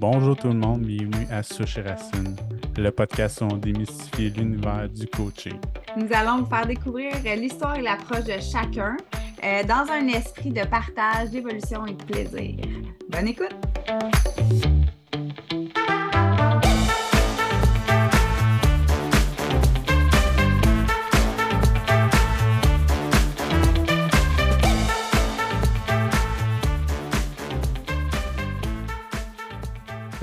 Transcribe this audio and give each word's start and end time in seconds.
Bonjour 0.00 0.36
tout 0.36 0.46
le 0.46 0.54
monde, 0.54 0.82
bienvenue 0.82 1.26
à 1.28 1.42
Souche 1.42 1.76
Racine, 1.84 2.36
le 2.76 2.92
podcast 2.92 3.40
où 3.40 3.46
on 3.46 3.56
démystifie 3.56 4.30
l'univers 4.30 4.88
du 4.88 5.08
coaching. 5.08 5.58
Nous 5.96 6.06
allons 6.12 6.44
vous 6.44 6.46
faire 6.46 6.66
découvrir 6.66 7.14
l'histoire 7.36 7.74
et 7.74 7.82
l'approche 7.82 8.22
de 8.22 8.40
chacun 8.40 8.96
euh, 9.42 9.64
dans 9.64 9.90
un 9.90 10.06
esprit 10.06 10.52
de 10.52 10.64
partage, 10.64 11.30
d'évolution 11.30 11.84
et 11.86 11.94
de 11.94 12.04
plaisir. 12.04 12.54
Bonne 13.10 13.26
écoute! 13.26 13.56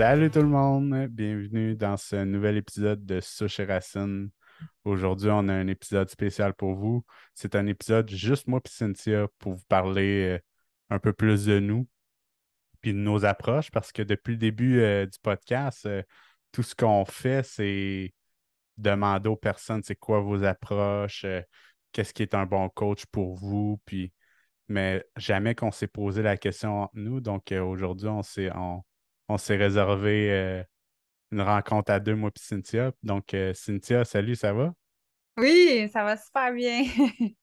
Salut 0.07 0.29
tout 0.29 0.41
le 0.41 0.45
monde, 0.45 1.07
bienvenue 1.07 1.75
dans 1.75 1.97
ce 1.97 2.17
nouvel 2.17 2.57
épisode 2.57 3.03
de 3.07 3.19
Souche 3.21 3.59
et 3.59 3.65
Racine. 3.65 4.29
Aujourd'hui, 4.83 5.31
on 5.31 5.47
a 5.47 5.53
un 5.53 5.65
épisode 5.65 6.11
spécial 6.11 6.53
pour 6.53 6.75
vous. 6.75 7.03
C'est 7.33 7.55
un 7.55 7.65
épisode 7.65 8.07
juste 8.11 8.47
moi 8.47 8.61
et 8.63 8.69
Cynthia 8.69 9.27
pour 9.39 9.53
vous 9.53 9.65
parler 9.67 10.35
euh, 10.35 10.39
un 10.91 10.99
peu 10.99 11.11
plus 11.11 11.45
de 11.45 11.59
nous 11.59 11.87
puis 12.81 12.93
de 12.93 12.99
nos 12.99 13.25
approches 13.25 13.71
parce 13.71 13.91
que 13.91 14.03
depuis 14.03 14.33
le 14.33 14.37
début 14.37 14.79
euh, 14.79 15.07
du 15.07 15.17
podcast, 15.23 15.87
euh, 15.87 16.03
tout 16.51 16.61
ce 16.61 16.75
qu'on 16.75 17.03
fait, 17.05 17.43
c'est 17.43 18.13
demander 18.77 19.29
aux 19.29 19.35
personnes 19.35 19.81
c'est 19.81 19.95
quoi 19.95 20.19
vos 20.19 20.43
approches, 20.43 21.25
qu'est-ce 21.93 22.13
qui 22.13 22.21
est 22.21 22.35
un 22.35 22.45
bon 22.45 22.69
coach 22.69 23.07
pour 23.07 23.33
vous, 23.37 23.81
puis 23.85 24.13
mais 24.67 25.03
jamais 25.17 25.55
qu'on 25.55 25.71
s'est 25.71 25.87
posé 25.87 26.21
la 26.21 26.37
question 26.37 26.83
entre 26.83 26.93
nous. 26.95 27.21
Donc 27.21 27.51
aujourd'hui, 27.51 28.07
on 28.07 28.21
s'est 28.21 28.51
on 29.27 29.37
s'est 29.37 29.55
réservé 29.55 30.31
euh, 30.31 30.63
une 31.31 31.41
rencontre 31.41 31.91
à 31.91 31.99
deux, 31.99 32.15
moi 32.15 32.29
et 32.35 32.39
Cynthia. 32.39 32.91
Donc, 33.03 33.33
euh, 33.33 33.53
Cynthia, 33.53 34.05
salut, 34.05 34.35
ça 34.35 34.53
va? 34.53 34.73
Oui, 35.37 35.89
ça 35.91 36.03
va 36.03 36.17
super 36.17 36.53
bien. 36.53 36.83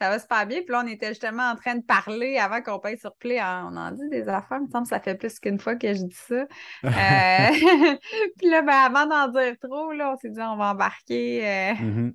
ça 0.00 0.10
va 0.10 0.18
super 0.18 0.46
bien. 0.46 0.60
Puis 0.60 0.70
là, 0.70 0.82
on 0.84 0.88
était 0.88 1.08
justement 1.08 1.50
en 1.50 1.56
train 1.56 1.74
de 1.74 1.84
parler 1.84 2.38
avant 2.38 2.62
qu'on 2.62 2.78
paye 2.78 2.98
sur 2.98 3.14
play. 3.16 3.40
On 3.42 3.76
en 3.76 3.90
dit 3.90 4.08
des 4.10 4.28
affaires, 4.28 4.58
il 4.60 4.66
me 4.66 4.70
semble 4.70 4.84
que 4.84 4.90
ça 4.90 5.00
fait 5.00 5.16
plus 5.16 5.38
qu'une 5.38 5.58
fois 5.58 5.76
que 5.76 5.92
je 5.92 6.02
dis 6.04 6.16
ça. 6.16 6.46
Euh, 6.84 6.86
puis 8.38 8.48
là, 8.48 8.62
ben, 8.62 8.72
avant 8.72 9.06
d'en 9.06 9.28
dire 9.28 9.54
trop, 9.60 9.92
là, 9.92 10.12
on 10.12 10.16
s'est 10.16 10.30
dit 10.30 10.40
on 10.40 10.56
va 10.56 10.72
embarquer. 10.72 11.74
Mm-hmm. 11.86 12.14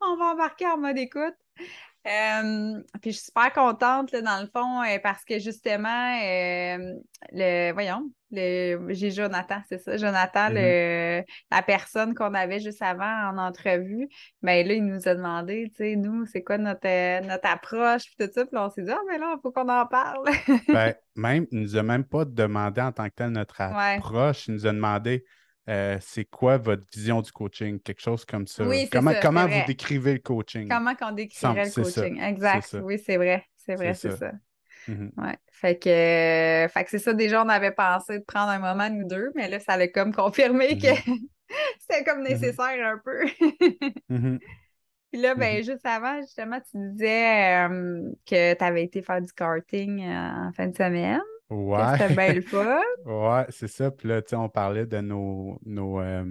On 0.00 0.16
va 0.16 0.24
embarquer 0.32 0.66
en 0.66 0.78
mode 0.78 0.98
écoute. 0.98 1.34
Euh, 2.04 2.82
puis 3.00 3.12
je 3.12 3.18
suis 3.18 3.26
super 3.26 3.52
contente, 3.52 4.10
là, 4.10 4.22
dans 4.22 4.40
le 4.40 4.48
fond, 4.48 4.82
euh, 4.82 4.98
parce 5.00 5.24
que 5.24 5.38
justement, 5.38 6.18
euh, 6.20 6.94
le, 7.30 7.72
voyons, 7.72 8.10
le, 8.32 8.92
j'ai 8.92 9.12
Jonathan, 9.12 9.60
c'est 9.68 9.78
ça, 9.78 9.96
Jonathan, 9.96 10.50
mm-hmm. 10.50 11.24
la 11.52 11.62
personne 11.62 12.14
qu'on 12.14 12.34
avait 12.34 12.58
juste 12.58 12.82
avant 12.82 13.30
en 13.30 13.38
entrevue, 13.38 14.08
ben 14.42 14.66
là, 14.66 14.74
il 14.74 14.84
nous 14.84 15.06
a 15.06 15.14
demandé, 15.14 15.70
tu 15.76 15.84
sais, 15.84 15.96
nous, 15.96 16.26
c'est 16.26 16.42
quoi 16.42 16.58
notre, 16.58 17.24
notre 17.24 17.48
approche, 17.48 18.02
puis 18.06 18.26
tout 18.26 18.32
ça, 18.34 18.46
puis 18.46 18.58
on 18.58 18.68
s'est 18.68 18.82
dit, 18.82 18.90
ah, 18.90 19.00
mais 19.08 19.18
là, 19.18 19.36
il 19.36 19.40
faut 19.40 19.52
qu'on 19.52 19.68
en 19.68 19.86
parle. 19.86 20.28
ben, 20.68 20.94
même, 21.14 21.46
il 21.52 21.60
nous 21.60 21.76
a 21.76 21.84
même 21.84 22.04
pas 22.04 22.24
demandé 22.24 22.80
en 22.80 22.90
tant 22.90 23.08
que 23.08 23.14
tel 23.14 23.30
notre 23.30 23.60
approche, 23.60 24.48
il 24.48 24.54
nous 24.54 24.66
a 24.66 24.72
demandé, 24.72 25.24
euh, 25.68 25.96
c'est 26.00 26.24
quoi 26.24 26.56
votre 26.58 26.84
vision 26.92 27.22
du 27.22 27.30
coaching? 27.30 27.78
Quelque 27.80 28.00
chose 28.00 28.24
comme 28.24 28.46
ça. 28.46 28.64
Oui, 28.64 28.88
comment 28.90 29.12
ça, 29.12 29.20
comment 29.20 29.46
vous 29.46 29.64
décrivez 29.66 30.14
le 30.14 30.18
coaching? 30.18 30.68
Comment 30.68 30.94
qu'on 30.94 31.12
décrirait 31.12 31.64
le 31.64 31.70
coaching? 31.70 32.20
exact. 32.20 32.76
Oui, 32.82 32.98
c'est 33.04 33.16
vrai. 33.16 33.44
C'est 33.56 33.76
vrai, 33.76 33.94
c'est 33.94 34.16
ça. 34.16 34.32
Mm-hmm. 34.88 35.10
Ouais. 35.24 35.36
Fait 35.52 35.78
que, 35.78 36.72
fait 36.72 36.84
que 36.84 36.90
c'est 36.90 36.98
ça, 36.98 37.12
déjà, 37.14 37.44
on 37.44 37.48
avait 37.48 37.70
pensé 37.70 38.18
de 38.18 38.24
prendre 38.24 38.50
un 38.50 38.58
moment, 38.58 38.90
nous 38.90 39.06
deux, 39.06 39.30
mais 39.36 39.48
là, 39.48 39.60
ça 39.60 39.76
l'a 39.76 39.86
comme 39.86 40.12
confirmé 40.12 40.76
que 40.78 40.88
Mm-hmm. 40.88 41.28
c'était 41.78 42.02
comme 42.04 42.20
Mm-hmm. 42.20 42.28
nécessaire 42.28 42.86
un 42.86 42.98
peu. 43.04 43.26
Puis 45.12 45.20
là, 45.20 45.34
ben, 45.34 45.62
juste 45.62 45.84
avant, 45.84 46.20
justement, 46.22 46.58
tu 46.60 46.78
disais 46.92 47.68
euh, 47.68 48.10
que 48.26 48.54
tu 48.54 48.64
avais 48.64 48.82
été 48.84 49.02
faire 49.02 49.20
du 49.20 49.30
karting 49.32 50.02
euh, 50.02 50.48
en 50.48 50.52
fin 50.52 50.68
de 50.68 50.74
semaine. 50.76 51.20
Ouais. 51.52 51.98
C'était 51.98 52.14
bien 52.14 52.32
le 52.34 52.40
fun. 52.42 52.78
ouais, 53.04 53.46
c'est 53.50 53.68
ça. 53.68 53.90
Puis 53.90 54.08
là, 54.08 54.22
tu 54.22 54.30
sais, 54.30 54.36
on 54.36 54.48
parlait 54.48 54.86
de 54.86 55.00
nos, 55.00 55.58
nos 55.64 56.00
euh, 56.00 56.24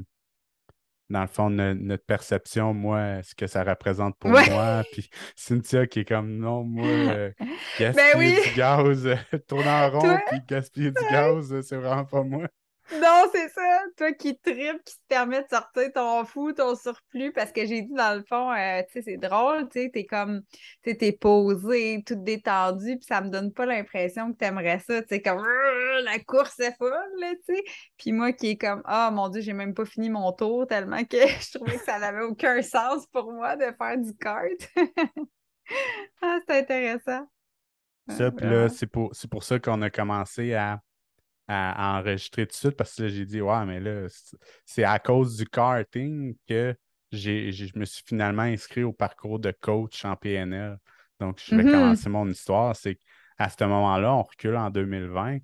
dans 1.10 1.22
le 1.22 1.28
fond, 1.28 1.50
no- 1.50 1.74
notre 1.74 2.06
perception, 2.06 2.74
moi, 2.74 3.22
ce 3.22 3.36
que 3.36 3.46
ça 3.48 3.64
représente 3.64 4.18
pour 4.18 4.32
Ouais. 4.32 4.50
moi. 4.50 4.84
Puis 4.92 5.10
Cynthia 5.36 5.86
qui 5.86 6.00
est 6.02 6.06
comme, 6.06 6.38
non, 6.38 6.64
moi, 6.64 6.88
euh, 6.88 7.32
gaspiller 7.80 7.94
Ben 8.14 8.18
oui. 8.20 8.36
du 8.50 8.56
gaz, 8.56 9.06
euh, 9.08 9.16
tourner 9.48 9.70
en 9.70 9.90
rond, 9.92 10.00
Toi? 10.00 10.20
puis 10.30 10.40
gaspiller 10.48 10.92
du 10.92 11.04
gaz, 11.12 11.54
euh, 11.54 11.62
c'est 11.62 11.76
vraiment 11.76 12.06
pas 12.06 12.24
moi. 12.24 12.48
Non, 12.94 13.30
c'est 13.34 13.48
ça. 13.50 13.80
Toi 13.98 14.12
qui 14.12 14.38
tripes, 14.38 14.84
qui 14.84 14.96
te 14.96 15.08
permet 15.08 15.42
de 15.42 15.48
sortir 15.50 15.92
ton 15.94 16.26
fou, 16.26 16.52
ton 16.52 16.76
surplus, 16.76 17.32
parce 17.32 17.52
que 17.52 17.66
j'ai 17.66 17.84
dit 17.84 17.94
dans 17.94 18.18
le 18.18 18.24
fond, 18.24 18.52
euh, 18.52 18.82
tu 18.84 18.94
sais, 18.94 19.02
c'est 19.04 19.18
drôle, 19.18 19.70
tu 19.70 19.82
sais, 19.82 19.90
t'es 19.94 20.06
comme, 20.06 20.42
tu 20.84 20.92
sais, 20.92 20.98
t'es 20.98 21.12
posé, 21.14 22.04
toute 22.06 22.24
détendue, 22.24 22.98
puis 22.98 23.06
ça 23.08 23.22
me 23.22 23.30
donne 23.30 23.54
pas 23.54 23.66
l'impression 23.66 24.34
que 24.34 24.38
t'aimerais 24.38 24.80
ça, 24.80 25.02
tu 25.02 25.08
sais, 25.10 25.22
comme, 25.22 25.42
la 26.04 26.20
course 26.20 26.60
est 26.60 26.76
folle, 26.78 26.92
là, 27.20 27.34
tu 27.48 27.56
sais. 27.56 27.64
Puis 27.98 28.12
moi 28.12 28.34
qui 28.34 28.52
est 28.52 28.58
comme, 28.58 28.82
ah, 28.86 29.10
mon 29.12 29.30
Dieu, 29.30 29.42
j'ai 29.42 29.54
même 29.54 29.74
pas 29.74 29.86
fini 29.86 30.10
mon 30.10 30.34
tour, 30.34 30.68
tellement 30.68 31.04
que 31.06 31.18
je 31.28 31.58
trouvais 31.58 31.78
que 31.78 31.86
ça 31.86 31.98
n'avait 31.98 32.24
aucun 32.24 32.62
sens 32.62 33.08
pour 33.08 33.32
moi 33.32 33.56
de 33.56 33.72
faire 33.78 33.98
du 33.98 34.14
kart. 34.16 34.52
ah, 36.22 36.40
c'est 36.48 36.60
intéressant. 36.60 37.26
Ça, 38.10 38.32
puis 38.32 38.46
là, 38.46 38.68
c'est 38.68 38.88
pour, 38.88 39.12
c'est 39.14 39.30
pour 39.30 39.44
ça 39.44 39.60
qu'on 39.60 39.82
a 39.82 39.90
commencé 39.90 40.54
à, 40.54 40.82
à 41.52 42.00
enregistrer 42.00 42.46
tout 42.48 42.52
de 42.52 42.56
suite 42.56 42.72
parce 42.78 42.96
que 42.96 43.04
là, 43.04 43.10
j'ai 43.10 43.26
dit, 43.26 43.42
ouais, 43.42 43.66
mais 43.66 43.80
là, 43.80 44.08
c'est- 44.66 44.84
à 44.84 45.00
cause 45.00 45.38
du 45.38 45.46
karting 45.46 46.36
que 46.48 46.76
j'ai, 47.12 47.52
je 47.52 47.78
me 47.78 47.86
suis 47.86 48.04
finalement 48.06 48.44
inscrit 48.44 48.84
au 48.84 48.94
parcours 48.94 49.40
de 49.40 49.52
coach 49.52 50.06
en 50.06 50.16
PNL. 50.16 50.78
Donc, 51.20 51.40
je 51.44 51.54
vais 51.56 51.66
Mhm. 51.66 51.66
commencer 51.66 52.10
mon 52.10 52.28
histoire. 52.30 52.76
C'est 52.76 52.96
qu'à 52.96 53.50
ce 53.50 53.64
moment-là, 53.66 54.14
on 54.16 54.24
recule 54.24 54.56
en 54.58 54.70
2020. 54.70 55.40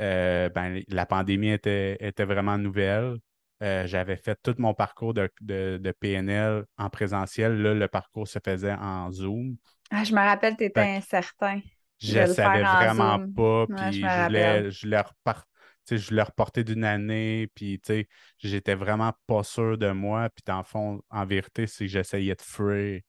euh, 0.00 0.48
ben, 0.50 0.80
la 0.88 1.06
pandémie 1.06 1.50
était, 1.50 1.96
était 2.00 2.24
vraiment 2.24 2.56
nouvelle. 2.58 3.16
Euh, 3.62 3.86
j'avais 3.88 4.16
fait 4.16 4.38
tout 4.42 4.54
mon 4.58 4.72
parcours 4.74 5.12
de, 5.14 5.28
de, 5.40 5.78
de 5.82 5.90
PNL 5.92 6.64
en 6.76 6.88
présentiel. 6.90 7.60
Là, 7.60 7.74
le 7.74 7.88
parcours 7.88 8.28
se 8.28 8.38
faisait 8.44 8.74
en 8.74 9.10
Zoom. 9.10 9.56
Ah, 9.90 10.04
je 10.04 10.14
me 10.14 10.20
rappelle, 10.20 10.56
t'étais 10.56 10.80
Fait 10.80 10.90
incertain. 10.96 11.60
Je 12.00 12.20
ne 12.20 12.26
savais 12.26 12.64
vraiment 12.64 13.18
Zoom. 13.18 13.34
pas, 13.34 13.66
Ouais, 13.68 13.92
puis 13.98 14.10
je 14.10 14.10
je, 14.10 14.20
voulais, 14.20 14.70
je 14.70 14.86
voulais 14.86 15.00
repart- 15.00 15.44
tu 15.44 15.47
sais, 15.47 15.47
je 15.96 16.08
voulais 16.10 16.22
reporter 16.22 16.64
d'une 16.64 16.84
année, 16.84 17.48
puis 17.54 17.80
tu 17.80 17.86
sais, 17.86 18.08
j'étais 18.38 18.74
vraiment 18.74 19.12
pas 19.26 19.42
sûr 19.42 19.78
de 19.78 19.90
moi, 19.90 20.28
puis 20.30 20.42
dans 20.46 20.58
le 20.58 20.64
fond, 20.64 21.02
en 21.10 21.24
vérité, 21.26 21.66
c'est 21.66 21.84
que 21.86 21.90
j'essayais 21.90 22.34
de 22.34 22.42
free 22.42 23.04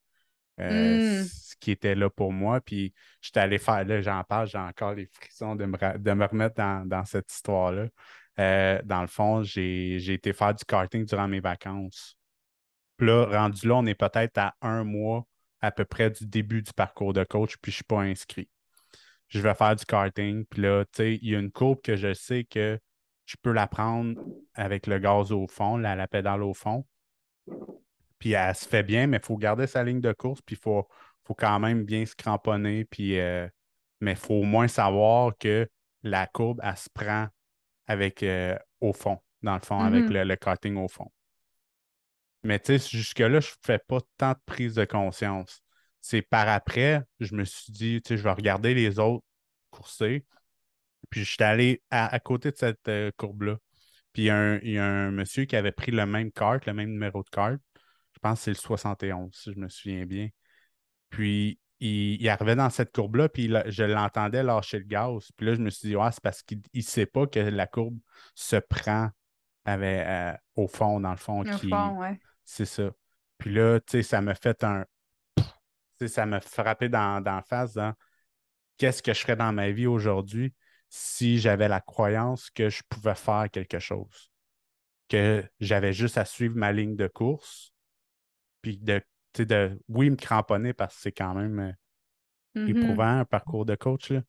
euh, 0.59 1.00
Mm. 1.00 1.00
ce 1.00 1.56
qui 1.59 1.72
était 1.72 1.95
là 1.95 2.09
pour 2.09 2.34
moi, 2.34 2.62
puis 2.62 2.94
j'étais 3.22 3.40
allé 3.40 3.57
faire, 3.57 3.85
là, 3.85 4.01
j'en 4.01 4.23
parle, 4.23 4.47
j'ai 4.47 4.57
encore 4.57 4.94
les 4.94 5.06
frissons 5.07 5.56
de 5.56 5.66
me, 5.66 5.78
ra- 5.78 5.97
de 5.97 6.12
me 6.13 6.25
remettre 6.25 6.56
dans, 6.56 6.88
dans 6.88 7.06
cette 7.06 7.31
histoire-là. 7.31 7.88
Euh, 8.40 8.81
dans 8.85 9.01
le 9.01 9.07
fond, 9.07 9.44
j'ai 9.44 10.00
j'ai 10.00 10.13
été 10.13 10.34
faire 10.34 10.53
du 10.56 10.63
karting 10.66 11.06
durant 11.06 11.28
mes 11.28 11.40
vacances. 11.41 12.16
Puis 12.97 13.07
là, 13.07 13.25
rendu 13.25 13.67
là, 13.67 13.75
on 13.78 13.85
est 13.88 13.96
peut-être 13.96 14.38
à 14.38 14.56
un 14.61 14.84
mois 14.84 15.25
à 15.61 15.72
peu 15.72 15.85
près 15.85 16.09
du 16.11 16.25
début 16.28 16.61
du 16.61 16.73
parcours 16.73 17.13
de 17.13 17.23
coach, 17.23 17.57
puis 17.61 17.72
je 17.72 17.75
ne 17.75 17.78
suis 17.78 17.84
pas 17.85 18.01
inscrit. 18.01 18.50
Je 19.29 19.40
vais 19.41 19.53
faire 19.56 19.75
du 19.75 19.85
karting, 19.85 20.45
puis 20.45 20.62
là, 20.62 20.85
tu 20.85 20.91
sais, 20.97 21.16
il 21.22 21.29
y 21.29 21.35
a 21.35 21.40
une 21.40 21.51
courbe 21.51 21.81
que 21.81 21.95
je 21.95 22.13
sais 22.13 22.44
que 22.45 22.79
je 23.25 23.35
peux 23.41 23.51
la 23.51 23.67
prendre 23.67 24.16
avec 24.56 24.88
le 24.88 25.00
gaz 25.00 25.31
au 25.31 25.47
fond, 25.47 25.78
la, 25.78 25.95
la 25.95 26.07
pédale 26.07 26.44
au 26.44 26.53
fond. 26.53 26.85
Puis 28.19 28.31
elle 28.34 28.56
se 28.56 28.67
fait 28.67 28.84
bien, 28.84 29.07
mais 29.07 29.17
il 29.17 29.23
faut 29.25 29.38
garder 29.38 29.67
sa 29.67 29.84
ligne 29.84 30.01
de 30.01 30.12
course, 30.13 30.41
puis 30.41 30.56
il 30.56 30.59
faut, 30.59 30.88
faut 31.25 31.35
quand 31.35 31.59
même 31.59 31.84
bien 31.85 32.06
se 32.06 32.16
cramponner, 32.16 32.85
puis, 32.85 33.20
euh, 33.20 33.47
mais 34.02 34.11
il 34.11 34.17
faut 34.17 34.35
au 34.35 34.43
moins 34.43 34.67
savoir 34.67 35.37
que 35.37 35.70
la 36.03 36.28
courbe, 36.28 36.59
elle 36.64 36.78
se 36.78 36.90
prend 36.93 37.28
avec 37.87 38.23
euh, 38.23 38.58
au 38.81 38.93
fond, 38.93 39.20
dans 39.41 39.55
le 39.55 39.61
fond, 39.61 39.81
avec 39.81 40.09
Mhm. 40.09 40.14
le, 40.14 40.23
le 40.26 40.35
karting 40.35 40.76
au 40.78 40.87
fond. 40.87 41.11
Mais 42.43 42.59
tu 42.59 42.78
sais, 42.79 42.90
jusque-là, 42.97 43.40
je 43.40 43.49
ne 43.49 43.55
fais 43.66 43.79
pas 43.79 43.99
tant 44.17 44.31
de 44.31 44.40
prise 44.46 44.76
de 44.76 44.85
conscience. 44.85 45.61
C'est 46.01 46.22
par 46.22 46.47
après, 46.47 47.01
je 47.19 47.35
me 47.35 47.43
suis 47.46 47.72
dit, 47.72 48.01
tu 48.01 48.09
sais, 48.09 48.17
je 48.17 48.23
vais 48.23 48.31
regarder 48.31 48.73
les 48.73 48.99
autres 48.99 49.23
courser. 49.69 50.25
Puis 51.09 51.23
je 51.23 51.31
suis 51.31 51.43
allé 51.43 51.81
à, 51.90 52.07
à 52.13 52.19
côté 52.19 52.51
de 52.51 52.57
cette 52.57 52.87
euh, 52.87 53.11
courbe-là. 53.17 53.57
Puis 54.13 54.23
il 54.23 54.25
y, 54.25 54.29
a 54.29 54.37
un, 54.37 54.59
il 54.59 54.72
y 54.72 54.78
a 54.78 54.85
un 54.85 55.11
monsieur 55.11 55.46
qui 55.46 55.55
avait 55.55 55.72
pris 55.72 55.91
le 55.91 56.05
même 56.05 56.31
cart, 56.31 56.59
le 56.66 56.73
même 56.73 56.90
numéro 56.90 57.23
de 57.23 57.29
carte. 57.29 57.59
Je 58.13 58.19
pense 58.22 58.40
que 58.40 58.43
c'est 58.46 58.51
le 58.51 58.55
71, 58.55 59.34
si 59.35 59.53
je 59.53 59.59
me 59.59 59.69
souviens 59.69 60.05
bien. 60.05 60.29
Puis 61.09 61.59
il, 61.79 62.22
il 62.22 62.29
arrivait 62.29 62.55
dans 62.55 62.69
cette 62.69 62.91
courbe-là, 62.93 63.29
puis 63.29 63.45
il- 63.45 63.63
je 63.67 63.84
l'entendais 63.84 64.43
lâcher 64.43 64.79
le 64.79 64.85
gaz. 64.85 65.29
Puis 65.37 65.45
là, 65.45 65.53
je 65.55 65.59
me 65.61 65.69
suis 65.69 65.90
dit, 65.90 65.95
ouais, 65.95 66.11
c'est 66.11 66.22
parce 66.23 66.41
qu'il 66.43 66.61
ne 66.73 66.81
sait 66.81 67.05
pas 67.05 67.28
que 67.28 67.40
la 67.40 67.67
courbe 67.67 67.97
se 68.35 68.57
prend 68.57 69.09
avec, 69.66 70.05
euh, 70.07 70.34
au 70.55 70.67
fond, 70.67 70.99
dans 70.99 71.11
le 71.11 71.17
fond. 71.17 71.41
Au 71.41 71.57
qui- 71.57 71.69
fond, 71.69 71.99
ouais. 71.99 72.19
C'est 72.43 72.66
ça. 72.66 72.91
Puis 73.37 73.53
là, 73.53 73.79
tu 73.79 73.91
sais, 73.91 74.03
ça 74.03 74.22
m'a 74.22 74.35
fait 74.35 74.63
un. 74.63 74.85
Ça 76.07 76.25
m'a 76.25 76.41
frappé 76.41 76.90
dans, 76.90 77.22
dans 77.23 77.35
la 77.37 77.41
face 77.43 77.73
dans 77.73 77.93
qu'est-ce 78.78 79.03
que 79.03 79.13
je 79.13 79.19
ferais 79.22 79.35
dans 79.35 79.53
ma 79.53 79.72
vie 79.72 79.87
aujourd'hui 79.87 80.53
si 80.90 81.40
j'avais 81.40 81.67
la 81.67 81.81
croyance 81.81 82.49
que 82.51 82.69
je 82.69 82.81
pouvais 82.90 83.16
faire 83.16 83.47
quelque 83.51 83.79
chose, 83.79 84.31
que 85.09 85.46
j'avais 85.59 85.93
juste 85.93 86.17
à 86.17 86.25
suivre 86.25 86.55
ma 86.57 86.72
ligne 86.73 86.96
de 86.96 87.07
course, 87.07 87.73
puis 88.61 88.78
de, 88.78 89.01
de 89.40 89.79
oui, 89.90 90.09
me 90.09 90.16
cramponner 90.16 90.73
parce 90.73 90.96
que 90.96 91.01
c'est 91.03 91.11
quand 91.11 91.35
même 91.35 91.59
euh, 91.59 91.72
Mhm. 92.55 92.67
éprouvant 92.67 93.19
un 93.19 93.25
parcours 93.25 93.66
de 93.66 93.75
coach, 93.75 94.11
là. 94.11 94.22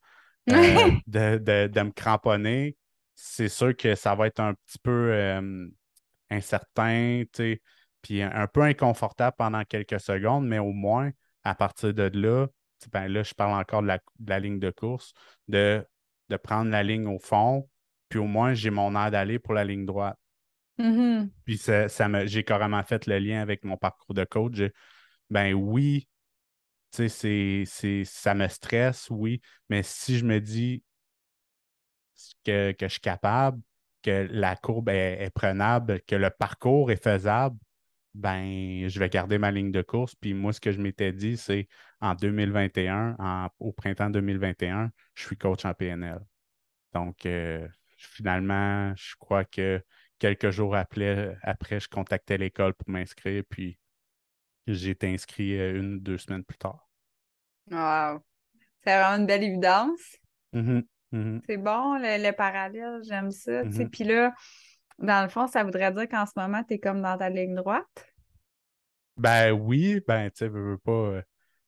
Euh, 0.52 0.92
de, 1.06 1.38
de- 1.38 1.68
de 1.68 1.82
me 1.82 1.92
cramponner, 1.92 2.76
c'est 3.14 3.48
sûr 3.48 3.76
que 3.76 3.94
ça 3.94 4.14
va 4.16 4.26
être 4.28 4.40
un 4.40 4.54
petit 4.54 4.78
peu 4.80 5.12
euh, 5.12 5.68
incertain, 6.30 7.24
tu 7.32 7.42
sais, 7.54 7.62
puis 8.02 8.22
un, 8.22 8.32
un 8.32 8.46
peu 8.48 8.62
inconfortable 8.62 9.36
pendant 9.38 9.64
quelques 9.64 10.00
secondes, 10.00 10.46
mais 10.48 10.58
au 10.60 10.72
moins, 10.72 11.10
à 11.44 11.54
partir 11.54 11.94
de 11.94 12.10
là, 12.14 12.46
ben 12.92 13.08
là, 13.08 13.22
je 13.22 13.34
parle 13.34 13.58
encore 13.60 13.82
de 13.82 13.88
la, 13.88 13.98
de 14.18 14.30
la 14.30 14.40
ligne 14.40 14.58
de 14.58 14.70
course, 14.70 15.12
de, 15.48 15.84
de 16.28 16.36
prendre 16.36 16.70
la 16.70 16.82
ligne 16.82 17.06
au 17.06 17.18
fond, 17.18 17.68
puis 18.08 18.18
au 18.18 18.26
moins, 18.26 18.54
j'ai 18.54 18.70
mon 18.70 18.94
air 18.94 19.10
d'aller 19.10 19.38
pour 19.38 19.54
la 19.54 19.64
ligne 19.64 19.86
droite. 19.86 20.16
Mhm. 20.78 21.30
Puis 21.44 21.58
ça, 21.58 21.88
ça 21.88 22.08
me, 22.08 22.26
j'ai 22.26 22.42
carrément 22.42 22.82
fait 22.82 23.06
le 23.06 23.18
lien 23.18 23.42
avec 23.42 23.64
mon 23.64 23.76
parcours 23.76 24.14
de 24.14 24.24
coach. 24.24 24.62
Ben 25.28 25.52
oui, 25.52 26.08
c'est, 26.90 27.64
ça 28.04 28.34
me 28.34 28.48
stresse, 28.48 29.08
oui, 29.10 29.40
mais 29.68 29.82
si 29.82 30.18
je 30.18 30.24
me 30.24 30.40
dis 30.40 30.82
que, 32.44 32.72
que 32.72 32.86
je 32.86 32.92
suis 32.92 33.00
capable, 33.00 33.60
que 34.02 34.26
la 34.30 34.56
courbe 34.56 34.88
est, 34.88 35.22
est 35.22 35.30
prenable, 35.30 36.00
que 36.06 36.16
le 36.16 36.30
parcours 36.30 36.90
est 36.90 37.02
faisable, 37.02 37.56
ben, 38.14 38.88
je 38.88 38.98
vais 38.98 39.08
garder 39.08 39.38
ma 39.38 39.50
ligne 39.50 39.70
de 39.72 39.82
course. 39.82 40.14
Puis 40.16 40.34
moi, 40.34 40.52
ce 40.52 40.60
que 40.60 40.72
je 40.72 40.80
m'étais 40.80 41.12
dit, 41.12 41.36
c'est 41.36 41.68
en 42.00 42.14
2021, 42.14 43.16
en- 43.18 43.48
au 43.58 43.72
printemps 43.72 44.10
2021, 44.10 44.90
je 45.14 45.24
suis 45.24 45.36
coach 45.36 45.64
en 45.64 45.74
PNL. 45.74 46.20
Donc, 46.94 47.26
euh, 47.26 47.66
finalement, 47.98 48.94
je 48.96 49.14
crois 49.18 49.44
que 49.44 49.82
quelques 50.18 50.50
jours 50.50 50.76
après, 50.76 51.36
après 51.42 51.80
je 51.80 51.88
contactais 51.88 52.38
l'école 52.38 52.74
pour 52.74 52.88
m'inscrire, 52.90 53.44
puis 53.48 53.78
j'ai 54.66 54.90
été 54.90 55.08
inscrit 55.12 55.58
euh, 55.58 55.78
une 55.80 55.96
ou 55.96 56.00
deux 56.00 56.18
semaines 56.18 56.44
plus 56.44 56.58
tard. 56.58 56.88
Wow. 57.70 58.22
C'est 58.84 58.96
vraiment 58.98 59.18
une 59.18 59.26
belle 59.26 59.44
évidence. 59.44 60.18
Mhm, 60.52 60.86
mhm, 61.12 61.42
C'est 61.48 61.56
bon, 61.56 61.94
le, 61.98 62.22
le 62.22 62.32
parallèle, 62.32 63.00
j'aime 63.06 63.30
ça. 63.30 63.62
Mhm. 63.62 63.90
Puis 63.90 64.04
là, 64.04 64.32
dans 65.00 65.22
le 65.24 65.28
fond, 65.28 65.46
ça 65.48 65.64
voudrait 65.64 65.92
dire 65.92 66.08
qu'en 66.08 66.26
ce 66.26 66.32
moment, 66.36 66.62
tu 66.64 66.74
es 66.74 66.78
comme 66.78 67.02
dans 67.02 67.18
ta 67.18 67.28
ligne 67.30 67.54
droite? 67.56 68.06
Ben 69.16 69.52
oui, 69.52 70.00
ben 70.06 70.30
tu 70.30 70.38
sais, 70.38 70.48
veux, 70.48 70.72
veux 70.72 70.78
pas. 70.78 70.92
euh, 70.92 71.22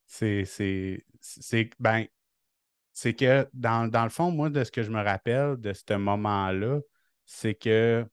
C'est, 0.07 0.45
c'est, 0.45 1.05
c'est, 1.21 1.71
ben, 1.79 2.07
c'est 2.95 3.15
que 3.15 3.49
dans, 3.55 3.89
dans 3.91 4.05
le 4.05 4.11
fond, 4.11 4.31
moi, 4.33 4.51
de 4.51 4.65
ce 4.65 4.73
que 4.73 4.83
je 4.85 4.91
me 4.91 5.03
rappelle 5.03 5.57
de 5.61 5.73
ce 5.75 5.95
moment-là, 5.95 6.81
c'est 7.27 7.55
que, 7.55 8.07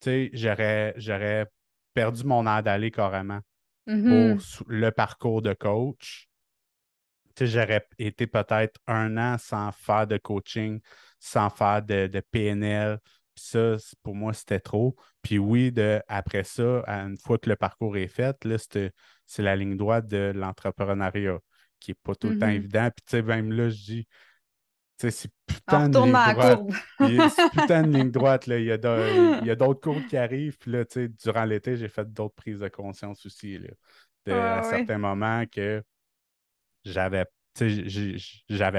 tu 0.00 0.10
sais, 0.10 0.30
j'aurais, 0.34 0.94
j'aurais 0.98 1.48
perdu 1.94 2.24
mon 2.24 2.46
air 2.46 2.62
d'aller 2.62 2.90
carrément 2.92 3.40
pour 4.06 4.42
sou- 4.42 4.64
le 4.68 4.90
parcours 4.92 5.42
de 5.42 5.54
coach. 5.54 6.28
Tu 7.34 7.46
sais, 7.46 7.52
j'aurais 7.52 7.86
été 7.98 8.26
peut-être 8.26 8.80
un 8.86 9.16
an 9.16 9.38
sans 9.38 9.72
faire 9.72 10.06
de 10.06 10.18
coaching, 10.18 10.80
sans 11.18 11.50
faire 11.50 11.82
de, 11.82 12.06
de 12.06 12.20
PNL. 12.20 12.98
Puis 13.34 13.44
ça, 13.46 13.76
pour 14.02 14.14
moi, 14.14 14.32
c'était 14.32 14.60
trop. 14.60 14.96
Puis 15.22 15.38
oui, 15.38 15.72
de, 15.72 16.00
après 16.08 16.44
ça, 16.44 16.84
une 16.86 17.16
fois 17.18 17.38
que 17.38 17.48
le 17.50 17.56
parcours 17.56 17.96
est 17.96 18.08
fait, 18.08 18.44
là, 18.44 18.56
c'est 18.58 19.42
la 19.42 19.56
ligne 19.56 19.76
droite 19.76 20.06
de 20.06 20.32
l'entrepreneuriat 20.34 21.38
qui 21.80 21.90
n'est 21.92 21.96
pas 22.02 22.14
tout 22.14 22.28
le 22.28 22.36
temps 22.36 22.48
Mhm. 22.48 22.56
évident. 22.56 22.90
Puis 22.94 23.04
tu 23.06 23.10
sais, 23.10 23.22
même 23.22 23.52
là, 23.52 23.68
je 23.70 23.76
dis, 23.84 24.04
tu 24.98 25.08
sais, 25.08 25.10
c'est 25.10 25.30
putain 25.46 25.88
de 25.88 25.98
ligne 26.00 26.22
droite. 26.22 26.62
c'est 27.02 27.50
putain 27.50 27.82
de 27.84 27.90
ligne 27.90 28.10
droite, 28.12 28.46
là. 28.46 28.58
Il 28.58 28.66
y 28.66 29.50
a 29.50 29.56
d'autres 29.56 29.80
cours 29.80 30.04
qui 30.04 30.16
arrivent. 30.16 30.58
Puis 30.58 30.70
là, 30.72 30.84
tu 30.84 30.94
sais, 30.94 31.08
durant 31.08 31.44
l'été, 31.44 31.76
j'ai 31.76 31.88
fait 31.88 32.10
d'autres 32.12 32.34
prises 32.34 32.60
de 32.60 32.68
conscience 32.68 33.26
aussi, 33.26 33.58
là. 33.58 33.70
De, 34.26 34.32
Ouais, 34.32 34.38
à 34.38 34.62
ouais. 34.62 34.62
certains 34.62 34.98
moments 34.98 35.44
que 35.46 35.82
j'avais 36.84 37.24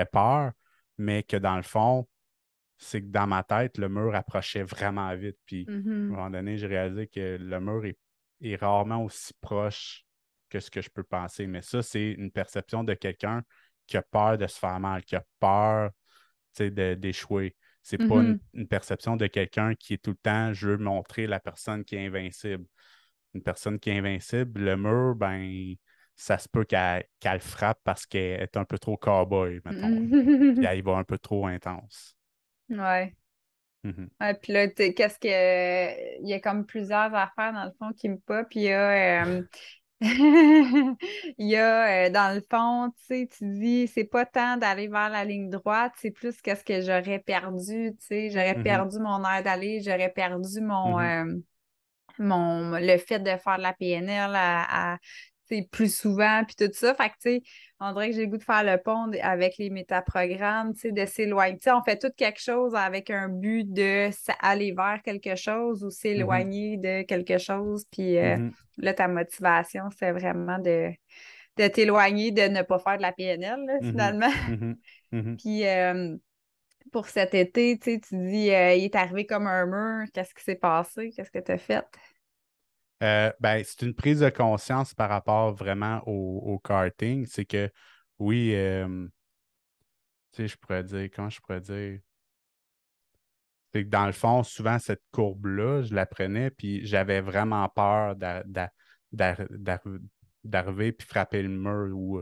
peur, 0.06 0.52
mais 0.98 1.24
que 1.24 1.38
dans 1.38 1.56
le 1.58 1.64
fond, 1.64 2.08
c'est 2.78 3.02
que 3.02 3.08
dans 3.08 3.28
ma 3.28 3.44
tête, 3.44 3.78
le 3.78 3.88
mur 3.90 4.14
approchait 4.16 4.64
vraiment 4.64 5.14
vite. 5.16 5.38
Puis 5.46 5.66
à 5.70 5.72
un 5.72 5.76
moment 6.10 6.30
donné, 6.30 6.58
j'ai 6.58 6.68
réalisé 6.68 7.08
que 7.08 7.38
le 7.40 7.60
mur 7.60 7.86
est, 7.86 7.98
est 8.42 8.56
rarement 8.58 9.04
aussi 9.04 9.34
proche 9.42 10.04
que 10.50 10.60
ce 10.60 10.70
que 10.70 10.82
je 10.82 10.90
peux 10.90 11.04
penser. 11.04 11.48
Mais 11.48 11.62
ça, 11.62 11.82
c'est 11.82 12.12
une 12.12 12.32
perception 12.32 12.84
de 12.84 12.94
quelqu'un 12.94 13.44
qui 13.88 13.98
a 13.98 14.02
peur 14.02 14.38
de 14.38 14.48
se 14.48 14.60
faire 14.60 14.80
mal, 14.80 15.04
qui 15.04 15.16
a 15.16 15.24
peur 15.40 15.92
d'échouer. 16.60 17.56
C'est 17.82 17.98
pas 17.98 18.16
une, 18.22 18.32
Mhm. 18.32 18.40
une 18.54 18.68
perception 18.68 19.16
de 19.16 19.28
quelqu'un 19.28 19.76
qui 19.76 19.94
est 19.94 19.98
tout 20.04 20.12
le 20.12 20.18
temps, 20.18 20.54
je 20.54 20.70
veux 20.70 20.78
montrer 20.78 21.28
la 21.28 21.40
personne 21.40 21.84
qui 21.84 21.96
est 21.96 22.06
invincible. 22.08 22.66
Une 23.34 23.44
personne 23.44 23.80
qui 23.80 23.90
est 23.90 23.98
invincible, 23.98 24.62
le 24.62 24.76
mur, 24.78 25.16
ben, 25.16 25.76
ça 26.16 26.38
se 26.38 26.48
peut 26.48 26.64
qu'elle 26.64 27.04
qu'elle 27.20 27.42
frappe 27.42 27.80
parce 27.84 28.06
qu'elle 28.06 28.42
est 28.42 28.58
un 28.58 28.64
peu 28.66 28.80
trop 28.80 28.96
cowboy, 28.98 29.60
mettons. 29.66 29.90
là. 29.90 30.54
Puis 30.56 30.66
elle 30.66 30.80
y 30.80 30.82
va 30.82 30.94
un 30.94 31.04
peu 31.04 31.18
trop 31.18 31.46
intense. 31.46 32.16
Ouais. 32.70 33.16
Mhm. 33.84 34.10
Ouais, 34.22 34.34
puis 34.36 34.54
là, 34.54 34.68
qu'est-ce 34.70 35.20
que. 35.20 36.22
Il 36.22 36.28
y 36.30 36.34
a 36.34 36.40
comme 36.40 36.66
plusieurs 36.66 37.14
affaires 37.14 37.52
dans 37.54 37.66
le 37.66 37.72
fond 37.78 37.92
qui 37.94 38.10
me 38.10 38.18
pop. 38.18 38.48
Puis 38.50 38.62
il 38.62 38.64
y 38.64 38.72
a. 38.72 39.24
euh, 39.26 39.44
Il 41.38 41.48
y 41.48 41.56
a, 41.56 42.08
euh, 42.08 42.10
dans 42.10 42.36
le 42.36 42.42
fond, 42.52 42.92
tu 42.98 43.06
sais, 43.06 43.30
tu 43.32 43.46
dis, 43.60 43.88
c'est 43.88 44.04
pas 44.06 44.26
tant 44.26 44.58
d'aller 44.58 44.88
vers 44.90 45.10
la 45.10 45.26
ligne 45.26 45.50
droite, 45.50 45.94
c'est 45.98 46.12
plus 46.12 46.42
qu'est-ce 46.42 46.64
que 46.66 46.82
j'aurais 46.82 47.20
perdu, 47.20 47.94
tu 48.00 48.06
sais, 48.08 48.30
j'aurais 48.30 48.56
Mhm. 48.56 48.62
perdu 48.62 49.00
mon 49.00 49.24
air 49.26 49.44
d'aller, 49.44 49.82
j'aurais 49.82 50.12
perdu 50.12 50.62
mon, 50.62 51.00
Mhm. 51.00 51.00
euh, 51.00 51.26
mon, 52.20 52.72
le 52.80 52.98
fait 52.98 53.20
de 53.20 53.38
faire 53.38 53.58
de 53.58 53.64
la 53.64 53.74
PNL 53.74 54.32
à, 54.36 54.98
plus 55.72 55.94
souvent, 55.96 56.44
puis 56.46 56.56
tout 56.56 56.72
ça. 56.74 56.94
Fait 56.96 57.10
que, 57.10 57.14
tu 57.22 57.30
sais, 57.30 57.42
on 57.80 57.92
dirait 57.94 58.10
que 58.10 58.16
j'ai 58.16 58.22
le 58.26 58.28
goût 58.32 58.38
de 58.38 58.44
faire 58.44 58.64
le 58.64 58.78
pont 58.82 59.12
avec 59.22 59.58
les 59.58 59.70
métaprogrammes, 59.70 60.74
tu 60.74 60.82
sais, 60.82 60.92
de 60.92 61.06
s'éloigner. 61.06 61.58
Tu 61.58 61.64
sais, 61.66 61.72
on 61.72 61.84
fait 61.84 61.98
tout 61.98 62.12
quelque 62.16 62.42
chose 62.42 62.76
avec 62.76 63.10
un 63.10 63.30
but 63.30 63.72
de 63.72 64.10
aller 64.42 64.72
vers 64.74 65.02
quelque 65.04 65.36
chose 65.36 65.84
ou 65.84 65.90
s'éloigner 65.90 66.78
de 66.78 67.04
quelque 67.04 67.38
chose. 67.38 67.86
Puis 67.92 68.18
euh, 68.18 68.38
Mhm. 68.38 68.52
là, 68.78 68.94
ta 68.94 69.08
motivation, 69.08 69.84
c'est 69.98 70.12
vraiment 70.12 70.60
de, 70.60 70.92
de 71.58 71.68
t'éloigner, 71.68 72.32
de 72.32 72.44
ne 72.44 72.62
pas 72.62 72.80
faire 72.80 72.98
de 72.98 73.02
la 73.04 73.12
PNL, 73.12 73.66
là, 73.66 73.74
Mhm. 73.82 73.90
finalement. 73.92 74.30
Puis 75.38 75.66
euh, 75.68 76.16
pour 76.92 77.08
cet 77.10 77.34
été, 77.34 77.78
tu 77.80 77.94
sais, 77.94 78.00
tu 78.00 78.16
dis, 78.16 78.52
euh, 78.52 78.74
il 78.74 78.86
est 78.86 78.96
arrivé 78.96 79.26
comme 79.26 79.48
un 79.48 79.66
mur. 79.66 80.08
Qu'est-ce 80.14 80.34
qui 80.34 80.44
s'est 80.44 80.56
passé? 80.56 81.12
Qu'est-ce 81.16 81.32
que 81.32 81.40
tu 81.40 81.52
as 81.52 81.58
fait? 81.58 81.86
Euh, 83.04 83.32
ben, 83.40 83.64
c'est 83.66 83.82
une 83.86 83.94
prise 83.94 84.22
de 84.22 84.30
conscience 84.30 84.94
par 84.94 85.10
rapport 85.10 85.54
vraiment 85.54 86.02
au, 86.08 86.42
au 86.54 86.60
karting. 86.60 87.26
C'est 87.26 87.46
que 87.46 87.70
oui, 88.20 88.54
euh, 88.56 89.08
tu 90.32 90.44
sais, 90.44 90.48
je 90.48 90.58
pourrais 90.58 90.84
dire, 90.84 91.10
comment 91.14 91.30
je 91.30 91.40
pourrais 91.42 91.62
dire? 91.62 92.00
C'est 93.74 93.84
que 93.84 93.90
dans 93.90 94.06
le 94.06 94.12
fond, 94.14 94.44
souvent, 94.44 94.80
cette 94.80 95.02
courbe-là, 95.12 95.82
je 95.84 95.94
la 95.94 96.06
prenais, 96.06 96.50
puis 96.50 96.86
j'avais 96.86 97.22
vraiment 97.22 97.68
peur 97.70 98.16
d'a- 98.16 98.44
d'a- 98.46 98.72
d'ar- 99.12 99.42
d'ar- 99.50 99.80
d'arriver 100.44 100.92
puis 100.94 101.08
frapper 101.08 101.42
le 101.42 101.50
mur 101.50 101.96
ou 101.98 102.22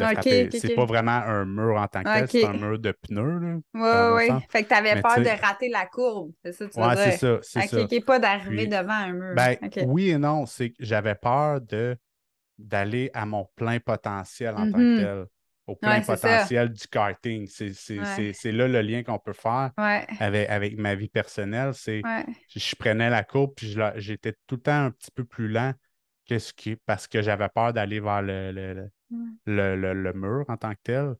de 0.00 0.04
Ok, 0.04 0.06
frapper. 0.06 0.50
ok, 0.52 0.52
C'est 0.52 0.70
pas 0.70 0.84
vraiment 0.84 1.12
un 1.12 1.44
mur 1.44 1.76
en 1.76 1.86
tant 1.88 2.04
que 2.04 2.10
tel, 2.10 2.28
c'est 2.28 2.44
un 2.46 2.54
mur 2.54 2.78
de 2.78 2.92
pneus, 2.92 3.38
là, 3.40 3.58
ouais. 4.14 4.20
sens. 4.20 4.42
Fait 4.50 4.64
que 4.64 4.68
t'avais 4.68 4.96
Mais 4.96 5.02
peur 5.02 5.20
tu 5.20 5.20
de 5.20 5.28
rater 5.28 5.68
la 5.68 5.86
courbe, 5.86 6.32
c'est 6.44 6.52
ça 6.52 6.68
tu 6.68 6.74
ouais, 6.74 6.96
c'est 6.96 7.10
ça, 7.12 7.38
c'est 7.42 7.62
ça. 7.62 7.88
pas 8.06 8.18
d'arriver 8.18 8.66
Puis, 8.66 8.68
devant 8.68 8.92
un 8.92 9.12
mur. 9.12 9.36
ben, 9.36 9.56
oui 9.78 10.10
et 10.10 10.18
non, 10.18 10.46
c'est 10.46 10.70
que 10.70 10.84
j'avais 10.84 11.14
peur 11.14 11.60
de 11.60 11.96
d'aller 12.58 13.10
à 13.14 13.26
mon 13.26 13.46
plein 13.56 13.80
potentiel 13.80 14.56
en 14.56 14.66
tant 14.66 14.84
que 14.84 14.90
Mhm. 14.90 14.94
tel, 14.94 15.26
au 15.66 15.76
plein 15.76 16.00
Ouais, 16.00 16.04
c'est 16.04 16.16
ça. 16.16 16.48
potentiel 16.48 16.72
du 16.72 16.86
karting. 16.88 17.46
C'est 17.48 17.74
c'est- 17.74 18.04
Ouais. 18.04 18.04
c'est- 18.04 18.32
c'est 18.34 18.52
là 18.52 18.68
le 18.68 18.82
lien 18.82 19.02
qu'on 19.04 19.18
peut 19.18 19.32
faire 19.34 19.72
Ouais, 19.78 20.06
avec, 20.18 20.48
avec 20.50 20.78
ma 20.78 20.94
vie 20.94 21.08
personnelle. 21.08 21.74
C'est 21.74 22.08
je, 22.48 22.60
je 22.60 22.76
prenais 22.76 23.10
la 23.10 23.24
courbe 23.24 23.54
puis 23.56 23.76
j'étais 23.96 24.34
tout 24.46 24.56
le 24.56 24.62
temps 24.62 24.84
un 24.86 24.90
petit 24.92 25.10
peu 25.12 25.24
plus 25.24 25.48
lent 25.48 25.74
que 26.26 26.38
ce 26.38 26.52
qui, 26.52 26.76
parce 26.76 27.06
que 27.06 27.22
j'avais 27.22 27.48
peur 27.48 27.72
d'aller 27.72 28.00
vers 28.00 28.22
le, 28.22 28.52
le, 28.52 28.90
le, 29.46 29.94
le- 29.94 30.12
mur 30.12 30.44
en 30.48 30.56
tant 30.56 30.72
que 30.74 30.80
tel. 30.82 31.14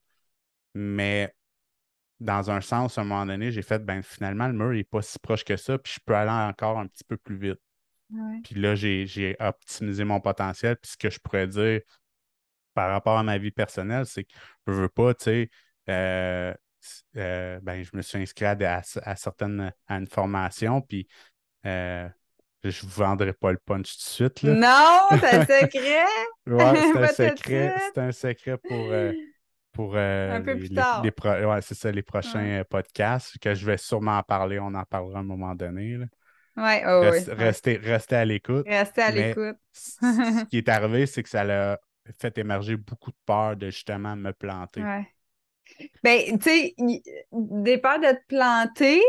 Mais 0.75 1.35
dans 2.21 2.51
un 2.51 2.61
sens, 2.61 2.99
à 2.99 3.03
un 3.03 3.05
moment 3.05 3.27
donné, 3.27 3.53
j'ai 3.53 3.63
fait 3.63 3.85
ben 3.85 4.03
finalement, 4.03 4.49
le 4.49 4.55
mur 4.55 4.71
n'est 4.73 4.85
pas 4.85 5.03
si 5.03 5.19
proche 5.19 5.45
que 5.45 5.57
ça, 5.57 5.79
puis 5.79 5.95
je 5.95 6.01
peux 6.05 6.15
aller 6.17 6.31
encore 6.31 6.79
un 6.79 6.87
petit 6.87 7.05
peu 7.05 7.17
plus 7.17 7.37
vite. 7.37 7.61
Ouais. 8.13 8.41
Puis 8.43 8.57
là, 8.57 8.75
j'ai 8.75 9.37
optimisé 9.41 10.05
mon 10.05 10.21
potentiel. 10.21 10.77
Puis 10.77 10.93
ce 10.93 10.97
que 10.97 11.11
je 11.11 11.19
pourrais 11.21 11.49
dire 11.49 11.81
par 12.75 12.91
rapport 12.91 13.19
à 13.19 13.23
ma 13.23 13.39
vie 13.39 13.51
personnelle, 13.51 14.07
c'est 14.07 14.25
que 14.25 14.33
je 14.67 14.73
veux 14.73 14.89
pas, 14.89 15.15
tu 15.15 15.25
sais, 15.25 15.51
euh, 15.89 16.55
euh, 17.17 17.61
ben, 17.63 17.83
je 17.83 17.91
me 17.97 18.03
suis 18.03 18.19
inscrit 18.19 18.47
à, 18.47 18.57
à 19.05 19.17
certaines 19.17 19.73
à 19.87 19.97
une 19.97 20.07
formation, 20.09 20.81
puis 20.81 21.09
euh, 21.67 22.09
je 22.71 22.83
vous 22.83 22.89
vendrai 22.89 23.33
pas 23.33 23.53
le 23.53 23.59
punch 23.59 23.93
tout 23.93 23.99
de 24.05 24.09
suite, 24.11 24.43
là. 24.43 24.55
Non, 24.55 25.19
c'est 25.21 25.35
un 25.37 25.41
secret! 25.63 26.05
Ouais, 26.47 26.75
c'est 26.93 26.99
un 26.99 27.09
secret, 27.09 27.75
suite! 27.79 27.93
c'est 27.95 28.01
un 28.01 28.13
secret 28.13 28.57
pour, 28.59 28.87
euh, 28.91 29.13
pour 29.73 29.95
euh, 29.97 30.37
Un 30.37 30.41
peu 30.43 30.53
les, 30.53 30.59
plus 30.59 30.69
les- 30.69 30.75
tard. 30.77 31.03
les 31.03 31.11
pro- 31.11 31.29
ouais, 31.31 31.63
c'est 31.63 31.75
ça, 31.75 31.91
les 31.91 32.03
prochains 32.03 32.43
Ouais. 32.43 32.59
euh, 32.61 32.65
podcasts, 32.65 33.39
que 33.39 33.55
je 33.55 33.67
vais 33.67 33.77
sûrement 33.77 34.19
en 34.19 34.23
parler, 34.23 34.59
on 34.61 34.75
en 34.75 34.85
parlera 34.85 35.19
à 35.19 35.21
un 35.21 35.25
moment 35.25 35.55
donné. 35.55 35.97
là. 35.97 36.07
Ouais, 36.57 36.85
oh, 36.87 37.01
restez, 37.37 37.77
restez 37.79 38.15
à 38.17 38.25
l'écoute. 38.25 38.65
Restez 38.69 39.03
à 39.03 39.11
l'écoute. 39.11 39.57
ce 39.73 40.45
qui 40.45 40.59
est 40.59 40.69
arrivé, 40.69 41.07
c'est 41.07 41.23
que 41.25 41.29
ça 41.29 41.43
l'a 41.43 41.81
fait 42.21 42.39
émerger 42.39 42.77
beaucoup 42.77 43.11
de 43.11 43.17
peur 43.27 43.57
de 43.57 43.71
justement 43.71 44.15
me 44.15 44.33
planter. 44.33 44.83
Ouais. 44.83 45.09
Ben, 46.05 46.39
tu 46.39 46.43
sais, 46.51 46.75
des 47.33 47.79
peurs 47.79 47.99
de 47.99 48.13
te 48.13 48.27
planter. 48.29 49.01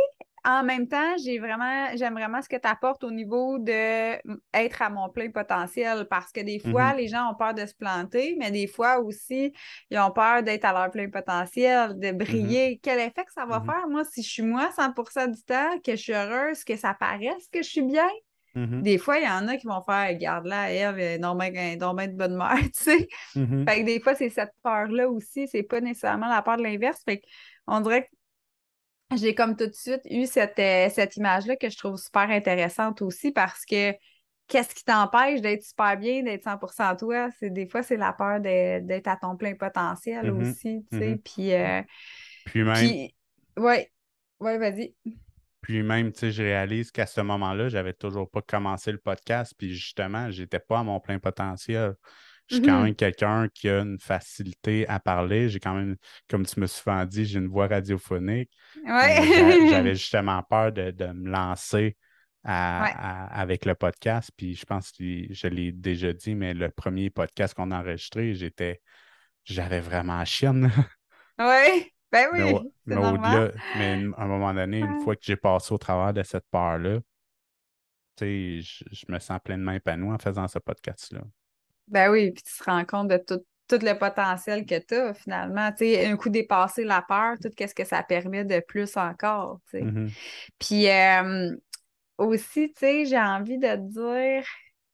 En 0.46 0.64
même 0.64 0.88
temps, 0.88 1.16
j'ai 1.24 1.40
vraiment, 1.40 1.88
j'aime 1.96 2.14
vraiment 2.14 2.40
ce 2.42 2.48
que 2.48 2.56
tu 2.58 2.68
apportes 2.68 3.04
au 3.04 3.10
niveau 3.12 3.58
de 3.58 3.72
m- 3.72 4.38
être 4.54 4.82
à 4.84 4.90
mon 4.92 5.10
plein 5.10 5.32
potentiel 5.32 6.06
parce 6.08 6.32
que 6.32 6.40
des 6.42 6.60
fois, 6.60 6.92
Mhm. 6.92 6.98
les 6.98 7.08
gens 7.08 7.32
ont 7.32 7.36
peur 7.36 7.54
de 7.56 7.66
se 7.66 7.74
planter, 7.74 8.36
mais 8.40 8.52
des 8.52 8.68
fois 8.68 9.00
aussi, 9.00 9.52
ils 9.90 9.98
ont 9.98 10.12
peur 10.12 10.44
d'être 10.44 10.66
à 10.66 10.72
leur 10.74 10.92
plein 10.92 11.10
potentiel, 11.10 11.98
de 12.00 12.12
briller. 12.12 12.80
Quel 12.84 13.00
effet 13.00 13.26
que 13.26 13.34
ça 13.34 13.46
va 13.48 13.60
Mhm. 13.60 13.66
faire, 13.66 13.88
moi, 13.90 14.04
si 14.06 14.22
je 14.22 14.30
suis 14.30 14.44
moi 14.44 14.70
100% 14.76 15.28
du 15.28 15.42
temps, 15.44 15.80
que 15.84 15.92
je 15.94 16.02
suis 16.02 16.14
heureuse, 16.14 16.64
que 16.64 16.76
ça 16.76 16.94
paraisse 16.94 17.48
que 17.52 17.64
je 17.64 17.70
suis 17.70 17.82
bien? 17.82 18.08
Mhm. 18.54 18.84
Des 18.84 18.98
fois, 18.98 19.18
il 19.18 19.26
y 19.26 19.28
en 19.28 19.48
a 19.48 19.58
qui 19.58 19.68
vont 19.68 19.82
faire, 19.82 20.08
regarde 20.10 20.46
là, 20.46 20.70
elle 20.72 21.00
est 21.00 21.18
donc 21.20 21.40
bien 21.42 21.76
de 22.08 22.14
bonne 22.16 22.38
mère, 22.38 22.56
tu 22.74 22.84
sais. 22.84 23.08
Mhm. 23.36 23.66
Fait 23.68 23.82
que 23.82 23.86
des 23.86 24.00
fois, 24.00 24.16
c'est 24.16 24.30
cette 24.30 24.54
peur-là 24.64 25.10
aussi, 25.10 25.48
c'est 25.48 25.64
pas 25.64 25.82
nécessairement 25.82 26.28
la 26.30 26.42
peur 26.42 26.58
de 26.58 26.64
l'inverse. 26.64 27.02
Fait 27.04 27.22
qu'on 27.68 27.82
dirait 27.82 28.04
que 28.04 28.10
j'ai 29.18 29.36
comme 29.36 29.56
tout 29.56 29.68
de 29.68 29.74
suite 29.74 30.02
eu 30.10 30.26
cette, 30.26 30.60
euh, 30.60 30.90
cette 30.90 31.16
image-là 31.18 31.56
que 31.56 31.70
je 31.70 31.78
trouve 31.78 31.98
super 31.98 32.30
intéressante 32.30 33.02
aussi 33.02 33.32
parce 33.32 33.66
que 33.66 33.94
qu'est-ce 34.48 34.74
qui 34.76 34.84
t'empêche 34.84 35.42
d'être 35.42 35.64
super 35.64 35.98
bien, 35.98 36.24
d'être 36.24 36.44
100% 36.44 36.96
toi? 36.96 37.30
C'est 37.40 37.50
des 37.50 37.68
fois, 37.68 37.84
c'est 37.84 37.98
la 37.98 38.14
peur 38.14 38.40
de- 38.40 38.80
d'être 38.80 39.08
à 39.08 39.18
ton 39.18 39.36
plein 39.36 39.56
potentiel 39.56 40.32
Mhm. 40.32 40.42
aussi, 40.42 40.86
tu 40.92 40.98
sais. 40.98 41.10
Mhm. 41.12 41.18
Puis, 41.20 41.54
euh, 41.54 41.82
Puis 42.46 42.64
même, 42.64 42.76
puis, 42.76 43.16
ouais, 43.58 43.92
ouais, 44.40 44.58
vas-y. 44.58 44.96
Puis 45.62 45.82
même, 45.82 46.12
tu 46.12 46.20
sais, 46.20 46.32
je 46.32 46.44
réalise 46.44 46.92
qu'à 46.92 47.08
ce 47.08 47.22
moment-là, 47.22 47.70
j'avais 47.70 47.94
toujours 47.94 48.30
pas 48.30 48.42
commencé 48.44 48.92
le 48.92 49.00
podcast, 49.00 49.56
puis 49.58 49.74
justement, 49.74 50.30
j'étais 50.30 50.60
pas 50.60 50.80
à 50.80 50.84
mon 50.84 51.00
plein 51.00 51.18
potentiel. 51.18 51.96
Je 52.48 52.56
suis 52.58 52.66
quand 52.66 52.78
Mhm. 52.78 52.84
même 52.84 52.96
quelqu'un 52.96 53.48
qui 53.54 53.70
a 53.70 53.80
une 53.82 54.00
facilité 54.00 54.88
à 54.88 55.00
parler. 55.00 55.50
J'ai 55.50 55.60
quand 55.60 55.74
même, 55.74 55.96
comme 56.30 56.46
tu 56.46 56.60
me 56.60 56.68
souvent 56.68 57.04
dit, 57.06 57.26
j'ai 57.26 57.40
une 57.40 57.48
voix 57.48 57.68
radiophonique. 57.68 58.52
J'a- 58.86 59.70
j'avais 59.70 59.96
justement 59.96 60.44
peur 60.44 60.72
de, 60.72 60.92
de 60.92 61.08
me 61.08 61.30
lancer 61.30 61.98
à- 62.44 62.84
Ouais. 62.84 62.92
à- 62.96 63.40
avec 63.42 63.66
le 63.66 63.74
podcast. 63.74 64.30
Puis 64.38 64.54
je 64.56 64.66
pense 64.66 64.92
que 64.92 65.04
je 65.34 65.48
l'ai 65.48 65.72
déjà 65.72 66.14
dit, 66.14 66.36
mais 66.36 66.54
le 66.54 66.70
premier 66.70 67.10
podcast 67.10 67.56
qu'on 67.56 67.72
a 67.72 67.80
enregistré, 67.80 68.36
j'étais, 68.36 68.80
j'avais 69.44 69.80
vraiment 69.80 70.24
chienne. 70.26 70.72
Ben 72.12 72.28
Mais, 72.32 72.54
au- 72.54 72.60
oui, 72.62 72.72
mais 72.86 72.96
au-delà, 72.96 73.52
mais 73.78 74.04
à 74.16 74.24
un 74.24 74.28
moment 74.28 74.54
donné, 74.54 74.80
une 74.80 74.86
Ouais. 75.00 75.04
fois 75.04 75.16
que 75.16 75.22
j'ai 75.24 75.36
passé 75.36 75.74
au 75.74 75.78
travers 75.78 76.14
de 76.14 76.24
cette 76.24 76.46
peur-là, 76.52 77.00
tu 78.16 78.20
sais, 78.20 78.62
je, 78.62 78.86
je 78.92 79.06
me 79.12 79.20
sens 79.20 79.40
pleinement 79.44 79.72
épanoui 79.74 80.14
en 80.14 80.18
faisant 80.20 80.48
ce 80.48 80.60
podcast-là. 80.60 81.22
Ben 81.88 82.10
oui, 82.12 82.32
puis 82.32 82.44
tu 82.44 82.58
te 82.58 82.64
rends 82.64 82.86
compte 82.86 83.08
de 83.10 83.18
tout, 83.18 83.44
tout 83.68 83.80
le 83.82 83.98
potentiel 83.98 84.66
que 84.66 84.80
tu 84.80 84.96
as 84.96 85.14
finalement. 85.14 85.72
Un 85.80 86.18
coup 86.18 86.30
dépassé 86.30 86.84
la 86.84 87.02
peur, 87.02 87.36
tout 87.42 87.50
ce 87.58 87.74
que 87.74 87.84
ça 87.84 88.04
permet 88.04 88.46
de 88.46 88.60
plus 88.60 88.98
encore. 88.98 89.60
Mhm. 89.74 90.10
Puis 90.60 90.90
euh, 90.90 91.56
aussi, 92.18 92.74
j'ai 92.80 93.20
envie 93.20 93.58
de 93.58 93.68
te 93.68 93.76
dire 93.76 94.46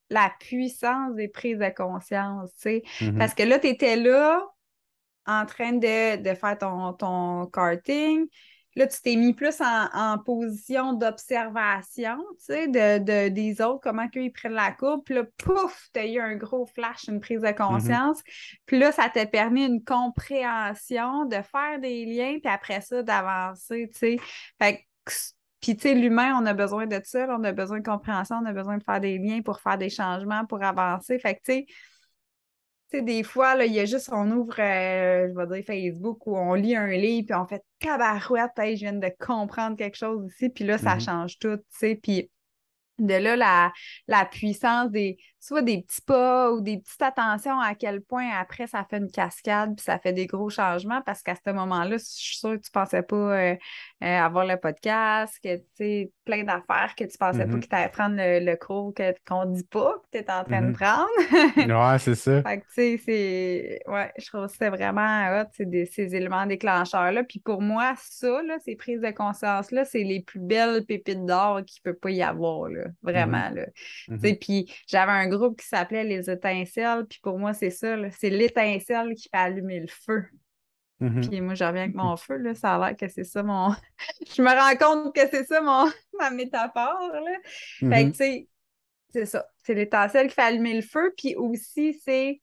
la 0.10 0.32
puissance 0.40 1.16
des 1.16 1.28
prises 1.30 1.60
de 1.60 1.70
conscience. 1.70 2.52
Mhm. 2.66 3.18
Parce 3.18 3.34
que 3.34 3.44
là, 3.44 3.60
tu 3.60 3.68
étais 3.68 3.96
là 3.96 4.42
en 5.26 5.46
train 5.46 5.74
de, 5.74 6.22
de 6.22 6.34
faire 6.34 6.58
ton, 6.58 6.94
ton 6.94 7.46
karting. 7.48 8.28
Là, 8.75 8.88
tu 8.88 9.01
t'es 9.01 9.16
mis 9.16 9.34
plus 9.34 9.60
en, 9.62 9.88
en 9.94 10.18
position 10.18 10.94
d'observation, 10.94 12.18
tu 12.40 12.46
sais, 12.46 12.68
de, 12.68 13.00
de- 13.00 13.30
des 13.30 13.62
autres, 13.62 13.82
comment 13.84 14.08
qu'eux, 14.08 14.24
ils 14.24 14.32
prennent 14.32 14.54
la 14.54 14.72
courbe. 14.72 15.04
Puis 15.04 15.16
là, 15.16 15.24
pouf, 15.38 15.90
tu 15.94 16.00
as 16.00 16.06
eu 16.08 16.20
un 16.20 16.36
gros 16.36 16.66
flash, 16.66 17.08
une 17.08 17.20
prise 17.20 17.42
de 17.42 17.51
conscience. 17.51 18.22
Puis 18.66 18.80
là, 18.80 18.92
ça 18.92 19.10
t'a 19.10 19.25
permis 19.25 19.66
une 19.66 19.84
compréhension, 19.84 21.25
de 21.25 21.36
faire 21.36 21.80
des 21.82 22.06
liens, 22.06 22.38
puis 22.42 22.51
après 22.51 22.82
ça, 22.82 23.04
d'avancer, 23.04 23.90
tu 23.92 24.00
sais. 24.00 24.18
Fait 24.60 24.78
que 24.78 25.12
puis, 25.62 25.75
tu 25.75 25.84
sais, 25.84 25.94
l'humain, 25.94 26.36
on 26.42 26.46
a 26.48 26.54
besoin 26.56 26.88
de 26.88 27.00
ça, 27.04 27.28
on 27.30 27.44
a 27.44 27.51
besoin 27.51 27.80
de 27.80 27.86
compréhension, 27.86 28.38
on 28.42 28.46
a 28.48 28.54
besoin 28.54 28.78
de 28.78 28.84
faire 28.84 29.00
des 29.00 29.20
liens 29.20 29.42
pour 29.42 29.60
faire 29.60 29.78
des 29.78 29.92
changements, 29.92 30.44
pour 30.46 30.63
avancer. 30.63 31.20
Fait 31.20 31.36
que, 31.36 31.42
tu 31.46 31.54
sais, 31.54 31.66
sais, 32.98 33.02
des 33.04 33.24
fois, 33.24 33.56
là, 33.56 33.66
il 33.66 33.74
y 33.74 33.80
a 33.80 33.86
juste, 33.86 34.10
on 34.12 34.30
ouvre, 34.32 34.60
euh, 34.60 35.30
je 35.30 35.34
vais 35.36 35.48
dire 35.62 35.66
Facebook, 35.66 36.26
où 36.28 36.38
on 36.38 36.54
lit 36.54 36.76
un 36.76 36.88
livre, 36.88 37.26
puis 37.28 37.36
on 37.36 37.46
fait 37.48 37.64
tabarouette, 37.80 38.58
hey, 38.60 38.76
je 38.78 38.82
viens 38.82 38.94
de 38.94 39.10
comprendre 39.20 39.78
quelque 39.78 39.98
chose 39.98 40.26
ici, 40.28 40.50
puis 40.50 40.66
là, 40.66 40.78
ça 40.78 40.96
Mhm. 40.96 41.00
change 41.00 41.40
tout, 41.40 41.58
tu 41.58 41.64
sais. 41.70 41.96
Puis 42.02 42.30
de 43.08 43.13
là, 43.15 43.36
la, 43.36 43.72
la 44.08 44.25
puissance 44.25 44.89
des, 44.91 45.17
soit 45.39 45.62
des 45.62 45.81
petits 45.81 46.01
pas 46.01 46.51
ou 46.51 46.62
des 46.62 46.77
petites 46.79 47.01
attentions 47.01 47.60
à 47.60 47.74
quel 47.75 48.01
point 48.01 48.29
après 48.39 48.67
ça 48.67 48.86
fait 48.89 48.98
une 48.98 49.10
cascade 49.12 49.75
puis 49.75 49.84
ça 49.84 49.98
fait 50.00 50.13
des 50.13 50.27
gros 50.27 50.50
changements 50.50 51.01
parce 51.05 51.24
qu'à 51.24 51.36
ce 51.36 51.51
moment-là, 51.51 51.98
je 51.98 52.03
suis 52.03 52.38
sûre 52.38 52.51
que 52.58 52.62
tu 52.65 52.72
pensais 52.72 53.01
pas 53.03 53.15
euh, 53.15 53.55
euh, 54.03 54.20
avoir 54.20 54.46
le 54.46 54.58
podcast, 54.58 55.38
que 55.43 55.58
tu 55.58 55.63
sais, 55.75 56.12
plein 56.25 56.43
d'affaires 56.43 56.93
que 56.96 57.03
tu 57.05 57.17
pensais 57.17 57.46
pas 57.46 57.53
Mhm. 57.53 57.60
que 57.62 57.67
tu 57.67 57.75
allais 57.75 57.89
prendre 57.89 58.15
le, 58.17 58.39
le 58.46 58.55
cours 58.55 58.93
qu'on 59.27 59.46
dit 59.46 59.63
pas 59.63 59.96
que 60.12 60.17
tu 60.17 60.24
es 60.24 60.31
en 60.31 60.43
train 60.43 60.62
de 60.62 60.67
Mhm. 60.67 60.74
prendre. 60.74 61.08
Ouais, 61.91 62.00
c'est 62.00 62.15
ça. 62.15 62.41
Fait 62.43 62.60
que, 62.60 62.65
tu 62.65 62.74
sais, 62.74 63.01
c'est. 63.03 63.79
Ouais, 63.88 64.12
je 64.17 64.27
trouve 64.27 64.48
que 64.48 64.53
c'est 64.58 64.70
vraiment 64.70 65.41
hot, 65.41 65.46
c'est 65.53 65.70
des- 65.70 65.86
ces 65.86 66.15
éléments 66.15 66.46
déclencheurs-là. 66.46 67.24
Puis 67.24 67.39
pour 67.39 67.62
moi, 67.62 67.93
ça, 67.98 68.41
là, 68.43 68.58
ces 68.63 68.75
prises 68.75 69.01
de 69.01 69.10
conscience-là, 69.12 69.86
c'est 69.86 70.03
les 70.03 70.22
plus 70.22 70.39
belles 70.39 70.86
pépites 70.86 71.25
d'or 71.25 71.62
qu'il 71.65 71.81
peut 71.81 71.96
pas 71.96 72.12
y 72.12 72.22
avoir, 72.22 72.70
là. 72.70 72.84
Vraiment, 73.02 73.50
là. 73.50 73.68
Sais, 74.22 74.36
puis 74.36 74.72
j'avais 74.88 75.12
un 75.12 75.28
groupe 75.28 75.60
qui 75.60 75.68
s'appelait 75.68 76.04
Les 76.04 76.30
Étincelles, 76.30 77.06
puis 77.08 77.20
pour 77.22 77.40
moi, 77.40 77.54
c'est 77.54 77.70
ça. 77.70 77.96
C'est 78.12 78.30
l'étincelle 78.30 79.14
qui 79.16 79.30
fait 79.30 79.38
allumer 79.38 79.80
le 79.80 79.88
feu. 79.88 80.26
Mhm. 81.00 81.28
Puis 81.28 81.42
moi, 81.42 81.56
je 81.56 81.64
reviens 81.64 81.84
avec 81.84 81.96
mon 81.96 82.16
feu, 82.16 82.38
là. 82.38 82.54
Ça 82.54 82.76
a 82.76 82.80
l'air 82.80 82.98
que 82.98 83.08
c'est 83.08 83.24
ça 83.24 83.42
mon. 83.42 83.74
je 84.36 84.42
me 84.42 84.50
rends 84.50 84.78
compte 84.78 85.16
que 85.16 85.28
c'est 85.30 85.46
ça 85.46 85.60
mon... 85.62 85.92
ma 86.20 86.30
métaphore, 86.30 87.12
là. 87.12 87.90
Fait 87.90 88.06
que, 88.06 88.10
tu 88.10 88.16
sais, 88.16 88.48
c'est 89.10 89.26
ça. 89.26 89.46
C'est 89.64 89.74
l'étincelle 89.74 90.28
qui 90.28 90.36
fait 90.36 90.44
allumer 90.44 90.76
le 90.76 90.82
feu. 90.82 91.14
Puis 91.18 91.36
aussi, 91.36 92.00
c'est, 92.06 92.40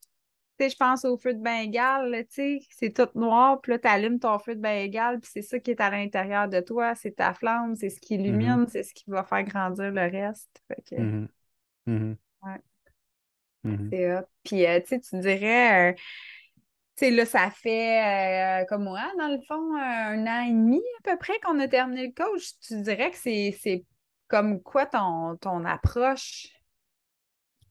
je 0.60 0.76
pense 0.76 1.04
au 1.04 1.16
feu 1.16 1.34
de 1.34 1.40
Bengale, 1.42 2.10
là, 2.10 2.24
tu 2.24 2.30
sais, 2.32 2.60
c'est 2.70 2.92
tout 2.94 3.08
noir. 3.18 3.60
Puis 3.60 3.72
là, 3.72 3.78
tu 3.78 3.88
allumes 3.88 4.18
ton 4.18 4.38
feu 4.38 4.54
de 4.56 4.60
Bengale. 4.60 5.20
Puis 5.20 5.30
c'est 5.32 5.42
ça 5.42 5.58
qui 5.58 5.70
est 5.72 5.80
à 5.80 5.90
l'intérieur 5.90 6.48
de 6.48 6.60
toi. 6.60 6.94
C'est 6.94 7.12
ta 7.16 7.34
flamme, 7.34 7.76
c'est 7.76 7.90
ce 7.90 8.00
qui 8.00 8.14
illumine, 8.16 8.66
c'est 8.68 8.82
ce 8.82 8.94
qui 8.94 9.04
va 9.08 9.24
faire 9.24 9.44
grandir 9.44 9.90
le 9.92 10.02
reste. 10.02 10.62
Que 10.90 10.96
Mhm. 10.96 11.28
Mhm. 11.86 12.18
Ouais. 12.42 12.60
C'est 13.90 14.12
hot. 14.16 14.24
Puis, 14.44 14.66
euh, 14.66 14.80
tu 14.80 15.00
tu 15.00 15.20
dirais, 15.20 15.92
euh, 15.92 15.94
tu 16.96 17.06
sais, 17.06 17.10
là, 17.10 17.24
ça 17.26 17.50
fait, 17.50 18.62
euh, 18.62 18.64
comme 18.66 18.84
moi, 18.84 19.02
dans 19.18 19.28
le 19.28 19.40
fond, 19.46 19.76
un 19.76 20.26
an 20.26 20.40
et 20.46 20.50
demi 20.52 20.82
à 21.00 21.10
peu 21.12 21.18
près 21.18 21.38
qu'on 21.40 21.58
a 21.60 21.68
terminé 21.68 22.06
le 22.08 22.12
coach. 22.12 22.58
Tu 22.60 22.80
dirais 22.82 23.10
que 23.10 23.16
c'est, 23.16 23.56
c'est 23.60 23.84
comme 24.26 24.60
quoi 24.62 24.86
ton, 24.86 25.36
ton 25.36 25.64
approche? 25.64 26.48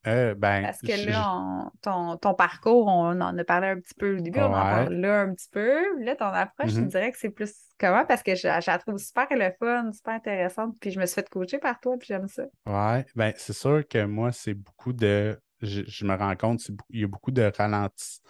Euh, 0.05 0.35
ben, 0.35 0.63
Parce 0.63 0.81
que 0.81 0.95
je- 0.95 1.09
là, 1.09 1.33
on- 1.33 1.71
ton, 1.81 2.17
ton 2.17 2.33
parcours, 2.33 2.87
on 2.87 3.19
en 3.19 3.37
a 3.37 3.43
parlé 3.43 3.67
un 3.67 3.79
petit 3.79 3.93
peu 3.95 4.17
au 4.17 4.19
début, 4.21 4.39
on 4.39 4.45
en 4.45 4.65
parle 4.65 4.93
là 4.93 5.21
un 5.21 5.33
petit 5.33 5.49
peu. 5.49 6.03
Là, 6.03 6.15
ton 6.15 6.25
approche, 6.25 6.71
je 6.75 6.81
Mhm. 6.81 6.87
dirais 6.87 7.11
que 7.11 7.17
c'est 7.17 7.29
plus 7.29 7.53
comment? 7.79 8.05
Parce 8.05 8.23
que 8.23 8.35
je, 8.35 8.41
je 8.41 8.71
la 8.71 8.77
trouve 8.77 8.97
super 8.97 9.27
le 9.31 9.51
fun, 9.59 9.91
super 9.91 10.13
intéressante. 10.13 10.75
Puis 10.79 10.91
je 10.91 10.99
me 10.99 11.05
suis 11.05 11.15
fait 11.15 11.29
coacher 11.29 11.57
par 11.57 11.79
toi, 11.79 11.97
puis 11.97 12.07
j'aime 12.07 12.27
ça. 12.27 12.43
Ouais, 12.65 13.05
ben 13.15 13.33
c'est 13.37 13.53
sûr 13.53 13.87
que 13.87 14.03
moi, 14.05 14.31
c'est 14.31 14.53
beaucoup 14.53 14.93
de. 14.93 15.39
Je, 15.61 15.81
je 15.87 16.05
me 16.05 16.15
rends 16.15 16.35
compte, 16.35 16.61
il 16.89 17.01
y 17.01 17.03
a 17.03 17.07
beaucoup 17.07 17.31
de 17.31 17.51
ralenti. 17.57 18.21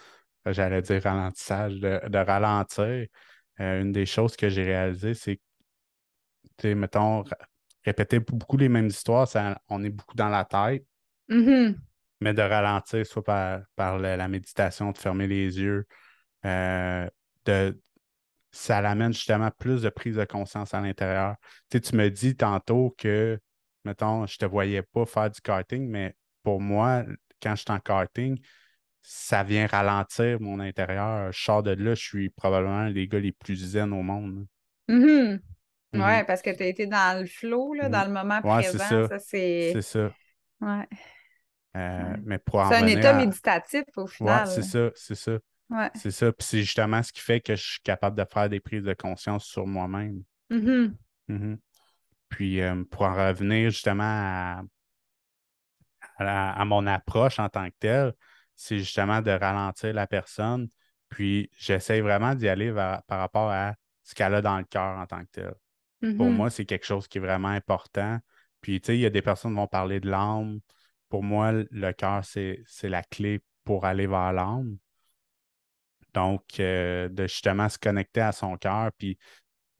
J'allais 0.45 0.81
dire 0.81 1.03
ralentissage, 1.03 1.75
de, 1.75 2.07
de 2.07 2.17
ralentir. 2.17 3.07
Euh, 3.59 3.81
une 3.81 3.91
des 3.91 4.05
choses 4.05 4.36
que 4.38 4.47
j'ai 4.50 4.63
réalisées, 4.63 5.13
c'est 5.13 5.39
que, 6.57 6.74
mettons, 6.74 7.24
répéter 7.86 8.19
beaucoup 8.19 8.57
les 8.57 8.69
mêmes 8.69 8.88
histoires, 8.88 9.27
ça, 9.27 9.59
on 9.69 9.83
est 9.83 9.89
beaucoup 9.89 10.15
dans 10.15 10.29
la 10.29 10.45
tête, 10.45 10.86
Mhm. 11.29 11.81
mais 12.22 12.34
de 12.34 12.41
ralentir, 12.41 13.05
soit 13.05 13.24
par, 13.24 13.62
par 13.75 13.98
la, 14.00 14.17
la 14.17 14.27
méditation, 14.27 14.91
de 14.91 14.98
fermer 14.98 15.27
les 15.27 15.60
yeux, 15.60 15.86
euh, 16.46 17.10
de, 17.46 17.79
ça 18.51 18.81
l'amène 18.81 19.13
justement 19.13 19.51
plus 19.51 19.84
de 19.84 19.89
prise 19.89 20.15
de 20.17 20.25
conscience 20.25 20.74
à 20.74 20.81
l'intérieur. 20.81 21.36
Tu 21.69 21.77
sais, 21.77 21.81
tu 21.81 21.96
me 21.96 22.10
dis 22.10 22.36
tantôt 22.36 22.96
que, 22.98 23.39
mettons, 23.86 24.25
je 24.27 24.38
te 24.38 24.46
voyais 24.46 24.81
pas 24.84 25.05
faire 25.05 25.31
du 25.31 25.41
karting, 25.41 25.88
mais 25.89 26.15
pour 26.43 26.62
moi, 26.62 27.03
quand 27.41 27.55
je 27.55 27.62
suis 27.63 27.72
en 27.72 27.79
karting, 27.79 28.39
ça 29.01 29.43
vient 29.43 29.67
ralentir 29.67 30.41
mon 30.41 30.60
intérieur. 30.60 31.31
Je 31.31 31.41
sors 31.43 31.63
de 31.63 31.72
là, 31.72 31.96
je 31.96 32.03
suis 32.03 32.29
probablement 32.31 32.79
un 32.79 32.91
des 32.91 33.07
gars 33.07 33.19
les 33.19 33.31
plus 33.34 33.55
zen 33.57 33.93
au 33.93 34.03
monde. 34.03 34.48
Mhm. 34.88 35.41
Mhm. 35.93 36.01
Ouais, 36.01 36.24
parce 36.25 36.41
que 36.41 36.50
tu 36.55 36.63
as 36.63 36.67
été 36.67 36.88
dans 36.88 37.19
le 37.19 37.27
flow, 37.27 37.74
là, 37.74 37.89
dans 37.89 38.05
le 38.05 38.13
moment 38.13 38.41
Ouais, 38.43 38.62
présent. 38.63 38.79
ça. 38.79 39.10
C'est 39.19 39.81
ça. 39.81 40.12
Ouais. 40.62 40.88
Euh, 41.75 42.03
Ouais. 42.13 42.19
Mais 42.24 42.38
pour 42.39 42.55
en 42.59 42.69
C'est 42.69 42.75
un 42.75 42.88
état 42.88 43.15
à- 43.15 43.19
méditatif 43.19 43.83
au 43.97 44.03
Ouais, 44.03 44.07
final. 44.07 44.47
c'est 44.47 44.63
ça, 44.63 44.89
c'est 44.95 45.15
ça. 45.15 45.38
Ouais. 45.69 45.89
C'est 45.95 46.12
ça. 46.12 46.31
Puis 46.31 46.47
c'est 46.47 46.62
justement 46.62 47.03
ce 47.03 47.12
qui 47.12 47.19
fait 47.19 47.41
que 47.41 47.55
je 47.55 47.63
suis 47.71 47.81
capable 47.81 48.17
de 48.17 48.25
faire 48.31 48.50
des 48.50 48.59
prises 48.59 48.83
de 48.83 48.93
conscience 48.93 49.45
sur 49.45 49.67
moi-même. 49.67 50.24
Mhm. 50.50 50.95
Mhm. 51.27 51.57
Puis 52.29 52.62
euh, 52.62 52.83
pour 52.89 53.03
en 53.03 53.13
revenir 53.13 53.69
justement 53.69 54.62
à, 56.17 56.62
à 56.62 56.65
mon 56.65 56.88
approche 56.88 57.39
en 57.39 57.50
tant 57.50 57.69
que 57.69 57.75
telle, 57.79 58.13
c'est 58.55 58.79
justement 58.79 59.21
de 59.21 59.31
ralentir 59.31 59.93
la 59.93 60.07
personne. 60.07 60.67
Puis 61.09 61.50
j'essaie 61.57 62.01
vraiment 62.01 62.33
d'y 62.36 62.47
aller 62.47 62.71
vers- 62.71 63.01
par 63.03 63.19
rapport 63.19 63.50
à 63.51 63.75
ce 64.03 64.15
qu'elle 64.15 64.33
a 64.36 64.41
dans 64.41 64.57
le 64.57 64.63
cœur 64.63 64.97
en 64.97 65.05
tant 65.05 65.21
que 65.21 65.29
telle. 65.31 65.55
Pour 66.15 66.27
Mhm. 66.27 66.36
moi, 66.36 66.50
c'est 66.50 66.65
quelque 66.65 66.86
chose 66.86 67.07
qui 67.07 67.17
est 67.17 67.21
vraiment 67.21 67.47
important. 67.50 68.19
Puis, 68.62 68.79
tu 68.81 68.88
sais, 68.88 68.97
il 68.97 69.01
y 69.01 69.05
a 69.05 69.09
des 69.09 69.21
personnes 69.21 69.51
qui 69.51 69.57
vont 69.57 69.67
parler 69.67 70.00
de 70.00 70.09
l'âme. 70.09 70.59
Pour 71.09 71.23
moi, 71.23 71.51
le 71.51 71.91
cœur, 71.93 72.23
c'est, 72.25 72.63
la 72.83 73.03
clé 73.03 73.41
pour 73.63 73.85
aller 73.85 74.07
vers 74.07 74.33
l'âme. 74.33 74.77
Donc, 76.13 76.59
euh, 76.59 77.09
de 77.09 77.27
justement 77.27 77.69
se 77.69 77.77
connecter 77.77 78.21
à 78.21 78.31
son 78.31 78.57
cœur, 78.57 78.91
puis 78.97 79.17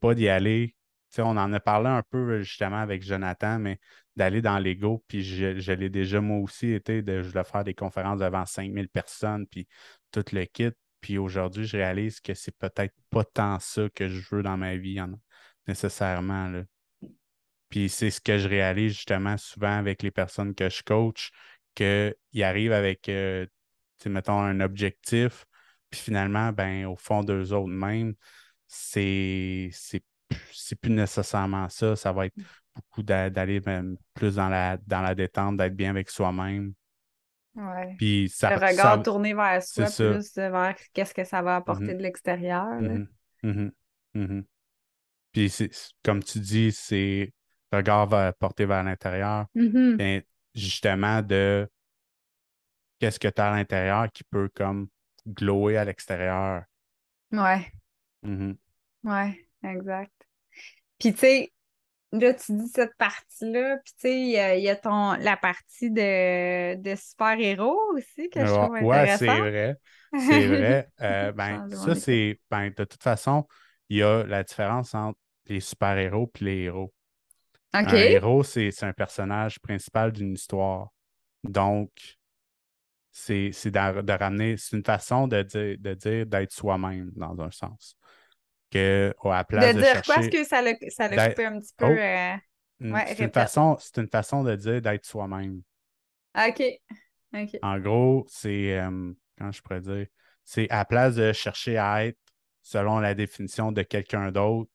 pas 0.00 0.14
d'y 0.14 0.28
aller. 0.28 0.76
On 1.18 1.36
en 1.36 1.52
a 1.52 1.60
parlé 1.60 1.88
un 1.88 2.02
peu 2.10 2.42
justement 2.42 2.78
avec 2.80 3.02
Jonathan, 3.02 3.58
mais 3.58 3.80
d'aller 4.14 4.42
dans 4.42 4.58
l'ego, 4.58 5.04
puis 5.08 5.24
je, 5.24 5.72
l'ai 5.72 5.88
déjà 5.88 6.20
moi 6.20 6.38
aussi 6.38 6.72
été, 6.72 7.02
de, 7.02 7.22
je 7.22 7.28
voulais 7.28 7.44
faire 7.44 7.64
des 7.64 7.74
conférences 7.74 8.18
devant 8.18 8.44
5000 8.44 8.88
personnes, 8.88 9.46
puis 9.46 9.66
tout 10.12 10.24
le 10.32 10.44
kit. 10.44 10.70
Puis 11.00 11.18
aujourd'hui, 11.18 11.64
je 11.64 11.76
réalise 11.76 12.20
que 12.20 12.34
c'est 12.34 12.56
peut-être 12.56 12.94
pas 13.10 13.24
tant 13.24 13.58
ça 13.60 13.88
que 13.94 14.08
je 14.08 14.34
veux 14.34 14.42
dans 14.42 14.56
ma 14.56 14.76
vie, 14.76 15.00
en- 15.00 15.12
nécessairement. 15.66 16.62
Puis 17.68 17.88
c'est 17.88 18.10
ce 18.10 18.20
que 18.20 18.38
je 18.38 18.48
réalise 18.48 18.94
justement 18.94 19.36
souvent 19.36 19.76
avec 19.78 20.02
les 20.02 20.10
personnes 20.10 20.54
que 20.54 20.68
je 20.70 20.82
coach, 20.82 21.30
qu'ils 21.74 22.14
arrivent 22.42 22.72
avec, 22.72 23.08
euh, 23.08 23.46
mettons, 24.06 24.40
un 24.40 24.60
objectif, 24.60 25.44
puis 25.90 26.00
finalement, 26.00 26.52
ben, 26.52 26.86
au 26.86 26.96
fond 26.96 27.22
d'eux 27.22 27.52
autres 27.52 27.68
mêmes, 27.72 28.14
c'est 28.66 29.70
c'est 29.72 30.02
c'est 30.52 30.78
plus 30.78 30.90
nécessairement 30.92 31.68
ça. 31.68 31.96
Ça 31.96 32.12
va 32.12 32.26
être 32.26 32.36
beaucoup 32.74 33.02
d'a- 33.02 33.30
d'aller 33.30 33.60
même 33.60 33.96
plus 34.14 34.34
dans 34.36 34.48
la, 34.48 34.76
dans 34.86 35.00
la 35.00 35.14
détente, 35.14 35.56
d'être 35.56 35.74
bien 35.74 35.90
avec 35.90 36.10
soi-même. 36.10 36.74
Ouais. 37.54 37.94
Puis 37.96 38.24
Le 38.24 38.28
ça, 38.28 38.50
regard 38.54 38.76
ça- 38.76 38.98
tourné 38.98 39.34
vers 39.34 39.62
soi, 39.62 39.86
ça. 39.86 40.10
plus 40.10 40.34
vers 40.36 40.76
qu'est-ce 40.92 41.14
que 41.14 41.24
ça 41.24 41.42
va 41.42 41.56
apporter 41.56 41.92
Mhm. 41.92 41.96
de 41.98 42.02
l'extérieur. 42.02 42.66
là. 42.80 42.80
Mhm, 42.80 43.08
mhm, 43.42 43.72
mhm. 44.14 44.44
Puis 45.32 45.50
c'est 45.50 45.70
comme 46.04 46.22
tu 46.22 46.38
dis, 46.40 46.72
c'est 46.72 47.24
le 47.24 47.32
regard 47.72 48.06
va 48.08 48.32
porté 48.32 48.66
vers 48.66 48.82
l'intérieur. 48.84 49.46
Ben, 49.98 50.22
justement, 50.54 51.22
de 51.22 51.68
qu'est-ce 52.98 53.18
que 53.18 53.28
tu 53.28 53.40
as 53.40 53.48
à 53.52 53.56
l'intérieur 53.56 54.10
qui 54.12 54.24
peut 54.24 54.48
comme 54.54 54.88
glower 55.26 55.76
à 55.76 55.84
l'extérieur. 55.84 56.62
Ouais, 57.32 57.72
Mhm. 58.22 58.58
ouais, 59.04 59.46
exact. 59.64 60.12
Puis 60.98 61.12
tu 61.14 61.20
sais, 61.20 61.52
là, 62.12 62.34
tu 62.34 62.52
dis 62.56 62.68
cette 62.68 62.96
partie-là, 62.96 63.78
puis 63.84 63.94
tu 63.94 64.00
sais, 64.02 64.20
il 64.20 64.30
y 64.30 64.38
a, 64.38 64.56
il 64.56 64.64
y 64.64 64.68
a 64.70 64.76
ton, 64.76 65.14
la 65.14 65.36
partie 65.36 65.90
de, 65.90 66.76
de 66.76 66.96
super-héros 66.96 67.78
aussi 67.94 68.30
que 68.30 68.46
je 68.46 68.54
trouve 68.54 68.72
Ouais, 68.74 68.84
ouais, 68.86 69.06
c'est 69.06 69.40
vrai. 69.40 69.76
C'est 70.16 70.46
vrai. 70.48 70.90
Euh, 71.00 71.32
ben, 71.32 71.62
ça, 71.70 71.94
c'est. 71.94 72.40
Ben, 72.50 72.70
de 72.76 72.84
toute 72.84 73.02
façon, 73.02 73.46
il 73.88 73.98
y 73.98 74.02
a 74.02 74.24
la 74.24 74.42
différence 74.44 74.94
entre 74.94 75.18
les 75.46 75.60
super-héros 75.60 76.30
et 76.40 76.44
les 76.44 76.56
héros. 76.64 76.92
OK. 77.74 77.88
Un 77.88 77.94
héros, 77.96 78.42
c'est 78.42 78.82
un 78.82 78.92
personnage 78.92 79.58
principal 79.60 80.12
d'une 80.12 80.32
histoire. 80.34 80.88
Donc, 81.44 81.90
c'est 83.10 83.50
c'est 83.52 83.70
de, 83.70 84.00
de 84.02 84.12
ramener. 84.12 84.56
C'est 84.56 84.76
une 84.76 84.84
façon 84.84 85.28
de 85.28 85.42
dire 85.42 85.76
de 85.78 85.94
dire 85.94 86.26
d'être 86.26 86.52
soi-même, 86.52 87.10
dans 87.16 87.38
un 87.40 87.50
sens. 87.50 87.96
Que, 88.70 89.14
à 89.24 89.28
la 89.28 89.44
place 89.44 89.74
De 89.74 89.80
de 89.80 89.82
dire 89.84 90.02
quoi? 90.02 90.16
Est-ce 90.16 90.30
chercher. 90.30 90.30
que 90.30 90.44
ça 90.44 90.62
l'a 90.62 91.16
d'être- 91.16 91.28
coupé 91.30 91.46
un 91.46 91.58
petit 91.60 91.74
peu? 91.76 91.86
Oh. 91.86 91.88
euh, 91.88 92.36
Ouais, 92.80 93.06
c'est 93.16 93.24
une 93.24 93.32
façon, 93.32 93.76
c'est 93.80 93.98
une 93.98 94.08
façon 94.08 94.44
de 94.44 94.54
dire 94.54 94.80
d'être 94.80 95.04
soi-même. 95.04 95.62
OK. 96.36 96.62
OK. 97.34 97.50
En 97.62 97.78
gros, 97.80 98.24
c'est, 98.28 98.78
euh, 98.78 99.12
comment 99.36 99.50
je 99.52 99.62
pourrais 99.62 99.80
dire, 99.80 100.06
c'est 100.44 100.70
à 100.70 100.76
la 100.78 100.84
place 100.84 101.16
de 101.16 101.32
chercher 101.32 101.76
à 101.76 102.06
être 102.06 102.18
selon 102.62 103.00
la 103.00 103.14
définition 103.14 103.72
de 103.72 103.82
quelqu'un 103.82 104.30
d'autre, 104.30 104.70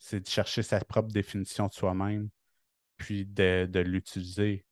c'est 0.00 0.22
de 0.22 0.28
chercher 0.28 0.64
sa 0.64 0.80
propre 0.80 1.10
définition 1.12 1.68
de 1.68 1.74
soi-même, 1.74 2.30
puis 2.98 3.26
de, 3.26 3.66
de 3.70 3.80
l'utiliser 3.80 4.66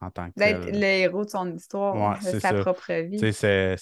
en 0.00 0.10
tant 0.10 0.30
que 0.32 0.36
D'être 0.36 0.70
le 0.70 0.84
héros 0.84 1.26
de 1.26 1.30
son 1.30 1.54
histoire, 1.54 2.08
Ouais, 2.08 2.16
de 2.16 2.32
c'est 2.32 2.40
sa 2.40 2.54
ça. 2.54 2.54
propre 2.54 2.94
vie. 2.94 3.30
c'est, 3.32 3.76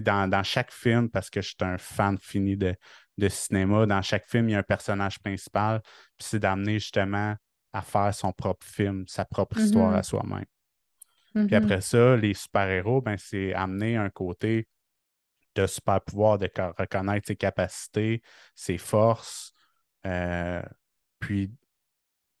dans, 0.00 0.28
dans 0.28 0.42
chaque 0.42 0.72
film, 0.72 1.10
parce 1.10 1.28
que 1.30 1.40
je 1.42 1.48
suis 1.48 1.56
un 1.60 1.78
fan 1.78 2.18
fini 2.18 2.56
de, 2.56 2.74
de 3.18 3.28
cinéma, 3.28 3.86
dans 3.86 4.02
chaque 4.02 4.26
film, 4.28 4.48
il 4.48 4.52
y 4.52 4.54
a 4.54 4.58
un 4.58 4.62
personnage 4.62 5.18
principal, 5.20 5.80
puis 6.18 6.26
c'est 6.28 6.38
d'amener 6.40 6.78
justement 6.78 7.34
à 7.72 7.82
faire 7.82 8.14
son 8.14 8.32
propre 8.32 8.66
film, 8.66 9.04
sa 9.06 9.24
propre 9.26 9.58
histoire 9.58 9.92
Mhm. 9.92 9.96
à 9.96 10.02
soi-même. 10.02 10.46
Puis 11.46 11.56
après 11.56 11.80
ça, 11.80 12.16
les 12.16 12.34
super-héros, 12.34 13.00
ben, 13.02 13.16
c'est 13.18 13.54
amener 13.54 13.96
un 13.96 14.10
côté 14.10 14.66
de 15.56 15.66
super 15.66 16.00
pouvoir, 16.02 16.38
de 16.38 16.48
co- 16.48 16.72
reconnaître 16.78 17.26
ses 17.28 17.36
capacités, 17.36 18.22
ses 18.54 18.78
forces, 18.78 19.54
euh, 20.06 20.62
puis 21.20 21.52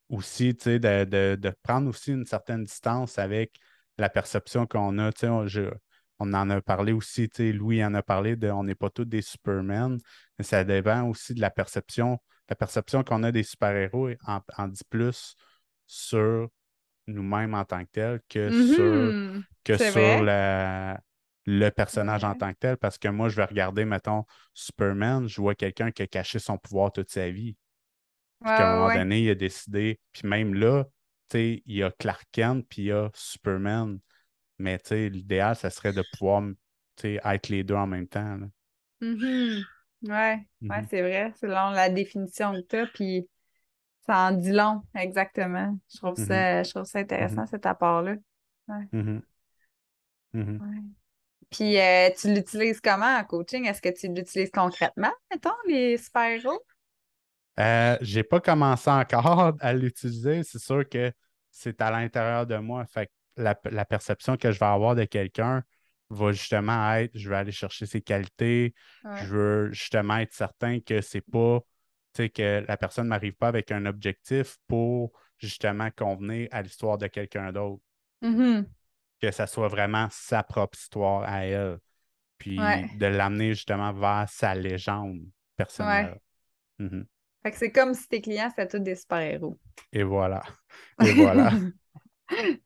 aussi, 0.08 0.54
tu 0.56 0.64
sais, 0.64 0.78
de, 0.78 1.04
de- 1.04 1.36
de 1.40 1.50
prendre 1.62 1.88
aussi 1.88 2.12
une 2.12 2.26
certaine 2.26 2.64
distance 2.64 3.18
avec 3.18 3.58
la 3.98 4.08
perception 4.08 4.66
qu'on 4.66 4.98
a. 4.98 5.12
Tu 5.12 5.20
sais, 5.20 5.28
on, 5.28 5.46
je- 5.46 5.70
on 6.18 6.32
en 6.34 6.48
a 6.50 6.60
parlé 6.62 6.92
aussi, 6.92 7.28
tu 7.28 7.36
sais, 7.36 7.52
Louis 7.52 7.84
en 7.84 7.94
a 7.94 8.02
parlé 8.02 8.36
de 8.36 8.50
on 8.50 8.64
n'est 8.64 8.74
pas 8.74 8.90
tous 8.90 9.04
des 9.04 9.22
Superman, 9.22 9.98
mais 10.38 10.44
ça 10.44 10.64
dépend 10.64 11.02
aussi 11.08 11.34
de 11.34 11.40
la 11.40 11.50
perception. 11.50 12.18
La 12.48 12.56
perception 12.56 13.02
qu'on 13.02 13.22
a 13.24 13.32
des 13.32 13.42
super-héros 13.42 14.10
en, 14.26 14.40
en 14.56 14.68
dit 14.68 14.84
plus 14.88 15.34
sur 15.86 16.48
nous-mêmes 17.06 17.54
en 17.54 17.64
tant 17.64 17.84
que 17.84 17.90
tels 17.92 18.20
que 18.28 18.50
sur 18.74 18.84
Mhm. 18.84 19.44
que 19.64 19.76
sur 19.78 20.22
la- 20.22 21.00
le 21.46 21.70
personnage 21.70 22.24
en 22.24 22.34
tant 22.34 22.52
que 22.52 22.58
tel, 22.58 22.76
parce 22.76 22.98
que 22.98 23.08
moi, 23.08 23.28
je 23.28 23.36
vais 23.36 23.44
regarder, 23.44 23.84
mettons, 23.84 24.24
Superman, 24.54 25.28
je 25.28 25.40
vois 25.40 25.54
quelqu'un 25.54 25.90
qui 25.92 26.02
a 26.02 26.06
caché 26.06 26.38
son 26.38 26.58
pouvoir 26.58 26.92
toute 26.92 27.10
sa 27.10 27.30
vie. 27.30 27.56
Puis 28.44 28.52
Ouais, 28.52 28.52
qu'à 28.54 28.64
un 28.64 28.68
moment 28.68 28.88
ouais. 28.88 28.98
donné, 29.00 29.22
il 29.22 29.30
a 29.30 29.34
décidé, 29.34 30.00
puis 30.12 30.28
même 30.28 30.54
là, 30.54 30.84
tu 31.28 31.38
sais, 31.38 31.62
il 31.66 31.76
y 31.76 31.82
a 31.82 31.90
Clark 31.92 32.26
Kent, 32.32 32.66
puis 32.68 32.82
il 32.82 32.86
y 32.86 32.92
a 32.92 33.10
Superman. 33.14 33.98
Mais 34.58 34.78
tu 34.80 34.88
sais, 34.88 35.08
l'idéal, 35.10 35.56
ça 35.56 35.70
serait 35.70 35.92
de 35.94 36.02
pouvoir, 36.02 36.42
tu 36.96 37.02
sais, 37.02 37.20
être 37.24 37.48
les 37.50 37.64
deux 37.64 37.74
en 37.76 37.86
même 37.88 38.08
temps. 38.08 38.36
là. 38.38 38.46
Mhm. 39.00 39.64
Ouais, 40.02 40.46
ouais, 40.68 40.82
Mhm. 40.82 40.88
c'est 40.88 41.02
vrai. 41.02 41.32
Selon 41.40 41.70
la 41.70 41.88
définition 41.90 42.52
que 42.54 42.60
tu 42.66 42.76
as, 42.76 42.86
puis 42.86 43.28
ça 44.06 44.28
en 44.30 44.32
dit 44.32 44.52
long, 44.52 44.82
exactement. 44.94 45.78
Je 45.92 45.98
trouve 45.98 46.16
ça, 46.16 46.62
je 46.64 46.70
trouve 46.70 46.84
ça 46.86 47.00
intéressant, 47.00 47.46
cet 47.46 47.66
apport-là. 47.66 48.16
Ouais. 48.68 48.88
Puis 51.50 51.78
euh, 51.78 52.10
tu 52.18 52.32
l'utilises 52.32 52.80
comment 52.80 53.16
en 53.18 53.24
coaching? 53.24 53.66
Est-ce 53.66 53.80
que 53.80 53.88
tu 53.88 54.08
l'utilises 54.08 54.50
concrètement, 54.50 55.12
mettons, 55.30 55.50
les 55.66 55.96
super-héros? 55.96 56.62
Euh, 57.58 57.96
j'ai 58.00 58.22
pas 58.22 58.40
commencé 58.40 58.90
encore 58.90 59.52
à 59.60 59.72
l'utiliser. 59.72 60.42
C'est 60.42 60.58
sûr 60.58 60.88
que 60.88 61.12
c'est 61.50 61.80
à 61.80 61.90
l'intérieur 61.90 62.46
de 62.46 62.56
moi. 62.56 62.84
Fait 62.86 63.06
que 63.06 63.12
la, 63.36 63.58
la 63.70 63.84
perception 63.84 64.36
que 64.36 64.52
je 64.52 64.58
vais 64.58 64.66
avoir 64.66 64.94
de 64.94 65.04
quelqu'un 65.04 65.62
va 66.10 66.32
justement 66.32 66.92
être, 66.94 67.16
je 67.16 67.28
vais 67.28 67.36
aller 67.36 67.52
chercher 67.52 67.86
ses 67.86 68.00
qualités. 68.02 68.74
Ouais. 69.04 69.22
Je 69.22 69.26
veux 69.26 69.72
justement 69.72 70.18
être 70.18 70.34
certain 70.34 70.80
que 70.80 71.00
c'est 71.00 71.20
pas, 71.22 71.60
tu 72.14 72.22
sais, 72.22 72.28
que 72.28 72.64
la 72.66 72.76
personne 72.76 73.04
ne 73.04 73.10
m'arrive 73.10 73.34
pas 73.34 73.48
avec 73.48 73.72
un 73.72 73.86
objectif 73.86 74.56
pour 74.68 75.12
justement 75.38 75.90
convenir 75.96 76.48
à 76.52 76.62
l'histoire 76.62 76.98
de 76.98 77.06
quelqu'un 77.06 77.52
d'autre. 77.52 77.82
Mhm. 78.22 78.66
Que 79.20 79.30
ça 79.30 79.46
soit 79.46 79.68
vraiment 79.68 80.08
sa 80.10 80.42
propre 80.42 80.76
histoire 80.78 81.22
à 81.24 81.44
elle. 81.46 81.78
Puis 82.38 82.60
Ouais. 82.60 82.88
de 82.96 83.06
l'amener 83.06 83.54
justement 83.54 83.92
vers 83.92 84.28
sa 84.28 84.54
légende 84.54 85.22
personnelle. 85.56 86.20
Mhm. 86.78 87.06
Fait 87.42 87.50
que 87.52 87.56
c'est 87.56 87.72
comme 87.72 87.94
si 87.94 88.06
tes 88.08 88.20
clients, 88.20 88.50
c'était 88.50 88.68
tous 88.68 88.78
des 88.82 88.94
super-héros. 88.94 89.58
Et 89.92 90.02
voilà. 90.02 90.42
Et 91.00 91.12
voilà. 91.14 91.50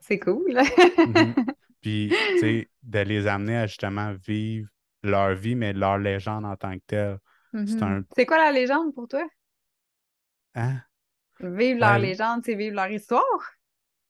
C'est 0.00 0.18
cool. 0.18 0.54
Mhm. 0.54 1.34
Puis, 1.80 2.12
tu 2.32 2.38
sais, 2.40 2.70
de 2.82 2.98
les 2.98 3.26
amener 3.26 3.56
à 3.58 3.66
justement 3.66 4.12
vivre 4.26 4.68
leur 5.02 5.34
vie, 5.34 5.54
mais 5.54 5.72
leur 5.72 5.98
légende 5.98 6.44
en 6.44 6.56
tant 6.56 6.74
que 6.78 6.84
telle. 6.86 7.18
C'est 7.52 7.82
un. 7.82 7.98
Mhm. 8.00 8.04
C'est 8.16 8.26
quoi 8.26 8.38
la 8.38 8.52
légende 8.52 8.92
pour 8.94 9.08
toi? 9.08 9.26
Hein? 10.54 10.80
Vivre 11.40 11.80
leur 11.80 11.92
La- 11.92 11.98
légende, 11.98 12.42
c'est 12.44 12.54
vivre 12.54 12.76
leur 12.76 12.90
histoire? 12.90 13.24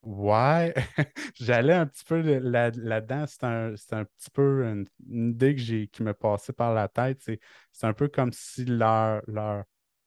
Ouais, 0.02 0.72
j'allais 1.38 1.74
un 1.74 1.86
petit 1.86 2.04
peu 2.04 2.20
là- 2.22 2.70
là-dedans. 2.74 3.26
C'est 3.26 3.44
un, 3.44 3.76
c'est 3.76 3.92
un 3.94 4.04
petit 4.06 4.30
peu 4.30 4.64
une, 4.64 4.86
une 5.08 5.30
idée 5.32 5.54
que 5.54 5.60
j'ai 5.60 5.88
qui 5.88 6.02
me 6.02 6.14
passait 6.14 6.54
par 6.54 6.72
la 6.72 6.88
tête. 6.88 7.20
C'est, 7.22 7.38
c'est 7.72 7.86
un 7.86 7.92
peu 7.92 8.08
comme 8.08 8.32
si 8.32 8.64
leur, 8.64 9.22
leur, 9.26 9.64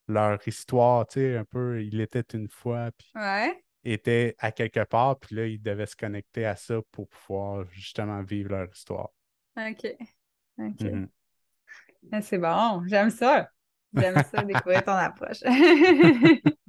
leur 0.07 0.39
histoire, 0.47 1.05
tu 1.07 1.19
sais, 1.19 1.37
un 1.37 1.45
peu, 1.45 1.83
il 1.83 2.01
était 2.01 2.23
une 2.33 2.49
fois, 2.49 2.91
puis 2.97 3.15
Ouais. 3.15 3.63
était 3.85 4.35
à 4.39 4.51
quelque 4.51 4.83
part, 4.85 5.19
puis 5.19 5.35
là, 5.35 5.47
ils 5.47 5.61
devaient 5.61 5.85
se 5.87 5.95
connecter 5.97 6.45
à 6.45 6.55
ça 6.57 6.81
pour 6.91 7.09
pouvoir 7.09 7.65
justement 7.71 8.23
vivre 8.23 8.51
leur 8.51 8.69
histoire. 8.73 9.09
OK. 9.57 9.97
OK. 10.59 10.83
Mhm. 10.83 11.11
Ah, 12.11 12.21
C'est 12.21 12.37
bon, 12.37 12.83
j'aime 12.87 13.09
ça. 13.09 13.49
J'aime 13.93 14.21
ça, 14.21 14.43
découvrir 14.43 14.83
ton 14.83 14.93
approche. 14.93 15.39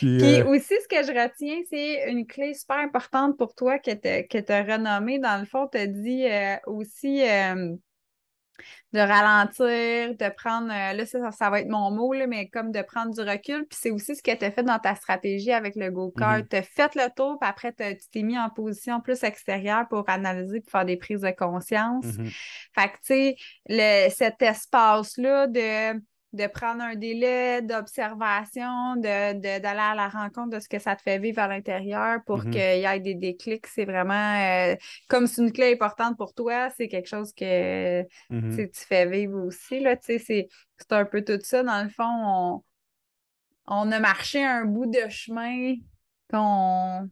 Puis, 0.00 0.16
Puis 0.16 0.40
euh, 0.40 0.46
aussi, 0.46 0.74
ce 0.80 0.88
que 0.88 1.02
je 1.02 1.12
retiens, 1.12 1.58
c'est 1.68 2.10
une 2.10 2.26
clé 2.26 2.54
super 2.54 2.78
importante 2.78 3.36
pour 3.36 3.54
toi 3.54 3.78
que 3.78 3.90
tu 3.90 4.52
as 4.52 4.62
renommée. 4.62 5.18
Dans 5.18 5.38
le 5.38 5.44
fond, 5.44 5.68
tu 5.70 5.76
as 5.76 5.86
dit 5.86 6.24
euh, 6.24 6.56
aussi 6.66 7.22
euh, 7.22 7.74
de 8.94 8.98
ralentir, 8.98 10.16
de 10.16 10.34
prendre, 10.34 10.68
là, 10.68 11.04
ça, 11.04 11.30
ça 11.32 11.50
va 11.50 11.60
être 11.60 11.68
mon 11.68 11.90
mot, 11.90 12.14
là, 12.14 12.26
mais 12.26 12.48
comme 12.48 12.72
de 12.72 12.80
prendre 12.80 13.12
du 13.12 13.20
recul. 13.20 13.66
Puis 13.66 13.78
c'est 13.78 13.90
aussi 13.90 14.16
ce 14.16 14.22
que 14.22 14.34
tu 14.34 14.42
as 14.42 14.50
fait 14.50 14.62
dans 14.62 14.78
ta 14.78 14.94
stratégie 14.94 15.52
avec 15.52 15.76
le 15.76 15.90
go-kart. 15.90 16.44
Mhm. 16.44 16.48
Tu 16.48 16.56
as 16.56 16.62
fait 16.62 16.94
le 16.94 17.14
tour, 17.14 17.38
puis 17.38 17.50
après, 17.50 17.74
tu 17.74 18.08
t'es 18.10 18.22
mis 18.22 18.38
en 18.38 18.48
position 18.48 19.02
plus 19.02 19.22
extérieure 19.22 19.86
pour 19.86 20.08
analyser, 20.08 20.62
pour 20.62 20.70
faire 20.70 20.86
des 20.86 20.96
prises 20.96 21.20
de 21.20 21.30
conscience. 21.30 22.06
mhm, 22.06 22.30
Fait 22.74 22.88
que, 22.88 23.36
tu 23.36 23.36
sais, 23.68 24.10
cet 24.16 24.40
espace-là 24.40 25.46
de, 25.46 26.00
de 26.32 26.46
prendre 26.46 26.82
un 26.82 26.94
délai 26.94 27.60
d'observation, 27.62 28.96
de, 28.96 29.34
de- 29.34 29.60
d'aller 29.60 29.80
à 29.80 29.94
la 29.94 30.08
rencontre 30.08 30.50
de 30.56 30.60
ce 30.60 30.68
que 30.68 30.78
ça 30.78 30.94
te 30.94 31.02
fait 31.02 31.18
vivre 31.18 31.40
à 31.40 31.48
l'intérieur 31.48 32.20
pour 32.24 32.44
Mhm. 32.44 32.52
qu'il 32.52 32.60
y 32.60 32.84
ait 32.84 33.00
des 33.00 33.14
déclics, 33.14 33.66
c'est 33.66 33.84
vraiment 33.84 34.70
euh, 34.72 34.76
comme 35.08 35.26
c'est 35.26 35.42
une 35.42 35.52
clé 35.52 35.72
importante 35.72 36.16
pour 36.16 36.32
toi, 36.34 36.70
c'est 36.70 36.88
quelque 36.88 37.08
chose 37.08 37.32
que 37.32 38.02
tu 38.02 38.08
mhm, 38.30 38.56
tu 38.70 38.80
fais 38.86 39.06
vivre 39.06 39.38
aussi. 39.44 39.84
C'est, 40.02 40.48
un 40.90 41.04
peu 41.04 41.22
tout 41.24 41.38
ça. 41.42 41.62
Dans 41.62 41.82
le 41.82 41.88
fond, 41.90 42.04
on, 42.04 42.64
on 43.66 43.92
a 43.92 44.00
marché 44.00 44.44
un 44.44 44.64
bout 44.64 44.86
de 44.86 45.08
chemin 45.08 45.74
qu'on 46.30 47.08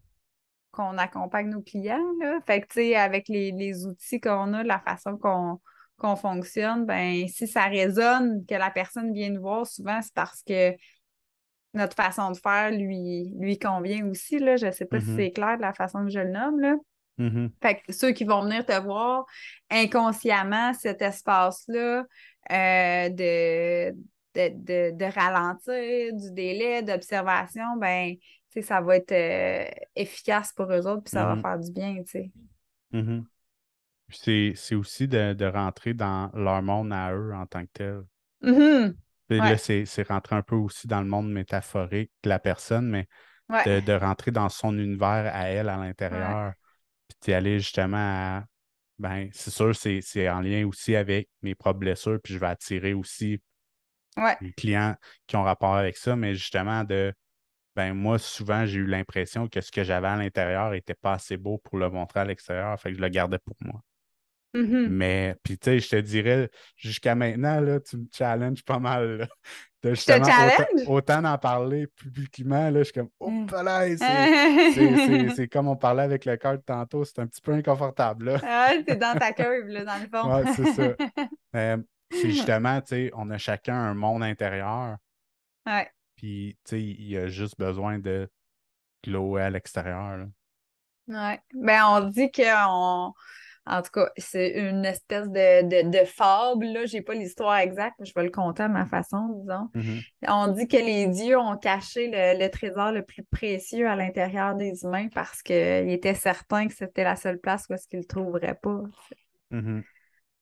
qu'on 0.70 0.96
accompagne 0.98 1.48
nos 1.50 1.62
clients. 1.62 1.98
Là. 2.20 2.38
Fait 2.46 2.60
que, 2.60 2.66
tu 2.68 2.74
sais, 2.74 2.94
avec 2.96 3.28
les, 3.28 3.50
les 3.52 3.86
outils 3.86 4.20
qu'on 4.20 4.52
a, 4.54 4.62
la 4.62 4.78
façon 4.80 5.16
qu'on 5.16 5.60
qu'on 5.98 6.16
fonctionne, 6.16 6.86
ben 6.86 7.26
si 7.28 7.46
ça 7.46 7.64
résonne, 7.66 8.44
que 8.46 8.54
la 8.54 8.70
personne 8.70 9.12
vient 9.12 9.30
nous 9.30 9.42
voir, 9.42 9.66
souvent, 9.66 10.00
c'est 10.02 10.14
parce 10.14 10.42
que 10.42 10.74
notre 11.74 11.94
façon 11.94 12.30
de 12.30 12.36
faire 12.36 12.70
lui, 12.70 13.34
lui 13.38 13.58
convient 13.58 14.06
aussi. 14.08 14.38
Là. 14.38 14.56
Je 14.56 14.66
ne 14.66 14.70
sais 14.72 14.86
pas 14.86 15.00
si 15.00 15.10
Mhm. 15.10 15.16
c'est 15.16 15.30
clair 15.32 15.56
de 15.56 15.62
la 15.62 15.74
façon 15.74 16.04
que 16.04 16.10
je 16.10 16.20
le 16.20 16.30
nomme. 16.30 16.60
Là. 16.60 16.76
mhm, 17.18 17.50
Fait 17.60 17.80
que 17.82 17.92
ceux 17.92 18.12
qui 18.12 18.24
vont 18.24 18.42
venir 18.42 18.64
te 18.64 18.78
voir 18.80 19.26
inconsciemment, 19.70 20.72
cet 20.74 21.02
espace-là 21.02 22.04
euh, 22.50 23.08
de, 23.10 23.90
de, 23.90 24.48
de- 24.54 24.96
de 24.96 25.04
ralentir, 25.04 26.14
du 26.14 26.32
délai, 26.32 26.82
d'observation, 26.82 27.76
ben, 27.76 28.14
ça 28.62 28.80
va 28.80 28.96
être 28.96 29.12
euh, 29.12 29.68
efficace 29.94 30.52
pour 30.52 30.72
eux 30.72 30.86
autres, 30.86 31.02
puis 31.02 31.10
ça 31.12 31.24
va 31.26 31.36
faire 31.36 31.58
du 31.58 31.70
bien, 31.70 31.96
tu 32.02 32.10
sais. 32.10 32.30
mhm. 32.92 33.20
Puis 33.22 33.28
C'est, 34.10 34.52
c'est 34.56 34.74
aussi 34.74 35.06
de, 35.08 35.34
de 35.34 35.44
rentrer 35.44 35.94
dans 35.94 36.30
leur 36.34 36.62
monde 36.62 36.92
à 36.92 37.12
eux 37.12 37.34
en 37.34 37.46
tant 37.46 37.62
que 37.64 37.70
tel. 37.72 38.02
Mhm. 38.40 38.96
Ouais. 39.30 39.38
Là, 39.38 39.58
c'est, 39.58 39.84
c'est 39.84 40.08
rentrer 40.08 40.36
un 40.36 40.42
peu 40.42 40.56
aussi 40.56 40.86
dans 40.86 41.00
le 41.02 41.06
monde 41.06 41.30
métaphorique 41.30 42.10
de 42.22 42.28
la 42.30 42.38
personne, 42.38 42.88
mais 42.88 43.06
Ouais. 43.50 43.64
de, 43.64 43.86
de 43.86 43.92
rentrer 43.92 44.30
dans 44.30 44.48
son 44.48 44.78
univers 44.78 45.30
à 45.34 45.48
elle, 45.48 45.68
à 45.68 45.76
l'intérieur. 45.76 46.52
Puis 47.08 47.16
d'y 47.22 47.32
aller 47.32 47.58
justement 47.58 47.96
à. 47.96 48.44
Ben, 48.98 49.30
c'est 49.32 49.50
sûr, 49.50 49.74
c'est, 49.76 50.00
c'est 50.02 50.28
en 50.28 50.40
lien 50.40 50.66
aussi 50.66 50.96
avec 50.96 51.28
mes 51.42 51.54
propres 51.54 51.78
blessures, 51.78 52.18
puis 52.22 52.34
je 52.34 52.38
vais 52.38 52.46
attirer 52.46 52.94
aussi 52.94 53.40
Ouais. 54.16 54.36
les 54.40 54.52
clients 54.52 54.96
qui 55.26 55.36
ont 55.36 55.44
rapport 55.44 55.74
avec 55.76 55.96
ça, 55.96 56.16
mais 56.16 56.34
justement 56.34 56.84
de. 56.84 57.14
Ben, 57.76 57.94
moi, 57.94 58.18
souvent, 58.18 58.66
j'ai 58.66 58.80
eu 58.80 58.86
l'impression 58.86 59.48
que 59.48 59.60
ce 59.60 59.70
que 59.70 59.84
j'avais 59.84 60.08
à 60.08 60.16
l'intérieur 60.16 60.70
n'était 60.72 60.94
pas 60.94 61.14
assez 61.14 61.36
beau 61.36 61.58
pour 61.58 61.78
le 61.78 61.90
montrer 61.90 62.20
à 62.20 62.24
l'extérieur, 62.24 62.78
fait 62.80 62.90
que 62.90 62.96
je 62.96 63.02
le 63.02 63.08
gardais 63.08 63.38
pour 63.38 63.54
moi. 63.62 63.82
Mhm. 64.54 64.88
Mais, 64.88 65.36
puis, 65.42 65.58
tu 65.58 65.64
sais, 65.70 65.78
je 65.80 65.88
te 65.90 65.96
dirais, 65.96 66.50
jusqu'à 66.76 67.14
maintenant, 67.14 67.60
là, 67.60 67.80
tu 67.80 67.96
me 67.98 68.06
challenges 68.12 68.64
pas 68.64 68.78
mal. 68.78 69.18
là. 69.18 69.26
De 69.80 69.90
te 69.90 69.94
justement, 69.94 70.26
autant, 70.26 70.92
autant 70.92 71.22
d'en 71.22 71.38
parler 71.38 71.86
publiquement, 71.86 72.68
là, 72.68 72.80
je 72.80 72.84
suis 72.84 72.92
comme, 72.94 73.10
oh, 73.20 73.30
c'est, 73.48 73.96
c'est, 74.74 74.74
c'est, 74.74 75.28
c'est 75.36 75.46
comme 75.48 75.68
on 75.68 75.76
parlait 75.76 76.02
avec 76.02 76.24
le 76.24 76.36
cœur 76.36 76.58
tantôt, 76.66 77.04
c'est 77.04 77.20
un 77.20 77.28
petit 77.28 77.40
peu 77.40 77.52
inconfortable, 77.52 78.24
là. 78.32 78.40
Ah, 78.42 78.72
t'es 78.84 78.96
dans 78.96 79.16
ta 79.16 79.32
curve, 79.34 79.68
là, 79.68 79.84
dans 79.84 80.02
le 80.02 80.08
fond. 80.08 80.34
Ouais, 80.34 80.52
c'est 80.56 80.72
ça. 80.72 80.94
Euh, 81.54 81.76
c'est 82.10 82.30
justement, 82.30 82.80
tu 82.80 82.88
sais, 82.88 83.10
on 83.14 83.30
a 83.30 83.38
chacun 83.38 83.76
un 83.76 83.94
monde 83.94 84.24
intérieur, 84.24 84.96
Ouais. 85.64 85.88
puis, 86.16 86.58
tu 86.64 86.70
sais, 86.70 86.82
il 86.82 87.08
y 87.08 87.16
a 87.16 87.28
juste 87.28 87.56
besoin 87.56 88.00
de 88.00 88.28
glower 89.04 89.42
à 89.42 89.50
l'extérieur. 89.50 90.26
Ouais. 91.06 91.40
Ben, 91.54 91.84
on 91.86 92.00
dit 92.08 92.32
qu'on. 92.32 93.12
En 93.68 93.82
tout 93.82 93.90
cas, 93.92 94.10
c'est 94.16 94.50
une 94.58 94.84
espèce 94.84 95.28
de, 95.28 95.62
de, 95.84 95.90
de 96.00 96.04
fable, 96.06 96.66
là. 96.66 96.86
J'ai 96.86 97.02
pas 97.02 97.14
l'histoire 97.14 97.58
exacte, 97.58 97.96
mais 98.00 98.06
je 98.06 98.14
vais 98.14 98.24
le 98.24 98.30
compter 98.30 98.64
à 98.64 98.68
ma 98.68 98.86
façon, 98.86 99.28
disons. 99.40 99.68
Mhm, 99.74 100.04
On 100.28 100.48
dit 100.48 100.68
que 100.68 100.76
les 100.78 101.08
dieux 101.08 101.38
ont 101.38 101.56
caché 101.58 102.08
le, 102.12 102.38
le 102.42 102.50
trésor 102.50 102.92
le 102.92 103.02
plus 103.04 103.24
précieux 103.24 103.88
à 103.88 103.96
l'intérieur 103.96 104.54
des 104.56 104.84
humains 104.84 105.08
parce 105.14 105.42
qu'ils 105.42 105.90
étaient 105.90 106.14
certains 106.14 106.68
que 106.68 106.74
c'était 106.74 107.04
la 107.04 107.16
seule 107.16 107.38
place 107.40 107.66
où 107.70 107.74
est-ce 107.74 107.88
qu'ils 107.88 108.00
le 108.00 108.06
trouveraient 108.06 108.58
pas. 108.62 108.80
mhm, 109.50 109.84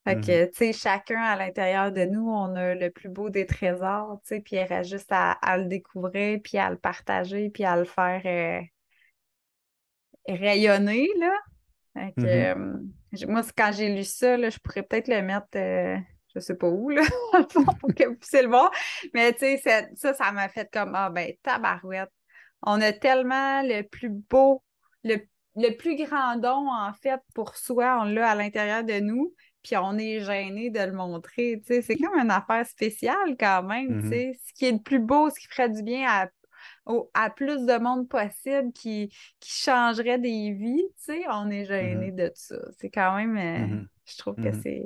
Fait 0.05 0.15
mhm, 0.15 0.21
que, 0.21 0.45
tu 0.47 0.53
sais, 0.55 0.73
chacun 0.73 1.21
à 1.21 1.35
l'intérieur 1.35 1.91
de 1.91 2.05
nous, 2.05 2.27
on 2.29 2.55
a 2.55 2.73
le 2.75 2.89
plus 2.91 3.09
beau 3.09 3.29
des 3.29 3.45
trésors, 3.45 4.19
tu 4.23 4.29
sais, 4.35 4.39
puis 4.41 4.55
il 4.55 4.63
reste 4.63 4.89
juste 4.89 5.11
à, 5.11 5.31
à 5.33 5.57
le 5.57 5.65
découvrir, 5.65 6.39
puis 6.43 6.57
à 6.57 6.69
le 6.71 6.77
partager, 6.77 7.49
puis 7.51 7.63
à 7.65 7.75
le 7.77 7.85
faire 7.85 8.21
euh, 8.25 8.61
rayonner, 10.27 11.07
là. 11.19 11.31
Fait 11.93 12.13
que, 12.19 12.27
mhm, 12.27 12.47
euh, 12.55 12.77
moi, 13.25 13.41
quand 13.57 13.71
j'ai 13.71 13.93
lu 13.93 14.03
ça, 14.03 14.37
là, 14.37 14.49
je 14.49 14.59
pourrais 14.59 14.83
peut-être 14.83 15.07
le 15.07 15.21
mettre, 15.21 15.47
euh, 15.55 15.97
je 16.35 16.39
sais 16.39 16.55
pas 16.55 16.67
où, 16.67 16.89
là, 16.89 17.01
pour 17.53 17.93
que 17.95 18.07
vous 18.07 18.15
puissiez 18.15 18.43
le 18.43 18.49
voir. 18.49 18.71
Mais 19.13 19.33
tu 19.33 19.39
sais, 19.39 19.87
ça, 19.95 20.13
ça 20.13 20.31
m'a 20.31 20.49
fait 20.49 20.69
comme, 20.71 20.93
ah 20.95 21.09
ben, 21.09 21.31
tabarouette. 21.43 22.11
On 22.63 22.81
a 22.81 22.91
tellement 22.91 23.61
le 23.63 23.83
plus 23.83 24.09
beau, 24.09 24.63
le, 25.03 25.17
le 25.55 25.75
plus 25.75 25.95
grand 25.95 26.37
don, 26.37 26.69
en 26.71 26.93
fait, 26.93 27.19
pour 27.33 27.55
soi, 27.55 27.99
on 28.01 28.05
l'a 28.05 28.31
à 28.31 28.35
l'intérieur 28.35 28.83
de 28.83 28.99
nous, 28.99 29.33
puis 29.63 29.75
on 29.77 29.97
est 29.97 30.21
gêné 30.21 30.69
de 30.69 30.79
le 30.79 30.93
montrer, 30.93 31.61
tu 31.65 31.73
sais. 31.73 31.81
C'est 31.81 31.97
comme 31.97 32.17
une 32.17 32.31
affaire 32.31 32.65
spéciale 32.65 33.35
quand 33.39 33.63
même, 33.63 33.87
tu 33.87 34.05
mhm, 34.05 34.09
sais. 34.09 34.39
Ce 34.47 34.53
qui 34.53 34.65
est 34.65 34.71
le 34.71 34.81
plus 34.81 34.99
beau, 34.99 35.29
ce 35.29 35.39
qui 35.39 35.47
ferait 35.47 35.69
du 35.69 35.83
bien 35.83 36.07
à, 36.09 36.27
au- 36.87 37.09
à 37.13 37.29
plus 37.29 37.65
de 37.65 37.77
monde 37.79 38.07
possible, 38.09 38.71
qui, 38.73 39.09
qui 39.39 39.51
changerait 39.51 40.19
des 40.19 40.53
vies, 40.53 40.83
tu 40.97 41.13
sais, 41.13 41.25
on 41.29 41.49
est 41.49 41.65
gêné 41.65 42.11
de 42.11 42.31
ça. 42.35 42.57
C'est 42.77 42.89
quand 42.89 43.15
même, 43.15 43.37
euh, 43.37 43.67
mhm, 43.67 43.87
je 44.05 44.17
trouve 44.17 44.37
que 44.39 44.51
mhm, 44.51 44.63
c'est 44.63 44.85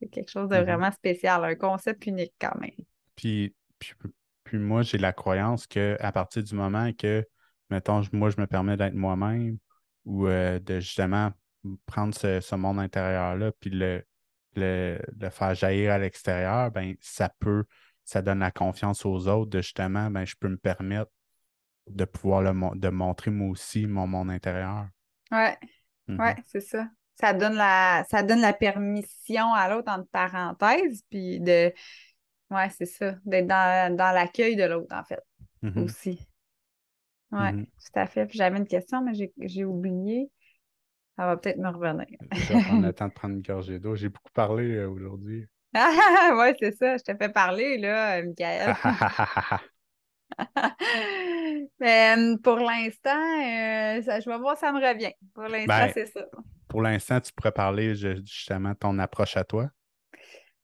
c'est 0.00 0.08
quelque 0.08 0.30
chose 0.30 0.48
de 0.48 0.56
vraiment 0.56 0.90
spécial, 0.92 1.44
un 1.44 1.54
concept 1.56 2.06
unique 2.06 2.32
quand 2.40 2.58
même. 2.58 2.70
Puis, 3.16 3.54
puis, 3.78 3.92
puis 4.44 4.58
moi, 4.58 4.82
j'ai 4.82 4.98
la 4.98 5.12
croyance 5.12 5.66
que 5.66 5.96
à 6.00 6.12
partir 6.12 6.42
du 6.42 6.54
moment 6.54 6.92
que, 6.92 7.26
mettons, 7.70 8.02
moi, 8.12 8.30
je 8.30 8.40
me 8.40 8.46
permets 8.46 8.76
d'être 8.76 8.94
moi-même 8.94 9.58
ou 10.04 10.26
euh, 10.26 10.58
de 10.58 10.80
justement 10.80 11.32
prendre 11.86 12.14
ce, 12.14 12.40
ce 12.40 12.54
monde 12.54 12.78
intérieur-là, 12.80 13.52
puis 13.60 13.70
le, 13.70 14.02
le, 14.56 14.98
le 15.20 15.30
faire 15.30 15.54
jaillir 15.54 15.92
à 15.92 15.98
l'extérieur, 15.98 16.70
ben 16.70 16.94
ça 17.00 17.28
peut, 17.38 17.64
ça 18.04 18.22
donne 18.22 18.38
la 18.40 18.50
confiance 18.50 19.04
aux 19.04 19.28
autres 19.28 19.50
de 19.50 19.60
justement, 19.60 20.10
ben 20.10 20.24
je 20.24 20.34
peux 20.38 20.48
me 20.48 20.56
permettre 20.56 21.10
de 21.90 22.04
pouvoir 22.04 22.42
le 22.42 22.52
mon- 22.52 22.74
de 22.74 22.88
montrer 22.88 23.30
moi 23.30 23.48
aussi 23.50 23.86
mon 23.86 24.06
monde 24.06 24.30
intérieur. 24.30 24.88
Ouais, 25.30 25.56
Mhm. 26.08 26.18
ouais, 26.18 26.36
c'est 26.46 26.60
ça. 26.60 26.88
Ça 27.20 27.34
donne 27.34 27.54
la, 27.54 28.04
ça 28.10 28.22
donne 28.22 28.40
la 28.40 28.52
permission 28.54 29.52
à 29.52 29.68
l'autre 29.68 29.92
entre 29.92 30.08
parenthèses, 30.10 31.02
puis 31.10 31.38
de, 31.40 31.72
ouais, 32.50 32.70
c'est 32.70 32.86
ça, 32.86 33.14
d'être 33.24 33.46
dans, 33.46 33.96
dans 33.96 34.12
l'accueil 34.12 34.56
de 34.56 34.64
l'autre, 34.64 34.94
en 34.94 35.04
fait, 35.04 35.20
Mhm. 35.62 35.84
aussi. 35.84 36.26
Ouais, 37.32 37.52
Mhm. 37.52 37.66
tout 37.66 37.98
à 38.00 38.06
fait. 38.06 38.28
J'avais 38.32 38.58
une 38.58 38.66
question, 38.66 39.02
mais 39.02 39.12
j'ai 39.14 39.64
oublié. 39.64 40.30
Ça 41.16 41.26
va 41.26 41.36
peut-être 41.36 41.58
me 41.58 41.68
revenir. 41.68 42.06
Prendre 42.30 42.82
le 42.86 42.92
temps 42.92 43.08
de 43.08 43.12
prendre 43.12 43.34
une 43.34 43.42
gorgée 43.42 43.78
d'eau. 43.78 43.94
J'ai 43.94 44.08
beaucoup 44.08 44.32
parlé 44.32 44.74
euh, 44.76 44.88
aujourd'hui. 44.88 45.46
Ah, 45.74 46.34
ouais, 46.36 46.56
c'est 46.58 46.72
ça. 46.76 46.96
Je 46.96 47.02
te 47.04 47.16
fais 47.16 47.28
parler, 47.28 47.78
là, 47.78 48.18
euh, 48.18 48.24
Michael. 48.26 48.74
Mais 51.80 52.14
euh, 52.18 52.36
pour 52.42 52.56
l'instant, 52.56 53.10
euh, 53.10 54.02
ça- 54.02 54.20
je 54.20 54.28
vais 54.28 54.38
voir, 54.38 54.56
ça 54.56 54.72
me 54.72 54.78
revient. 54.80 55.12
Pour 55.34 55.44
l'instant, 55.44 55.66
Ben, 55.68 55.92
c'est 55.92 56.06
ça. 56.06 56.24
Pour 56.68 56.82
l'instant, 56.82 57.20
tu 57.20 57.32
pourrais 57.32 57.52
parler 57.52 57.94
ju- 57.94 58.20
justement 58.24 58.70
de 58.70 58.74
ton 58.76 58.98
approche 58.98 59.36
à 59.36 59.44
toi. 59.44 59.70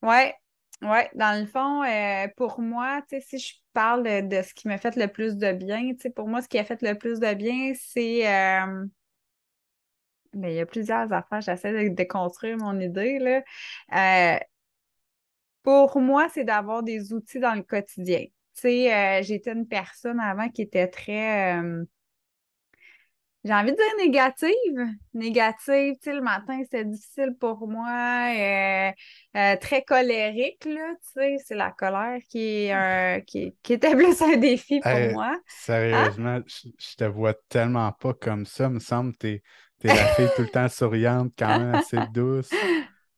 Ouais, 0.01 0.33
ouais. 0.81 1.09
Dans 1.15 1.39
le 1.39 1.45
fond, 1.47 1.83
euh, 1.83 2.27
pour 2.37 2.61
moi, 2.61 3.01
tu 3.09 3.19
sais, 3.19 3.21
si 3.21 3.39
je 3.39 3.53
parle 3.73 4.03
de, 4.03 4.41
ce 4.41 4.53
qui 4.53 4.67
m'a 4.67 4.77
fait 4.77 4.95
le 4.95 5.07
plus 5.07 5.35
de 5.37 5.51
bien, 5.51 5.93
tu 5.93 6.01
sais, 6.01 6.09
pour 6.09 6.27
moi, 6.27 6.41
ce 6.41 6.47
qui 6.47 6.57
a 6.59 6.63
fait 6.63 6.81
le 6.81 6.95
plus 6.97 7.19
de 7.19 7.33
bien, 7.33 7.73
c'est. 7.75 8.27
euh, 8.27 8.85
ben, 10.33 10.49
il 10.49 10.55
y 10.55 10.59
a 10.59 10.65
plusieurs 10.65 11.11
affaires. 11.13 11.41
J'essaie 11.41 11.89
de, 11.89 11.93
de 11.95 12.03
construire 12.03 12.57
mon 12.57 12.79
idée, 12.79 13.19
là. 13.19 14.39
Pour 15.63 15.99
moi, 16.01 16.29
c'est 16.29 16.45
d'avoir 16.45 16.81
des 16.83 17.13
outils 17.13 17.39
dans 17.39 17.53
le 17.53 17.61
quotidien. 17.61 18.25
Tu 18.57 18.61
sais, 18.61 18.93
euh, 18.93 19.21
j'étais 19.21 19.51
une 19.51 19.67
personne 19.67 20.19
avant 20.19 20.49
qui 20.49 20.63
était 20.63 20.87
très. 20.87 21.61
euh, 21.61 21.85
j'ai 23.43 23.53
envie 23.53 23.71
de 23.71 23.77
dire 23.77 24.05
négative. 24.05 24.95
Négative, 25.13 25.93
tu 25.93 25.99
sais, 26.01 26.13
le 26.13 26.21
matin, 26.21 26.59
c'était 26.63 26.85
difficile 26.85 27.35
pour 27.39 27.67
moi. 27.67 28.31
Euh, 28.35 28.91
euh, 29.37 29.55
très 29.57 29.83
colérique, 29.83 30.65
là, 30.65 30.95
tu 30.95 31.09
sais, 31.13 31.35
c'est 31.45 31.55
la 31.55 31.71
colère 31.71 32.17
qui, 32.29 32.65
est 32.65 33.23
qui, 33.27 33.55
qui 33.61 33.73
était 33.73 33.95
plus 33.95 34.19
un 34.23 34.37
défi 34.37 34.79
pour 34.79 34.91
moi. 35.13 35.33
Hein? 35.35 35.41
Sérieusement, 35.45 36.39
je, 36.47 36.95
te 36.95 37.03
vois 37.03 37.35
tellement 37.49 37.91
pas 37.91 38.15
comme 38.15 38.47
ça. 38.47 38.69
me 38.69 38.79
semble 38.79 39.13
que 39.13 39.19
t'es 39.19 39.43
es 39.83 39.87
la 39.87 40.07
fille 40.15 40.29
tout 40.35 40.41
le 40.41 40.49
temps 40.49 40.67
souriante, 40.67 41.31
quand 41.37 41.59
même 41.59 41.75
assez 41.75 41.99
douce. 42.11 42.49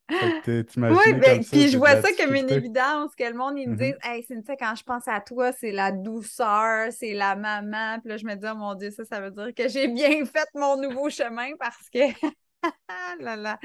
Oui, 0.09 1.13
ben, 1.13 1.43
puis 1.43 1.69
je 1.69 1.77
vois 1.77 2.01
ça 2.01 2.09
comme 2.13 2.35
une 2.35 2.49
évidence, 2.49 3.15
que 3.15 3.23
le 3.23 3.33
monde, 3.33 3.57
ils 3.57 3.69
me 3.69 3.75
mm-hmm. 3.75 3.77
disent 3.77 3.97
Hey, 4.03 4.23
Cynthia, 4.23 4.55
quand 4.55 4.75
je 4.75 4.83
pense 4.83 5.07
à 5.07 5.19
toi, 5.21 5.51
c'est 5.51 5.71
la 5.71 5.91
douceur, 5.91 6.91
c'est 6.91 7.13
la 7.13 7.35
maman. 7.35 7.99
Puis 7.99 8.09
là, 8.09 8.17
je 8.17 8.25
me 8.25 8.35
dis 8.35 8.47
Oh 8.51 8.55
mon 8.55 8.75
Dieu, 8.75 8.91
ça, 8.91 9.05
ça 9.05 9.21
veut 9.21 9.31
dire 9.31 9.53
que 9.55 9.67
j'ai 9.67 9.87
bien 9.87 10.25
fait 10.25 10.47
mon 10.55 10.77
nouveau 10.77 11.09
chemin 11.09 11.49
parce 11.59 11.89
que. 11.89 11.99
Là, 13.19 13.35
là. 13.35 13.59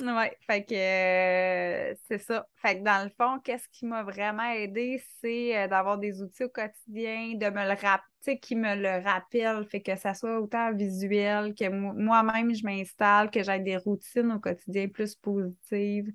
Ouais, 0.00 0.36
fait 0.46 0.64
que 0.64 0.74
euh, 0.74 1.94
c'est 2.08 2.18
ça. 2.18 2.46
Fait 2.56 2.78
que 2.78 2.84
dans 2.84 3.04
le 3.04 3.10
fond, 3.10 3.38
qu'est-ce 3.40 3.68
qui 3.68 3.86
m'a 3.86 4.02
vraiment 4.02 4.50
aidé, 4.50 5.02
c'est 5.20 5.56
euh, 5.56 5.68
d'avoir 5.68 5.98
des 5.98 6.22
outils 6.22 6.44
au 6.44 6.48
quotidien, 6.48 7.34
de 7.34 7.46
me 7.50 7.62
le 7.64 7.80
rappeler, 7.80 8.38
qui 8.40 8.56
me 8.56 8.74
le 8.76 9.04
rappellent, 9.04 9.64
fait 9.68 9.80
que 9.82 9.96
ça 9.96 10.14
soit 10.14 10.40
autant 10.40 10.72
visuel 10.72 11.54
que 11.54 11.68
moi-même, 11.68 12.54
je 12.54 12.64
m'installe, 12.64 13.30
que 13.30 13.42
j'ai 13.42 13.58
des 13.58 13.76
routines 13.76 14.32
au 14.32 14.38
quotidien 14.40 14.88
plus 14.88 15.14
positives, 15.16 16.12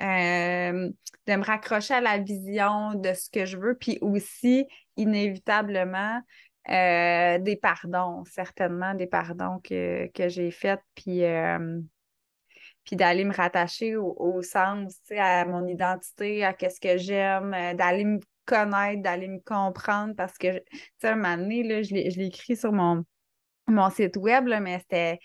euh, 0.00 0.90
de 1.26 1.36
me 1.36 1.44
raccrocher 1.44 1.94
à 1.94 2.00
la 2.00 2.18
vision 2.18 2.94
de 2.94 3.14
ce 3.14 3.30
que 3.30 3.46
je 3.46 3.56
veux, 3.56 3.76
puis 3.76 3.98
aussi, 4.00 4.66
inévitablement, 4.96 6.20
des 6.68 7.58
pardons, 7.60 8.24
certainement 8.24 8.94
des 8.94 9.06
pardons 9.06 9.58
que, 9.62 10.06
que 10.12 10.28
j'ai 10.28 10.50
faits, 10.50 10.80
puis 10.94 11.24
puis 12.84 12.96
d'aller 12.96 13.24
me 13.24 13.34
rattacher 13.34 13.96
au, 13.96 14.42
sens, 14.42 14.94
à 15.16 15.44
mon 15.46 15.66
identité, 15.66 16.44
à 16.44 16.52
qu'est-ce 16.52 16.80
que 16.80 16.98
j'aime, 16.98 17.54
euh, 17.54 17.74
d'aller 17.74 18.04
me 18.04 18.20
connaître, 18.44 19.02
d'aller 19.02 19.28
me 19.28 19.40
comprendre, 19.40 20.14
parce 20.14 20.36
que, 20.36 20.58
tu 20.58 20.80
sais, 20.98 21.08
un 21.08 21.16
moment 21.16 21.36
donné, 21.38 21.62
là, 21.62 21.82
je 21.82 21.94
l'ai 21.94 22.26
écrit 22.26 22.56
sur 22.56 22.72
mon, 22.72 23.04
mon 23.66 23.88
site 23.88 24.18
web, 24.18 24.44
mais 24.60 24.78
c'était, 24.80 25.18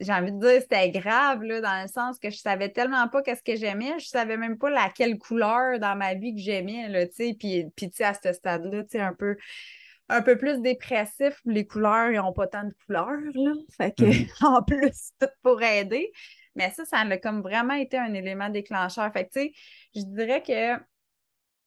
j'ai 0.00 0.12
envie 0.12 0.32
de 0.32 0.38
dire, 0.38 0.62
c'était 0.62 0.90
grave, 0.90 1.42
là, 1.42 1.60
dans 1.60 1.82
le 1.82 1.88
sens 1.88 2.18
que 2.18 2.30
je 2.30 2.38
savais 2.38 2.70
tellement 2.70 3.06
pas 3.08 3.20
qu'est-ce 3.20 3.42
que 3.42 3.56
j'aimais, 3.56 3.98
je 3.98 4.06
savais 4.06 4.38
même 4.38 4.56
pas 4.56 4.70
laquelle 4.70 5.18
couleur 5.18 5.78
dans 5.78 5.94
ma 5.94 6.14
vie 6.14 6.34
que 6.34 6.40
j'aimais, 6.40 6.88
là, 6.88 7.06
tu 7.06 7.14
sais, 7.16 7.36
puis, 7.38 7.66
puis 7.76 7.90
tu 7.90 7.96
sais, 7.96 8.04
à 8.04 8.14
ce 8.14 8.32
stade-là, 8.32 8.82
tu 8.84 8.92
sais, 8.92 9.00
un 9.00 9.14
peu 9.14 9.36
un 10.08 10.22
peu 10.22 10.36
plus 10.38 10.60
dépressif, 10.60 11.40
les 11.44 11.66
couleurs, 11.66 12.10
ils 12.10 12.16
n'ont 12.16 12.32
pas 12.32 12.46
tant 12.46 12.64
de 12.64 12.74
couleurs, 12.84 13.18
là. 13.34 13.52
Fait 13.76 13.92
que, 13.96 14.04
mm-hmm. 14.04 14.44
en 14.46 14.62
plus, 14.62 15.10
tout 15.20 15.28
pour 15.42 15.62
aider. 15.62 16.12
Mais 16.54 16.70
ça, 16.70 16.84
ça 16.84 16.98
a 16.98 17.16
comme 17.18 17.42
vraiment 17.42 17.74
été 17.74 17.98
un 17.98 18.14
élément 18.14 18.48
déclencheur. 18.48 19.12
Fait 19.12 19.26
que, 19.26 19.32
tu 19.32 19.40
sais, 19.40 19.52
je 19.94 20.02
dirais 20.02 20.42
que 20.42 20.82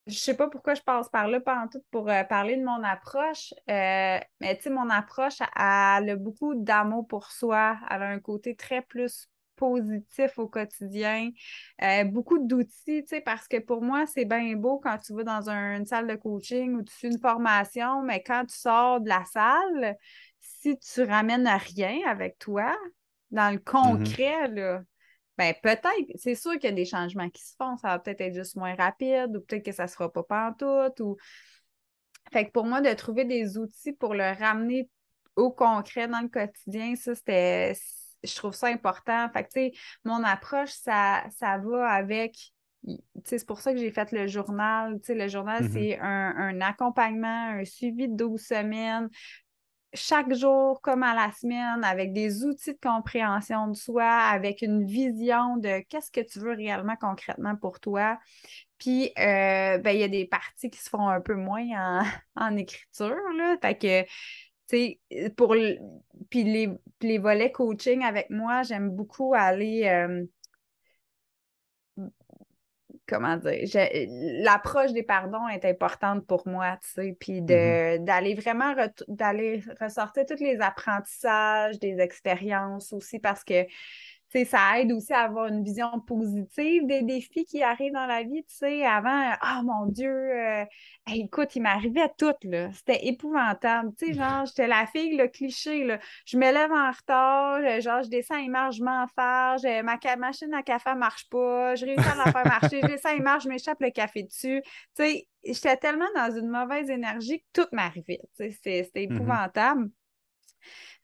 je 0.08 0.17
sais 0.17 0.36
pas 0.36 0.47
pourquoi 0.47 0.73
je 0.73 0.82
passe 0.82 1.10
par 1.10 1.28
là, 1.28 1.39
pas 1.39 1.60
en 1.60 1.67
tout, 1.67 1.84
pour 1.91 2.10
euh, 2.10 2.23
parler 2.23 2.58
de 2.58 2.63
mon 2.63 2.84
approche. 2.84 3.54
Euh, 3.69 4.19
mais 4.39 4.56
tu 4.58 4.63
sais, 4.63 4.69
mon 4.69 4.89
approche, 4.89 5.39
elle, 5.56 6.10
a 6.10 6.15
beaucoup 6.15 6.56
d'amour 6.56 7.08
pour 7.08 7.32
soi. 7.32 7.78
Elle 7.89 8.04
a 8.04 8.08
un 8.08 8.19
côté 8.19 8.56
très 8.56 8.82
plus 8.82 9.30
positif 9.60 10.39
au 10.39 10.48
quotidien, 10.48 11.30
euh, 11.84 12.06
beaucoup 12.06 12.39
d'outils, 12.39 13.04
tu 13.04 13.08
sais, 13.08 13.22
parce 13.22 13.48
que 13.48 13.58
pour 13.58 13.82
moi, 13.82 14.06
c'est 14.06 14.26
bien 14.26 14.56
beau 14.56 14.80
quand 14.80 14.98
tu 14.98 15.13
vas 15.13 15.24
dans 15.24 15.50
une 15.50 15.86
salle 15.86 16.08
de 16.08 16.15
coaching 16.15 16.76
ou 16.76 16.84
tu 16.84 16.93
fais 16.93 17.08
une 17.08 17.19
formation, 17.19 18.02
mais 18.02 18.24
quand 18.24 18.45
tu 18.45 18.58
sors 18.58 19.02
de 19.02 19.10
la 19.10 19.26
salle, 19.26 19.98
si 20.39 20.78
tu 20.80 21.04
ramènes 21.04 21.48
rien 21.76 22.00
avec 22.08 22.39
toi, 22.39 22.76
dans 23.32 23.52
le 23.52 23.58
mm-hmm. 23.58 23.63
concret, 23.63 24.48
là, 24.48 24.82
ben 25.38 25.54
peut-être, 25.63 26.12
c'est 26.15 26.36
sûr 26.36 26.54
qu'il 26.54 26.65
y 26.65 26.74
a 26.74 26.76
des 26.76 26.86
changements 26.86 27.30
qui 27.30 27.41
se 27.41 27.56
font. 27.58 27.78
Ça 27.78 27.89
va 27.89 28.00
peut-être 28.00 28.19
être 28.19 28.34
juste 28.34 28.58
moins 28.58 28.76
rapide 28.76 29.38
ou 29.38 29.41
peut-être 29.41 29.63
que 29.63 29.72
ça 29.72 29.84
ne 29.84 29.88
sera 29.88 30.12
pas 30.12 30.24
pantoute. 30.24 31.00
Ou... 31.00 31.15
Fait 32.34 32.45
que 32.45 32.52
pour 32.52 32.65
moi, 32.65 32.82
de 32.82 32.93
trouver 32.93 33.24
des 33.24 33.58
outils 33.58 33.93
pour 33.93 34.13
le 34.13 34.38
ramener 34.38 34.89
au 35.38 35.50
concret 35.50 36.10
dans 36.10 36.19
le 36.19 36.28
quotidien, 36.28 36.95
ça, 36.95 37.15
c'était. 37.15 37.74
Je 38.23 38.36
trouve 38.36 38.53
ça 38.53 38.67
important. 38.67 39.29
Fait 39.32 39.43
que, 39.43 39.49
tu 39.49 39.60
sais, 39.60 39.71
mon 40.03 40.23
approche, 40.23 40.71
ça, 40.71 41.23
ça 41.38 41.58
va 41.58 41.89
avec 41.89 42.36
c'est 43.25 43.45
pour 43.45 43.60
ça 43.60 43.73
que 43.73 43.79
j'ai 43.79 43.91
fait 43.91 44.13
le 44.13 44.27
journal. 44.27 44.99
le 45.08 45.27
journal, 45.27 45.65
mm-hmm. 45.65 45.73
c'est 45.73 45.99
un, 45.99 46.34
un, 46.38 46.62
accompagnement, 46.62 47.49
un 47.49 47.65
suivi 47.65 48.08
de 48.08 48.15
12 48.15 48.39
semaines, 48.39 49.10
chaque 49.93 50.34
jour 50.34 50.82
comme 50.82 51.03
à 51.03 51.15
la 51.15 51.32
semaine 51.32 51.84
avec 51.84 52.13
des 52.13 52.45
outils 52.45 52.73
de 52.73 52.79
compréhension 52.82 53.67
de 53.67 53.75
soi, 53.75 54.05
avec 54.05 54.62
une 54.62 54.86
vision 54.86 55.58
de 55.58 55.84
qu'est-ce 55.89 56.12
que 56.12 56.21
tu 56.21 56.39
veux 56.39 56.53
réellement 56.53 56.95
concrètement 56.99 57.55
pour 57.55 57.79
toi. 57.79 58.19
Puis, 58.77 59.12
euh, 59.17 59.77
ben, 59.79 59.91
il 59.91 59.99
y 59.99 60.03
a 60.03 60.08
des 60.08 60.25
parties 60.25 60.69
qui 60.69 60.79
se 60.79 60.89
font 60.89 61.08
un 61.08 61.21
peu 61.21 61.36
moins 61.36 62.05
en, 62.36 62.55
écriture, 62.58 63.17
là. 63.38 63.58
Fait 63.62 63.77
que, 63.77 64.10
sais, 64.69 65.32
pour... 65.36 65.55
Puis 66.29 66.43
les, 66.43 66.69
les, 67.01 67.17
volets 67.17 67.51
coaching 67.51 68.03
avec 68.03 68.29
moi, 68.29 68.63
j'aime 68.63 68.89
beaucoup 68.89 69.34
aller... 69.34 69.88
Euh, 69.88 70.25
comment 73.08 73.38
dire, 73.38 73.67
l'approche 74.43 74.93
des 74.93 75.03
pardons 75.03 75.47
est 75.47 75.65
importante 75.65 76.25
pour 76.27 76.47
moi, 76.47 76.77
tu 76.82 76.89
sais, 76.89 77.17
puis 77.19 77.41
mm-hmm. 77.41 78.03
d'aller 78.03 78.36
vraiment 78.36 78.75
d'aller 79.08 79.63
ressortir 79.82 80.25
tous 80.25 80.39
les 80.39 80.62
apprentissages, 80.62 81.79
des 81.79 81.99
expériences 81.99 82.93
aussi, 82.93 83.19
parce 83.19 83.43
que 83.43 83.65
ça 84.31 84.79
aide 84.79 84.91
aussi 84.91 85.11
à 85.11 85.21
avoir 85.21 85.47
une 85.47 85.63
vision 85.63 85.99
positive 86.01 86.85
des 86.85 87.01
défis 87.01 87.45
qui 87.45 87.63
arrivent 87.63 87.93
dans 87.93 88.05
la 88.05 88.23
vie. 88.23 88.43
Tu 88.47 88.55
sais, 88.55 88.85
avant, 88.85 89.33
ah 89.41 89.61
mon 89.63 89.87
Dieu, 89.87 90.11
euh, 90.11 90.65
écoute, 91.11 91.55
il 91.55 91.61
m'arrivait 91.61 92.11
tout, 92.17 92.33
là. 92.43 92.71
C'était 92.73 93.07
épouvantable. 93.07 93.91
Tu 93.97 94.07
sais, 94.07 94.13
genre, 94.13 94.45
j'étais 94.45 94.67
la 94.67 94.85
fille, 94.85 95.17
le 95.17 95.27
cliché, 95.27 95.83
là. 95.83 95.99
Je 96.25 96.37
me 96.37 96.51
lève 96.51 96.71
en 96.71 96.91
retard, 96.91 97.59
euh, 97.63 97.81
genre, 97.81 98.03
je 98.03 98.09
descends, 98.09 98.37
il 98.37 98.51
marche, 98.51 98.77
je 98.77 98.83
m'enfarge, 98.83 99.63
ma 99.83 99.97
machine 100.17 100.53
à 100.53 100.61
café 100.61 100.93
ne 100.93 100.99
marche 100.99 101.27
pas, 101.29 101.75
je 101.75 101.85
réussis 101.85 102.07
à 102.07 102.23
la 102.23 102.31
faire 102.31 102.45
marcher, 102.45 102.81
je 102.83 102.87
descends, 102.87 103.15
il 103.15 103.23
marche, 103.23 103.45
je 103.45 103.49
m'échappe 103.49 103.81
le 103.81 103.89
café 103.89 104.23
dessus. 104.23 104.61
Tu 104.95 105.03
sais, 105.03 105.27
j'étais 105.43 105.77
tellement 105.77 106.09
dans 106.15 106.31
une 106.37 106.49
mauvaise 106.49 106.89
énergie 106.89 107.39
que 107.39 107.61
tout 107.63 107.67
m'arrivait. 107.71 108.21
Tu 108.37 108.51
sais, 108.51 108.83
c'était 108.83 109.05
mm-hmm. 109.05 109.15
épouvantable. 109.15 109.89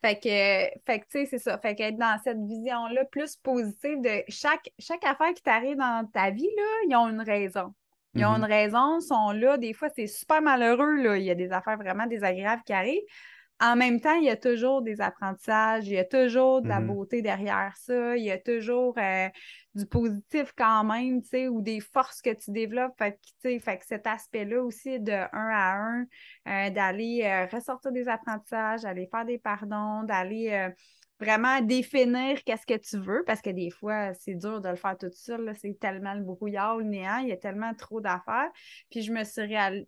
Fait 0.02 0.16
que, 0.16 0.80
fait 0.86 1.00
que 1.00 1.06
tu 1.06 1.20
sais, 1.20 1.26
c'est 1.26 1.40
ça. 1.40 1.58
Fait 1.58 1.76
qu'être 1.76 1.98
dans 1.98 2.18
cette 2.24 2.38
vision-là 2.38 3.06
plus 3.06 3.36
positive 3.38 4.02
de 4.02 4.24
chaque, 4.28 4.70
chaque 4.78 5.04
affaire 5.04 5.34
qui 5.34 5.42
t'arrive 5.42 5.78
dans 5.78 6.08
ta 6.14 6.30
vie, 6.30 6.50
là, 6.58 6.64
ils 6.88 6.96
ont 6.96 7.08
une 7.08 7.22
raison. 7.22 7.74
Ils 8.14 8.26
ont 8.26 8.30
mm-hmm. 8.30 8.38
une 8.38 8.46
raison, 8.46 9.00
sont 9.02 9.32
là. 9.32 9.58
Des 9.58 9.74
fois, 9.74 9.90
c'est 9.96 10.08
super 10.08 10.42
malheureux, 10.42 10.96
là. 10.96 11.18
Il 11.18 11.24
y 11.24 11.32
a 11.32 11.36
des 11.36 11.52
affaires 11.52 11.78
vraiment 11.78 12.06
désagréables 12.06 12.62
qui 12.66 12.74
arrivent. 12.74 13.04
En 13.62 13.76
même 13.76 14.02
temps, 14.02 14.16
il 14.16 14.26
y 14.26 14.30
a 14.30 14.36
toujours 14.36 14.82
des 14.82 15.00
apprentissages, 15.00 15.88
il 15.88 15.94
y 15.94 15.98
a 15.98 16.04
toujours 16.06 16.62
de 16.62 16.68
la 16.68 16.82
mm-hmm. 16.82 16.88
beauté 16.88 17.22
derrière 17.22 17.74
ça, 17.78 18.18
il 18.18 18.24
y 18.24 18.32
a 18.32 18.38
toujours 18.38 18.96
euh, 18.98 19.30
du 19.76 19.86
positif 19.86 20.54
quand 20.58 20.84
même, 20.84 21.22
tu 21.22 21.30
sais, 21.30 21.48
ou 21.48 21.62
des 21.62 21.80
forces 21.80 22.22
que 22.22 22.34
tu 22.34 22.52
développes. 22.52 22.94
Fait 22.98 23.20
que, 23.44 23.60
fait 23.60 23.78
que 23.78 23.86
cet 23.86 24.08
aspect-là 24.08 24.64
aussi 24.64 25.00
de 25.00 25.12
un 25.12 25.50
à 25.52 25.76
un, 25.76 26.06
euh, 26.48 26.70
d'aller 26.70 27.24
euh, 27.24 27.46
ressortir 27.56 27.92
des 27.92 28.08
apprentissages, 28.08 28.82
d'aller 28.82 29.08
faire 29.12 29.26
des 29.26 29.38
pardons, 29.38 30.04
d'aller 30.04 30.72
vraiment 31.20 31.62
définir 31.62 32.44
qu'est-ce 32.44 32.66
que 32.66 32.78
tu 32.78 32.98
veux, 32.98 33.24
parce 33.26 33.42
que 33.42 33.50
des 33.50 33.70
fois, 33.70 34.14
c'est 34.16 34.36
dur 34.36 34.60
de 34.62 34.70
le 34.70 34.76
faire 34.76 34.98
tout 34.98 35.10
seul, 35.14 35.54
c'est 35.60 35.80
tellement 35.80 36.14
le 36.14 36.24
brouillard, 36.24 36.78
le 36.78 36.84
néant, 36.84 37.18
il 37.20 37.30
y 37.30 37.32
a 37.32 37.38
tellement 37.38 37.74
trop 37.74 38.02
d'affaires. 38.02 38.50
Puis 38.90 39.02
je 39.02 39.12
me 39.12 39.24
suis 39.24 39.42
réal 39.42 39.86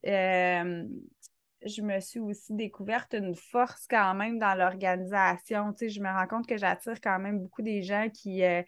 je 1.66 1.82
me 1.82 2.00
suis 2.00 2.20
aussi 2.20 2.54
découverte 2.54 3.14
une 3.14 3.36
force 3.36 3.86
quand 3.90 4.14
même 4.14 4.40
dans 4.40 4.56
l'organisation. 4.56 5.74
Tu 5.74 5.80
sais, 5.80 5.90
je 5.90 6.02
me 6.02 6.10
rends 6.10 6.28
compte 6.28 6.48
que 6.48 6.58
j'attire 6.58 7.00
quand 7.02 7.20
même 7.20 7.40
beaucoup 7.40 7.62
des 7.62 7.82
gens 7.82 8.08
qui, 8.14 8.44
euh, 8.44 8.62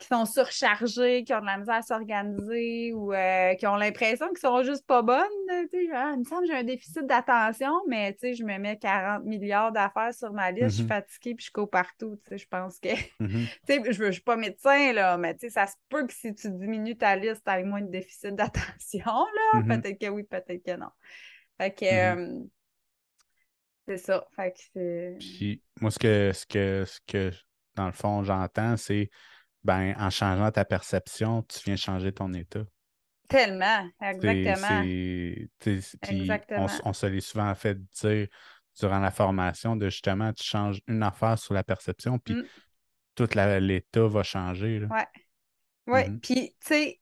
qui 0.00 0.08
sont 0.08 0.24
surchargés, 0.24 1.24
qui 1.24 1.34
ont 1.34 1.40
de 1.40 1.46
la 1.46 1.58
misère 1.58 1.76
à 1.76 1.82
s'organiser 1.82 2.92
ou 2.94 3.12
euh, 3.12 3.54
qui 3.54 3.66
ont 3.66 3.76
l'impression 3.76 4.28
qu'ils 4.28 4.38
sont 4.38 4.62
juste 4.62 4.86
pas 4.86 5.02
bonnes. 5.02 5.26
Ah, 5.48 6.12
il 6.14 6.20
me 6.20 6.24
semble 6.24 6.42
que 6.42 6.46
j'ai 6.48 6.56
un 6.56 6.64
déficit 6.64 7.06
d'attention, 7.06 7.70
mais 7.86 8.16
je 8.22 8.42
me 8.42 8.58
mets 8.58 8.78
40 8.78 9.24
milliards 9.24 9.72
d'affaires 9.72 10.14
sur 10.14 10.32
ma 10.32 10.50
liste, 10.50 10.70
je 10.70 10.74
suis 10.76 10.84
mm-hmm. 10.84 10.88
fatiguée 10.88 11.34
puis 11.34 11.46
je 11.46 11.52
cours 11.52 11.68
partout. 11.68 12.18
Je 12.30 12.44
pense 12.46 12.78
que. 12.80 12.88
Mm-hmm. 13.20 13.92
je 13.92 14.04
ne 14.04 14.10
suis 14.10 14.22
pas 14.22 14.36
médecin, 14.36 14.92
là, 14.94 15.18
mais 15.18 15.36
ça 15.48 15.66
se 15.66 15.74
peut 15.90 16.06
que 16.06 16.14
si 16.14 16.34
tu 16.34 16.50
diminues 16.50 16.96
ta 16.96 17.14
liste, 17.14 17.42
tu 17.44 17.52
aies 17.52 17.62
moins 17.64 17.82
de 17.82 17.90
déficit 17.90 18.34
d'attention. 18.34 19.04
là. 19.04 19.60
Mm-hmm. 19.60 19.80
Peut-être 19.82 20.00
que 20.00 20.08
oui, 20.08 20.22
peut-être 20.22 20.64
que 20.64 20.76
non. 20.76 20.90
Fait 21.60 21.74
que 21.74 21.84
euh, 21.84 22.40
c'est 23.86 23.98
ça. 23.98 24.26
Fait 24.34 24.52
que 24.52 24.60
c'est. 24.72 25.16
Puis 25.18 25.62
moi, 25.78 25.90
ce 25.90 25.98
que, 25.98 26.32
ce 26.32 26.46
que, 26.46 26.84
ce 26.86 27.00
que 27.06 27.30
dans 27.74 27.86
le 27.86 27.92
fond, 27.92 28.22
j'entends, 28.24 28.78
c'est 28.78 29.10
ben, 29.64 29.94
en 29.98 30.10
changeant 30.10 30.50
ta 30.50 30.64
perception, 30.64 31.42
tu 31.42 31.60
viens 31.64 31.76
changer 31.76 32.12
ton 32.12 32.32
état. 32.32 32.64
Tellement, 33.28 33.88
exactement. 34.00 34.82
exactement. 36.08 36.66
On, 36.84 36.92
se 36.92 37.06
l'est 37.06 37.20
souvent 37.20 37.54
fait 37.54 37.78
dire 38.02 38.26
durant 38.78 38.98
la 38.98 39.10
formation 39.10 39.76
de 39.76 39.88
justement, 39.88 40.32
tu 40.32 40.42
changes 40.42 40.80
une 40.88 41.02
affaire 41.02 41.38
sur 41.38 41.54
la 41.54 41.62
perception, 41.62 42.18
puis 42.18 42.34
Mm. 42.34 42.44
tout 43.14 43.28
l'état 43.36 44.06
va 44.08 44.22
changer. 44.22 44.80
là. 44.80 44.88
Ouais. 44.90 45.06
Oui, 45.86 46.08
Mhm. 46.08 46.20
puis 46.20 46.54
tu 46.60 46.66
sais, 46.66 46.98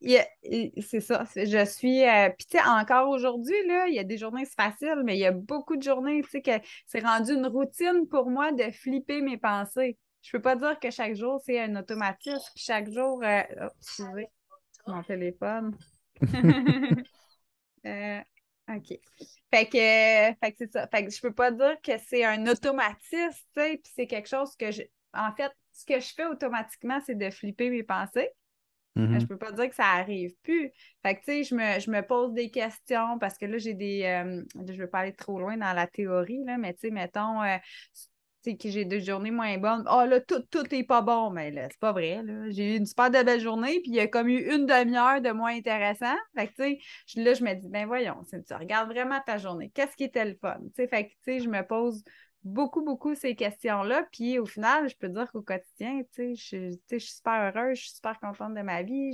c'est 0.80 1.00
ça, 1.00 1.24
je 1.36 1.64
suis, 1.66 2.04
euh, 2.04 2.30
puis 2.30 2.46
tu 2.46 2.56
sais, 2.56 2.64
encore 2.64 3.10
aujourd'hui, 3.10 3.56
là, 3.66 3.86
il 3.88 3.94
y 3.94 3.98
a 3.98 4.04
des 4.04 4.16
journées, 4.16 4.46
c'est 4.46 4.54
facile, 4.54 5.02
mais 5.04 5.16
il 5.16 5.20
y 5.20 5.26
a 5.26 5.32
beaucoup 5.32 5.76
de 5.76 5.82
journées, 5.82 6.22
tu 6.22 6.30
sais, 6.30 6.42
que 6.42 6.52
c'est 6.86 7.04
rendu 7.04 7.32
une 7.32 7.46
routine 7.46 8.06
pour 8.08 8.30
moi 8.30 8.52
de 8.52 8.70
flipper 8.70 9.20
mes 9.20 9.36
pensées. 9.36 9.98
Je 10.22 10.32
peux 10.32 10.42
pas 10.42 10.56
dire 10.56 10.78
que 10.78 10.90
chaque 10.90 11.14
jour, 11.14 11.40
c'est 11.44 11.60
un 11.60 11.76
automatisme, 11.76 12.52
chaque 12.56 12.90
jour, 12.90 13.22
euh, 13.22 13.42
oh, 13.62 13.68
excusez, 13.80 14.28
mon 14.86 15.02
téléphone. 15.02 15.76
Euh, 17.86 18.20
OK. 18.68 18.98
Fait 19.54 19.66
que, 19.66 19.78
fait 19.78 20.52
que 20.52 20.56
c'est 20.58 20.72
ça. 20.72 20.88
Fait 20.88 21.04
que 21.04 21.10
je 21.10 21.20
peux 21.20 21.32
pas 21.32 21.50
dire 21.50 21.80
que 21.82 21.92
c'est 22.06 22.24
un 22.24 22.46
automatisme, 22.46 23.30
tu 23.56 23.62
sais, 23.62 23.80
puis 23.82 23.92
c'est 23.94 24.06
quelque 24.06 24.28
chose 24.28 24.54
que 24.56 24.70
je... 24.72 24.82
En 25.14 25.32
fait, 25.34 25.52
ce 25.72 25.86
que 25.86 26.00
je 26.00 26.12
fais 26.12 26.26
automatiquement, 26.26 27.00
c'est 27.06 27.14
de 27.14 27.30
flipper 27.30 27.70
mes 27.70 27.84
pensées. 27.84 28.30
Mhm. 28.96 29.08
Mais 29.12 29.20
je 29.20 29.26
peux 29.26 29.38
pas 29.38 29.52
dire 29.52 29.68
que 29.68 29.74
ça 29.74 29.86
arrive 29.86 30.34
plus. 30.42 30.72
Fait 31.02 31.14
que, 31.14 31.20
tu 31.20 31.24
sais, 31.26 31.44
je 31.44 31.54
me, 31.54 31.78
je 31.80 31.90
me 31.90 32.02
pose 32.02 32.32
des 32.34 32.50
questions 32.50 33.18
parce 33.18 33.38
que 33.38 33.46
là, 33.46 33.58
j'ai 33.58 33.74
des. 33.74 34.02
euh, 34.04 34.42
je 34.66 34.74
veux 34.74 34.90
pas 34.90 35.00
aller 35.00 35.14
trop 35.14 35.38
loin 35.38 35.56
dans 35.56 35.72
la 35.72 35.86
théorie, 35.86 36.44
là, 36.44 36.58
mais 36.58 36.74
tu 36.74 36.80
sais, 36.80 36.90
mettons, 36.90 37.42
euh, 37.42 37.56
que 38.44 38.68
j'ai 38.68 38.84
deux 38.84 39.00
journées 39.00 39.30
moins 39.30 39.58
bonnes. 39.58 39.84
Oh 39.90 40.04
là, 40.04 40.20
tout, 40.20 40.42
tout 40.50 40.74
est 40.74 40.84
pas 40.84 41.02
bon. 41.02 41.30
Mais 41.30 41.50
là, 41.50 41.68
c'est 41.70 41.80
pas 41.80 41.92
vrai. 41.92 42.22
J'ai 42.50 42.74
eu 42.74 42.76
une 42.78 42.86
super 42.86 43.10
de 43.10 43.22
belle 43.22 43.40
journée, 43.40 43.80
puis 43.80 43.90
il 43.90 43.94
y 43.94 44.00
a 44.00 44.06
comme 44.06 44.28
eu 44.28 44.54
une 44.54 44.66
demi-heure 44.66 45.20
de 45.20 45.30
moins 45.30 45.54
intéressant. 45.54 46.16
Fait 46.36 46.48
que, 46.48 46.52
tu 46.54 46.80
sais, 47.06 47.20
là, 47.20 47.34
je 47.34 47.44
me 47.44 47.54
dis, 47.54 47.68
ben 47.68 47.86
voyons, 47.86 48.22
tu 48.30 48.54
regardes 48.54 48.90
vraiment 48.90 49.20
ta 49.26 49.38
journée. 49.38 49.70
Qu'est-ce 49.74 49.96
qui 49.96 50.04
était 50.04 50.24
le 50.24 50.36
fun? 50.40 50.58
Fait 50.76 50.88
que, 50.88 51.08
tu 51.08 51.16
sais, 51.24 51.40
je 51.40 51.48
me 51.48 51.62
pose 51.66 52.02
beaucoup, 52.44 52.82
beaucoup 52.82 53.14
ces 53.14 53.34
questions-là. 53.34 54.06
Puis 54.12 54.38
au 54.38 54.46
final, 54.46 54.88
je 54.88 54.96
peux 54.96 55.08
dire 55.08 55.30
qu'au 55.30 55.42
quotidien, 55.42 56.02
tu 56.14 56.36
sais, 56.36 56.76
je, 56.90 56.98
suis 56.98 57.00
super 57.00 57.52
heureuse, 57.54 57.76
je 57.76 57.82
suis 57.82 57.94
super 57.96 58.18
contente 58.20 58.54
de 58.54 58.62
ma 58.62 58.82
vie. 58.82 59.12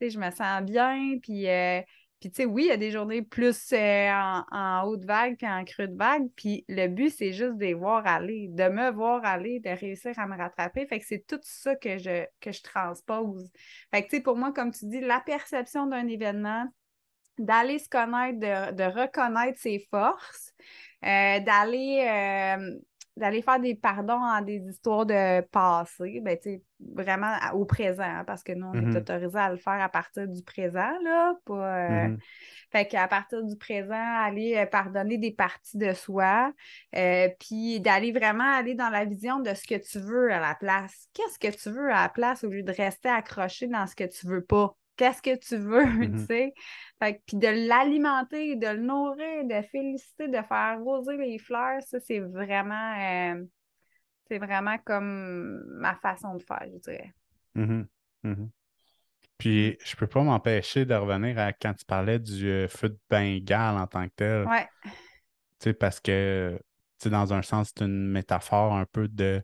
Je 0.00 0.18
me 0.18 0.30
sens 0.30 0.62
bien. 0.62 1.18
Puis, 1.22 1.48
euh, 1.48 1.80
puis 2.22 2.30
tu 2.30 2.36
sais, 2.36 2.44
oui, 2.44 2.66
il 2.66 2.68
y 2.68 2.70
a 2.70 2.76
des 2.76 2.92
journées 2.92 3.22
plus 3.22 3.72
euh, 3.72 4.10
en, 4.52 4.84
haute 4.84 5.04
vague 5.04 5.36
puis 5.36 5.48
en 5.48 5.64
creux 5.64 5.88
de 5.88 5.96
vague. 5.96 6.28
Puis 6.36 6.64
le 6.68 6.86
but, 6.86 7.10
c'est 7.10 7.32
juste 7.32 7.56
de 7.56 7.64
les 7.64 7.74
voir 7.74 8.06
aller, 8.06 8.46
de 8.48 8.68
me 8.68 8.92
voir 8.92 9.24
aller, 9.24 9.58
de 9.58 9.70
réussir 9.70 10.16
à 10.16 10.28
me 10.28 10.36
rattraper. 10.36 10.86
Fait 10.86 11.00
que 11.00 11.04
c'est 11.04 11.26
tout 11.26 11.40
ça 11.42 11.74
que 11.74 11.98
je, 11.98 12.24
que 12.40 12.52
je 12.52 12.62
transpose. 12.62 13.50
Fait 13.90 14.04
que 14.04 14.08
tu 14.08 14.16
sais, 14.18 14.22
pour 14.22 14.36
moi, 14.36 14.52
comme 14.52 14.70
tu 14.70 14.86
dis, 14.86 15.00
la 15.00 15.18
perception 15.18 15.86
d'un 15.86 16.06
événement, 16.06 16.64
d'aller 17.38 17.80
se 17.80 17.88
connaître, 17.88 18.38
de, 18.38 18.72
de 18.72 18.84
reconnaître 18.84 19.58
ses 19.58 19.84
forces, 19.90 20.52
euh, 21.04 21.40
d'aller 21.40 22.06
euh, 22.08 22.78
d'aller 23.16 23.42
faire 23.42 23.60
des 23.60 23.74
pardons 23.74 24.14
en 24.14 24.40
des 24.42 24.58
histoires 24.68 25.06
de 25.06 25.40
passé, 25.48 26.20
ben, 26.22 26.36
tu 26.38 26.50
sais, 26.50 26.62
vraiment 26.80 27.26
à- 27.40 27.54
au 27.54 27.64
présent, 27.64 28.02
hein, 28.04 28.24
parce 28.24 28.42
que 28.42 28.52
nous, 28.52 28.66
on 28.66 28.78
est 28.80 28.94
autorisé 28.96 29.38
à 29.38 29.50
le 29.50 29.56
faire 29.56 29.80
à 29.82 29.88
partir 29.88 30.26
du 30.28 30.42
présent, 30.42 30.92
là, 31.04 31.34
pas, 31.44 32.04
euh, 32.06 32.08
Mhm. 32.08 32.22
fait 32.70 32.86
qu'à 32.88 33.06
partir 33.08 33.44
du 33.44 33.56
présent, 33.56 33.94
aller 33.94 34.56
euh, 34.56 34.66
pardonner 34.66 35.18
des 35.18 35.32
parties 35.32 35.78
de 35.78 35.92
soi, 35.92 36.52
euh, 36.96 37.28
puis 37.40 37.80
d'aller 37.80 38.12
vraiment 38.12 38.44
aller 38.54 38.74
dans 38.74 38.90
la 38.90 39.04
vision 39.04 39.40
de 39.40 39.54
ce 39.54 39.66
que 39.66 39.76
tu 39.76 39.98
veux 39.98 40.32
à 40.32 40.40
la 40.40 40.54
place. 40.54 41.08
Qu'est-ce 41.14 41.38
que 41.38 41.54
tu 41.56 41.70
veux 41.70 41.90
à 41.92 42.02
la 42.02 42.08
place 42.08 42.44
au 42.44 42.48
lieu 42.50 42.62
de 42.62 42.72
rester 42.72 43.08
accroché 43.08 43.66
dans 43.68 43.86
ce 43.86 43.94
que 43.94 44.04
tu 44.04 44.26
veux 44.26 44.44
pas? 44.44 44.76
Qu'est-ce 44.96 45.22
que 45.22 45.36
tu 45.38 45.56
veux, 45.56 45.84
Mhm. 46.00 46.16
tu 46.18 46.24
sais? 46.26 46.54
Fait 46.98 47.16
que- 47.16 47.22
puis 47.26 47.36
de 47.38 47.48
l'alimenter, 47.68 48.56
de 48.56 48.66
le 48.68 48.78
nourrir, 48.82 49.44
de 49.44 49.62
féliciter, 49.68 50.28
de 50.28 50.34
faire 50.34 50.52
arroser 50.52 51.16
les 51.16 51.38
fleurs, 51.38 51.82
ça, 51.82 51.98
c'est 52.00 52.20
vraiment, 52.20 53.34
euh, 53.34 53.44
c'est 54.28 54.38
vraiment 54.38 54.78
comme 54.78 55.64
ma 55.80 55.96
façon 55.96 56.36
de 56.36 56.42
faire, 56.44 56.64
je 56.72 56.78
dirais. 56.78 57.14
Mhm. 57.54 57.88
Mhm. 58.24 58.50
Puis, 59.38 59.78
je 59.84 59.96
peux 59.96 60.06
pas 60.08 60.22
m'empêcher 60.22 60.86
de 60.86 60.94
revenir 60.94 61.38
à 61.38 61.52
quand 61.52 61.74
tu 61.74 61.84
parlais 61.86 62.18
du 62.20 62.48
euh, 62.48 62.68
feu 62.68 62.90
de 62.90 62.98
Bengale 63.10 63.78
en 63.78 63.86
tant 63.86 64.08
que 64.08 64.14
tel. 64.16 64.50
Ouais, 64.50 64.68
Tu 65.58 65.64
sais, 65.70 65.74
parce 65.74 66.00
que, 66.00 66.58
tu 66.98 67.04
sais, 67.04 67.10
dans 67.10 67.32
un 67.32 67.42
sens, 67.42 67.68
c'est 67.74 67.84
une 67.84 68.08
métaphore 68.08 68.74
un 68.74 68.86
peu 68.86 69.08
de 69.08 69.42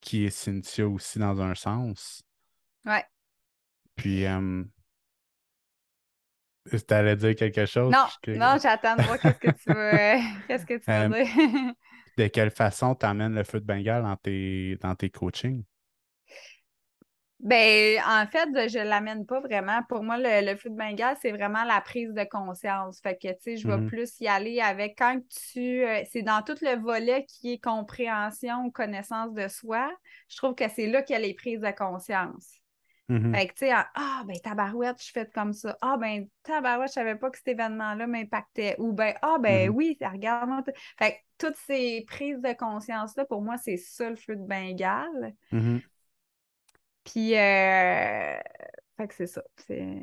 qui 0.00 0.24
est 0.26 0.30
Cynthia 0.30 0.88
aussi 0.88 1.18
dans 1.18 1.40
un 1.42 1.54
sens. 1.54 2.22
ouais. 2.86 3.04
Puis, 3.96 4.24
euh, 4.26 4.64
tu 6.70 6.94
allais 6.94 7.16
dire 7.16 7.34
quelque 7.36 7.66
chose? 7.66 7.96
Non, 7.96 8.08
non, 8.32 8.56
j'attends 8.62 8.96
de 8.98 9.02
voir 9.02 9.18
qu'est-ce 9.20 9.38
que 9.38 9.48
tu 9.48 9.70
veux, 9.70 10.42
qu'est-ce 10.48 10.64
que 10.66 10.78
tu 10.78 10.90
veux 10.92 11.06
Euh, 11.06 11.14
dire. 11.24 11.26
De 12.16 12.26
quelle 12.28 12.50
façon 12.50 12.96
tu 12.96 13.06
amènes 13.06 13.34
le 13.36 13.44
feu 13.44 13.60
de 13.60 13.66
Bengale 13.66 14.02
dans 14.02 14.16
tes, 14.16 14.76
dans 14.80 14.96
tes 14.96 15.10
coachings? 15.10 15.62
Ben, 17.40 18.00
en 18.06 18.26
fait, 18.26 18.48
je 18.70 18.78
l'amène 18.78 19.26
pas 19.26 19.40
vraiment. 19.40 19.82
Pour 19.88 20.02
moi, 20.02 20.16
le, 20.16 20.46
le 20.50 20.56
feu 20.56 20.70
de 20.70 20.76
Bengale, 20.76 21.16
c'est 21.20 21.32
vraiment 21.32 21.64
la 21.64 21.80
prise 21.82 22.14
de 22.14 22.24
conscience. 22.24 23.00
Fait 23.02 23.16
que, 23.20 23.28
tu 23.34 23.36
sais, 23.42 23.56
je 23.58 23.66
vais 23.68 23.78
Mhm. 23.78 23.82
plus 23.82 24.18
y 24.20 24.28
aller 24.28 24.60
avec 24.60 24.96
quand 24.96 25.20
tu. 25.52 25.84
euh, 25.84 26.02
c'est 26.10 26.22
dans 26.22 26.42
tout 26.42 26.56
le 26.62 26.80
volet 26.80 27.26
qui 27.26 27.52
est 27.54 27.58
compréhension 27.62 28.64
ou 28.64 28.70
connaissance 28.70 29.34
de 29.34 29.48
soi. 29.48 29.90
Je 30.28 30.36
trouve 30.38 30.54
que 30.54 30.68
c'est 30.74 30.86
là 30.86 31.02
qu'il 31.02 31.14
y 31.14 31.16
a 31.18 31.20
les 31.20 31.34
prises 31.34 31.60
de 31.60 31.70
conscience. 31.72 32.60
Mhm. 33.08 33.34
Fait 33.34 33.46
que, 33.48 33.52
tu 33.52 33.66
sais, 33.66 33.72
ah, 33.72 34.22
ben, 34.26 34.36
tabarouette, 34.42 35.02
je 35.02 35.10
fais 35.12 35.26
comme 35.34 35.52
ça. 35.52 35.76
Ah, 35.82 35.96
ben, 35.98 36.26
tabarouette, 36.42 36.88
je 36.88 36.92
savais 36.94 37.16
pas 37.16 37.30
que 37.30 37.36
cet 37.36 37.48
événement-là 37.48 38.06
m'impactait. 38.06 38.76
Ou, 38.78 38.92
ben, 38.92 39.12
ah, 39.20 39.36
ben, 39.38 39.68
Mhm. 39.70 39.76
oui, 39.76 39.98
regarde-moi. 40.00 40.62
t- 40.62 40.72
Fait 40.98 41.12
que, 41.12 41.46
toutes 41.46 41.56
ces 41.56 42.04
prises 42.06 42.40
de 42.40 42.52
conscience-là, 42.54 43.26
pour 43.26 43.42
moi, 43.42 43.56
c'est 43.58 43.76
ça 43.76 44.08
le 44.08 44.16
feu 44.16 44.36
de 44.36 44.46
Bengale. 44.46 45.34
Mhm. 45.52 45.82
Puis, 47.04 47.34
euh, 47.36 48.38
fait 48.96 49.08
que 49.08 49.14
c'est 49.14 49.26
ça. 49.26 49.42
C'est 49.66 49.98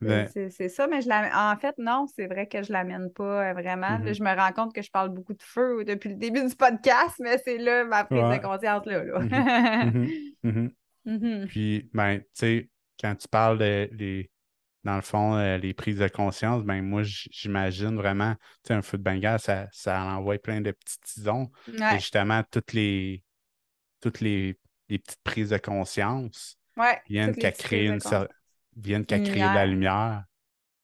Le- 0.00 0.26
c'est- 0.32 0.50
c'est 0.50 0.68
ça, 0.68 0.88
mais 0.88 1.00
je 1.00 1.08
en 1.10 1.56
fait, 1.60 1.76
non, 1.78 2.06
c'est 2.08 2.26
vrai 2.26 2.48
que 2.48 2.62
je 2.64 2.72
l'amène 2.72 3.12
pas 3.12 3.50
euh, 3.50 3.52
vraiment. 3.52 3.98
Là, 3.98 4.12
je 4.12 4.22
me 4.24 4.34
rends 4.34 4.50
compte 4.52 4.74
que 4.74 4.82
je 4.82 4.90
parle 4.90 5.10
beaucoup 5.10 5.34
de 5.34 5.42
feu 5.42 5.84
depuis 5.84 6.08
le 6.08 6.16
début 6.16 6.44
du 6.44 6.56
podcast, 6.56 7.14
mais 7.20 7.38
c'est 7.44 7.58
là 7.58 7.84
ma 7.84 8.04
prise 8.04 8.20
Ouais. 8.20 8.38
de 8.38 8.42
conscience, 8.42 8.84
là. 8.86 9.04
là. 9.04 10.68
Mhm. 11.04 11.24
Mhm. 11.42 11.46
Puis, 11.48 11.90
ben, 11.92 12.20
tu 12.20 12.26
sais, 12.34 12.70
quand 13.00 13.14
tu 13.16 13.28
parles 13.28 13.58
de 13.58 13.88
les, 13.92 14.30
dans 14.84 14.96
le 14.96 15.02
fond, 15.02 15.36
euh, 15.36 15.58
les 15.58 15.74
prises 15.74 15.98
de 15.98 16.08
conscience, 16.08 16.64
ben, 16.64 16.82
moi, 16.82 17.02
j'imagine 17.04 17.96
vraiment, 17.96 18.34
tu 18.36 18.68
sais, 18.68 18.74
un 18.74 18.82
feu 18.82 18.98
de 18.98 19.02
Bengale, 19.02 19.40
ça, 19.40 19.68
ça 19.72 20.02
envoie 20.04 20.38
plein 20.38 20.60
de 20.60 20.70
petits 20.72 21.00
tisons. 21.00 21.50
Et 21.90 21.98
justement, 21.98 22.42
toutes 22.50 22.72
les, 22.72 23.24
toutes 24.00 24.20
les, 24.20 24.58
les 24.88 24.98
petites 24.98 25.22
prises 25.24 25.50
de 25.50 25.58
conscience 25.58 26.58
ouais, 26.76 27.00
viennent 27.08 27.36
qu'à 27.36 27.52
créer 27.52 27.86
une 27.88 28.00
viennent 28.76 29.06
qu'à 29.06 29.20
créer 29.20 29.48
de 29.48 29.54
la 29.54 29.66
lumière. 29.66 30.24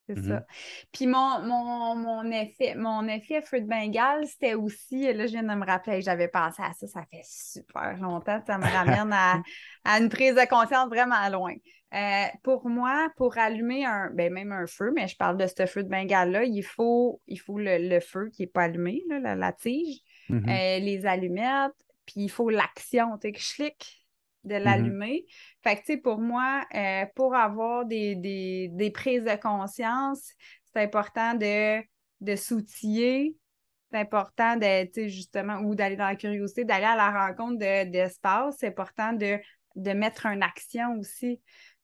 C'est 0.09 0.17
Mhm. 0.17 0.23
ça. 0.23 0.45
Puis 0.93 1.07
mon, 1.07 1.43
mon, 1.43 1.95
mon 1.97 2.31
effet, 2.31 2.75
mon 2.75 3.07
effet 3.09 3.43
feu 3.43 3.61
de 3.61 3.67
Bengale, 3.67 4.27
c'était 4.27 4.55
aussi, 4.55 5.13
là, 5.13 5.27
je 5.27 5.33
viens 5.33 5.43
de 5.43 5.55
me 5.55 5.67
rappeler, 5.67 6.01
j'avais 6.03 6.29
pensé 6.29 6.63
à 6.63 6.73
ça, 6.73 6.87
ça 6.87 7.05
fait 7.11 7.23
super 7.25 7.97
longtemps, 7.99 8.41
ça 8.47 8.59
me 8.59 8.69
ramène 8.71 9.13
à, 9.13 9.43
à 9.85 9.99
une 10.01 10.09
prise 10.09 10.35
de 10.35 10.49
conscience 10.49 10.89
vraiment 10.89 11.29
loin. 11.29 11.55
Euh, 11.95 12.27
pour 12.43 12.69
moi, 12.69 13.09
pour 13.17 13.39
allumer 13.39 13.85
un, 13.85 14.11
ben 14.11 14.33
même 14.33 14.53
un 14.53 14.67
feu, 14.67 14.93
mais 14.95 15.09
je 15.09 15.17
parle 15.17 15.37
de 15.39 15.47
ce 15.47 15.67
feu 15.67 15.83
de 15.85 15.89
Bengale-là, 15.89 16.45
il 16.45 16.63
faut, 16.63 17.21
il 17.27 17.39
faut 17.41 17.59
le, 17.59 17.79
le 17.89 18.01
feu 18.01 18.31
qui 18.33 18.43
n'est 18.43 18.49
pas 18.49 18.65
allumé, 18.65 19.03
là, 19.09 19.21
la, 19.21 19.35
la 19.37 19.53
tige, 19.53 20.01
Mhm. 20.29 20.49
euh, 20.49 20.79
les 20.79 21.07
allumettes, 21.07 21.73
puis 22.07 22.23
il 22.23 22.31
faut 22.31 22.51
l'action, 22.51 23.17
tu 23.19 23.29
sais, 23.29 23.33
que 23.33 23.41
je 23.41 23.55
clique 23.55 23.98
de 24.49 24.55
Mhm. 24.65 24.95
l'allumer. 24.95 25.27
Fait 25.63 25.77
que, 25.77 25.81
tu 25.81 25.87
sais, 25.95 25.97
pour 25.99 26.19
moi, 26.21 26.65
euh, 26.75 27.07
pour 27.17 27.35
avoir 27.35 27.85
des, 27.87 28.17
des, 28.17 28.69
des 28.73 28.91
prises 28.91 29.25
de 29.25 29.37
conscience, 29.41 30.33
c'est 30.73 30.83
important 30.83 31.35
de, 31.35 31.81
de 32.21 32.37
s'outiller, 32.37 33.37
c'est 33.91 33.99
important 33.99 34.57
de, 34.57 34.85
tu 34.87 34.91
sais, 34.95 35.09
justement, 35.09 35.59
ou 35.61 35.75
d'aller 35.75 35.97
dans 35.97 36.07
la 36.09 36.17
curiosité, 36.17 36.65
d'aller 36.65 36.85
à 36.85 36.97
la 36.97 37.11
rencontre 37.29 37.59
de- 37.59 37.91
d'espace. 37.91 38.57
c'est 38.59 38.69
important 38.69 39.13
de, 39.13 39.39
de 39.77 39.91
mettre 39.93 40.27
une 40.27 40.43
action 40.43 40.99
aussi, 40.99 41.41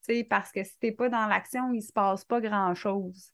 tu 0.07 0.15
sais, 0.15 0.25
parce 0.25 0.53
que 0.53 0.65
si 0.65 0.79
t'es 0.79 0.93
pas 0.93 1.09
dans 1.09 1.27
l'action, 1.27 1.73
il 1.73 1.83
se 1.83 1.93
passe 1.93 2.25
pas 2.25 2.41
grand-chose. 2.41 3.31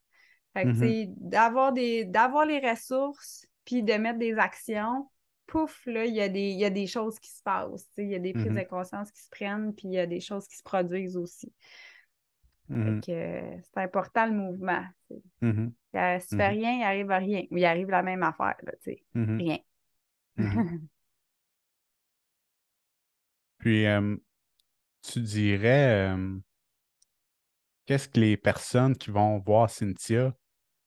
Fait 0.55 0.67
que, 0.69 0.73
tu 0.73 0.79
Mhm. 0.79 0.95
sais, 1.05 1.07
d'avoir 1.17 1.73
des, 1.73 2.05
d'avoir 2.05 2.45
les 2.47 2.59
ressources, 2.61 3.47
puis 3.65 3.83
de 3.83 3.95
mettre 3.95 4.19
des 4.19 4.35
actions, 4.39 5.09
pouf, 5.51 5.85
là, 5.87 6.05
il 6.07 6.15
y 6.15 6.21
a 6.21 6.29
des, 6.29 6.51
il 6.51 6.59
y 6.59 6.65
a 6.65 6.71
des 6.71 6.87
choses 6.87 7.19
qui 7.19 7.31
se 7.31 7.43
passent, 7.43 7.89
il 7.99 8.09
y 8.09 8.15
a 8.15 8.19
des 8.19 8.33
prises 8.33 8.47
Mhm. 8.47 8.59
de 8.59 8.65
conscience 8.69 9.11
qui 9.11 9.21
se 9.23 9.29
prennent, 9.31 9.75
puis 9.75 9.89
il 9.89 9.95
y 9.95 9.99
a 9.99 10.07
des 10.07 10.21
choses 10.21 10.47
qui 10.49 10.57
se 10.57 10.63
produisent 10.63 11.17
aussi. 11.17 11.53
Euh, 12.71 13.01
c'est 13.07 13.81
important 13.81 14.27
le 14.27 14.33
mouvement. 14.33 14.85
Mhm. 15.41 15.73
Euh, 15.97 16.21
Si 16.21 16.29
tu 16.29 16.37
fais 16.37 16.49
rien, 16.49 16.79
il 16.79 16.83
arrive 16.85 17.11
à 17.11 17.19
rien. 17.19 17.43
Ou 17.51 17.57
il 17.57 17.65
arrive 17.65 17.91
la 17.91 18.03
même 18.03 18.23
affaire, 18.23 18.57
là, 18.63 18.73
tu 18.83 18.93
sais. 18.93 19.05
Rien. 19.15 19.59
Puis, 23.59 23.87
euh, 23.87 24.17
tu 25.03 25.21
dirais, 25.21 26.13
euh, 26.15 26.39
qu'est-ce 27.87 28.09
que 28.09 28.21
les 28.21 28.37
personnes 28.37 28.97
qui 28.97 29.11
vont 29.11 29.39
voir 29.39 29.69
Cynthia 29.71 30.35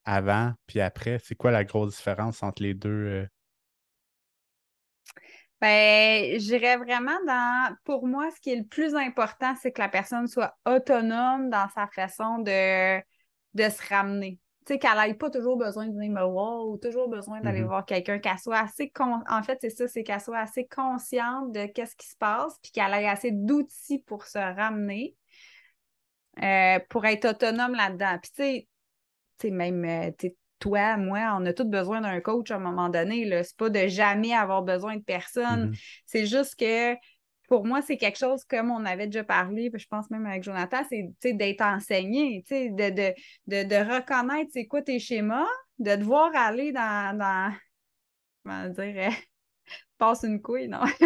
avant 0.06 0.54
puis 0.68 0.82
après, 0.82 1.20
c'est 1.24 1.36
quoi 1.36 1.52
la 1.52 1.64
grosse 1.64 1.96
différence 1.98 2.44
entre 2.44 2.64
les 2.64 2.74
deux, 2.74 2.90
euh, 2.90 3.28
Ben, 5.62 6.38
j'irais 6.40 6.78
vraiment 6.78 7.18
dans, 7.26 7.76
pour 7.86 8.06
moi, 8.06 8.30
ce 8.32 8.40
qui 8.42 8.52
est 8.52 8.58
le 8.58 8.66
plus 8.66 8.96
important, 8.96 9.54
c'est 9.62 9.72
que 9.72 9.82
la 9.82 9.88
personne 9.88 10.28
soit 10.28 10.58
autonome 10.66 11.50
dans 11.50 11.70
sa 11.70 11.88
façon 11.88 12.40
de, 12.40 13.00
de 13.54 13.70
se 13.70 13.88
ramener. 13.88 14.40
Tu 14.66 14.74
sais, 14.74 14.80
qu'elle 14.80 14.98
n'ait 14.98 15.14
pas 15.14 15.30
toujours 15.30 15.58
besoin 15.58 15.88
me 15.88 16.24
voir 16.32 16.68
ou 16.68 16.78
toujours 16.78 17.08
besoin 17.10 17.42
d'aller 17.42 17.62
Mhm. 17.62 17.68
voir 17.68 17.86
quelqu'un, 17.86 18.20
qu'elle 18.20 18.40
soit 18.40 18.60
assez, 18.60 18.90
con- 18.90 19.24
en 19.30 19.44
fait, 19.44 19.58
c'est 19.62 19.70
ça, 19.70 19.88
c'est 19.88 20.04
qu'elle 20.04 20.22
soit 20.22 20.40
assez 20.40 20.68
consciente 20.68 21.52
de 21.54 21.66
qu'est-ce 21.66 21.96
qui 21.96 22.08
se 22.10 22.16
passe, 22.18 22.58
puis 22.62 22.72
qu'elle 22.72 22.94
ait 22.94 23.08
assez 23.08 23.32
d'outils 23.32 24.00
pour 24.00 24.26
se 24.26 24.38
ramener, 24.40 25.16
euh, 26.42 26.80
pour 26.90 27.06
être 27.06 27.26
autonome 27.26 27.76
là-dedans. 27.76 28.18
Puis 28.22 28.32
tu 28.36 28.44
sais, 29.48 29.52
même 29.52 29.86
euh, 29.86 30.12
tu 30.18 30.34
toi, 30.64 30.96
moi, 30.96 31.36
on 31.38 31.46
a 31.46 31.52
tous 31.52 31.66
besoin 31.66 32.00
d'un 32.00 32.22
coach 32.22 32.50
à 32.50 32.56
un 32.56 32.60
moment 32.60 32.88
donné. 32.88 33.30
C'est 33.44 33.58
pas 33.58 33.70
de 33.70 33.88
jamais 33.88 34.34
avoir 34.34 34.64
besoin 34.64 34.96
de 34.96 35.02
personne. 35.04 35.68
Mhm. 35.68 35.74
C'est 36.06 36.26
juste 36.26 36.56
que 36.56 36.96
pour 37.50 37.66
moi, 37.66 37.82
c'est 37.82 37.98
quelque 37.98 38.18
chose 38.18 38.46
comme 38.46 38.72
on 38.72 38.86
avait 38.86 39.08
déjà 39.08 39.26
parlé, 39.26 39.70
je 39.74 39.88
pense 39.88 40.10
même 40.10 40.26
avec 40.26 40.42
Jonathan, 40.44 40.82
c'est 40.90 41.34
d'être 41.34 41.62
enseigné, 41.62 42.46
de, 42.50 42.90
de, 42.90 43.14
de, 43.48 43.68
de 43.68 43.94
reconnaître 43.94 44.52
c'est 44.54 44.66
quoi 44.66 44.82
tes 44.82 45.00
schémas, 45.00 45.46
de 45.80 45.96
devoir 45.98 46.32
aller 46.34 46.72
dans, 46.72 47.18
dans 47.18 47.54
comment 48.44 48.70
dire, 48.70 49.10
euh, 49.10 49.12
passe 50.04 50.24
une 50.24 50.42
couille, 50.42 50.68
non? 50.68 50.82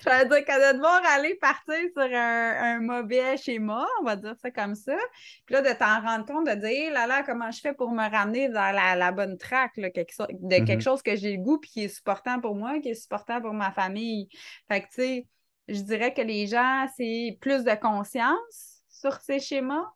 Je 0.00 0.10
veux 0.10 0.28
dire 0.28 0.44
que 0.44 0.72
de 0.72 0.76
devoir 0.76 1.02
aller 1.06 1.34
partir 1.36 1.74
sur 1.92 2.02
un, 2.04 2.76
un 2.76 2.80
mauvais 2.80 3.36
schéma, 3.36 3.84
on 4.00 4.04
va 4.04 4.14
dire 4.14 4.36
ça 4.40 4.50
comme 4.52 4.76
ça. 4.76 4.96
Puis 5.44 5.54
là, 5.54 5.62
de 5.62 5.76
t'en 5.76 6.00
rendre 6.00 6.24
compte, 6.24 6.46
de 6.46 6.54
dire, 6.54 6.92
là, 6.92 7.06
là, 7.08 7.24
comment 7.24 7.50
je 7.50 7.60
fais 7.60 7.72
pour 7.72 7.90
me 7.90 8.08
ramener 8.08 8.48
dans 8.48 8.72
la, 8.72 8.94
la 8.94 9.10
bonne 9.10 9.36
là, 9.76 9.90
quelque 9.90 10.14
so- 10.14 10.26
de 10.30 10.56
quelque 10.56 10.74
Mhm. 10.76 10.80
chose 10.80 11.02
que 11.02 11.16
j'ai 11.16 11.36
le 11.36 11.42
goût, 11.42 11.58
puis 11.58 11.70
qui 11.70 11.84
est 11.84 11.88
supportant 11.88 12.40
pour 12.40 12.54
moi, 12.54 12.78
qui 12.80 12.90
est 12.90 12.94
supportant 12.94 13.40
pour 13.40 13.54
ma 13.54 13.72
famille. 13.72 14.28
Fait 14.68 14.82
que, 14.82 14.86
tu 14.86 14.94
sais, 15.02 15.26
je 15.66 15.80
dirais 15.80 16.14
que 16.14 16.22
les 16.22 16.46
gens, 16.46 16.86
c'est 16.96 17.38
plus 17.40 17.64
de 17.64 17.74
conscience 17.74 18.82
sur 18.88 19.20
ces 19.20 19.40
schémas, 19.40 19.86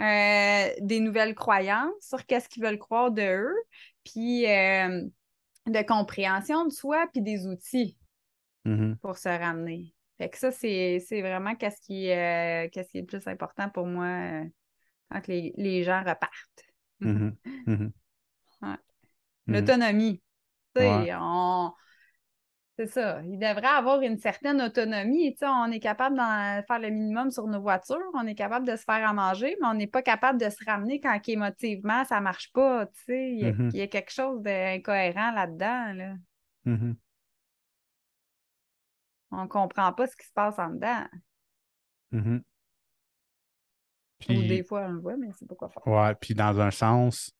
euh, 0.00 0.70
des 0.80 1.00
nouvelles 1.00 1.34
croyances 1.34 1.92
sur 2.00 2.24
qu'est-ce 2.24 2.48
qu'ils 2.48 2.62
veulent 2.62 2.78
croire 2.78 3.10
de 3.10 3.22
eux, 3.22 3.54
puis 4.04 4.46
euh, 4.46 5.02
de 5.66 5.82
compréhension 5.82 6.64
de 6.64 6.70
soi, 6.70 7.06
puis 7.12 7.22
des 7.22 7.46
outils 7.46 7.96
Mhm. 8.64 8.98
pour 8.98 9.16
se 9.16 9.28
ramener. 9.28 9.94
Fait 10.18 10.28
que 10.28 10.36
ça, 10.38 10.50
c'est 10.50 10.98
c'est 11.00 11.22
vraiment 11.22 11.54
qu'est-ce 11.54 11.80
qui, 11.80 12.10
euh, 12.10 12.68
qu'est-ce 12.70 12.90
qui 12.90 12.98
est 12.98 13.02
le 13.02 13.06
plus 13.06 13.26
important 13.26 13.70
pour 13.70 13.86
moi 13.86 14.04
euh, 14.06 14.44
quand 15.10 15.26
les, 15.28 15.52
les 15.56 15.82
gens 15.84 16.00
repartent. 16.00 16.64
Mhm. 17.00 17.36
Mhm. 17.66 17.92
Ouais. 18.62 18.76
Mhm. 19.46 19.54
L'autonomie. 19.54 20.22
Ouais. 20.76 21.14
on... 21.14 21.72
C'est 22.80 22.86
ça. 22.86 23.20
Il 23.24 23.38
devrait 23.38 23.66
avoir 23.66 24.00
une 24.00 24.16
certaine 24.16 24.62
autonomie. 24.62 25.36
On 25.42 25.70
est 25.70 25.80
capable 25.80 26.16
de 26.16 26.64
faire 26.66 26.78
le 26.78 26.88
minimum 26.88 27.30
sur 27.30 27.46
nos 27.46 27.60
voitures, 27.60 28.10
on 28.14 28.26
est 28.26 28.34
capable 28.34 28.66
de 28.66 28.74
se 28.74 28.84
faire 28.84 29.06
à 29.06 29.12
manger, 29.12 29.54
mais 29.60 29.66
on 29.66 29.74
n'est 29.74 29.86
pas 29.86 30.00
capable 30.00 30.40
de 30.40 30.48
se 30.48 30.64
ramener 30.64 30.98
quand 30.98 31.20
émotivement 31.28 32.06
ça 32.06 32.22
marche 32.22 32.50
pas. 32.54 32.88
Il 33.08 33.38
y 33.38 33.44
a, 33.44 33.52
Mhm. 33.52 33.70
il 33.74 33.78
y 33.80 33.82
a 33.82 33.86
quelque 33.86 34.10
chose 34.10 34.40
d'incohérent 34.40 35.30
là-dedans. 35.32 35.92
Là. 35.92 36.14
Mhm. 36.64 36.96
On 39.30 39.46
comprend 39.46 39.92
pas 39.92 40.06
ce 40.06 40.16
qui 40.16 40.26
se 40.26 40.32
passe 40.32 40.58
en 40.58 40.70
dedans. 40.70 41.04
Mhm. 42.12 42.42
Ou 44.30 44.32
des 44.32 44.46
Puis, 44.48 44.64
fois, 44.64 44.86
on 44.86 44.92
le 44.92 45.00
voit, 45.00 45.18
mais 45.18 45.28
c'est 45.38 45.46
pas 45.46 45.54
quoi 45.54 45.68
faire. 45.68 45.86
ouais, 45.86 46.14
puis 46.14 46.32
dans 46.34 46.58
un 46.60 46.70
sens, 46.70 47.30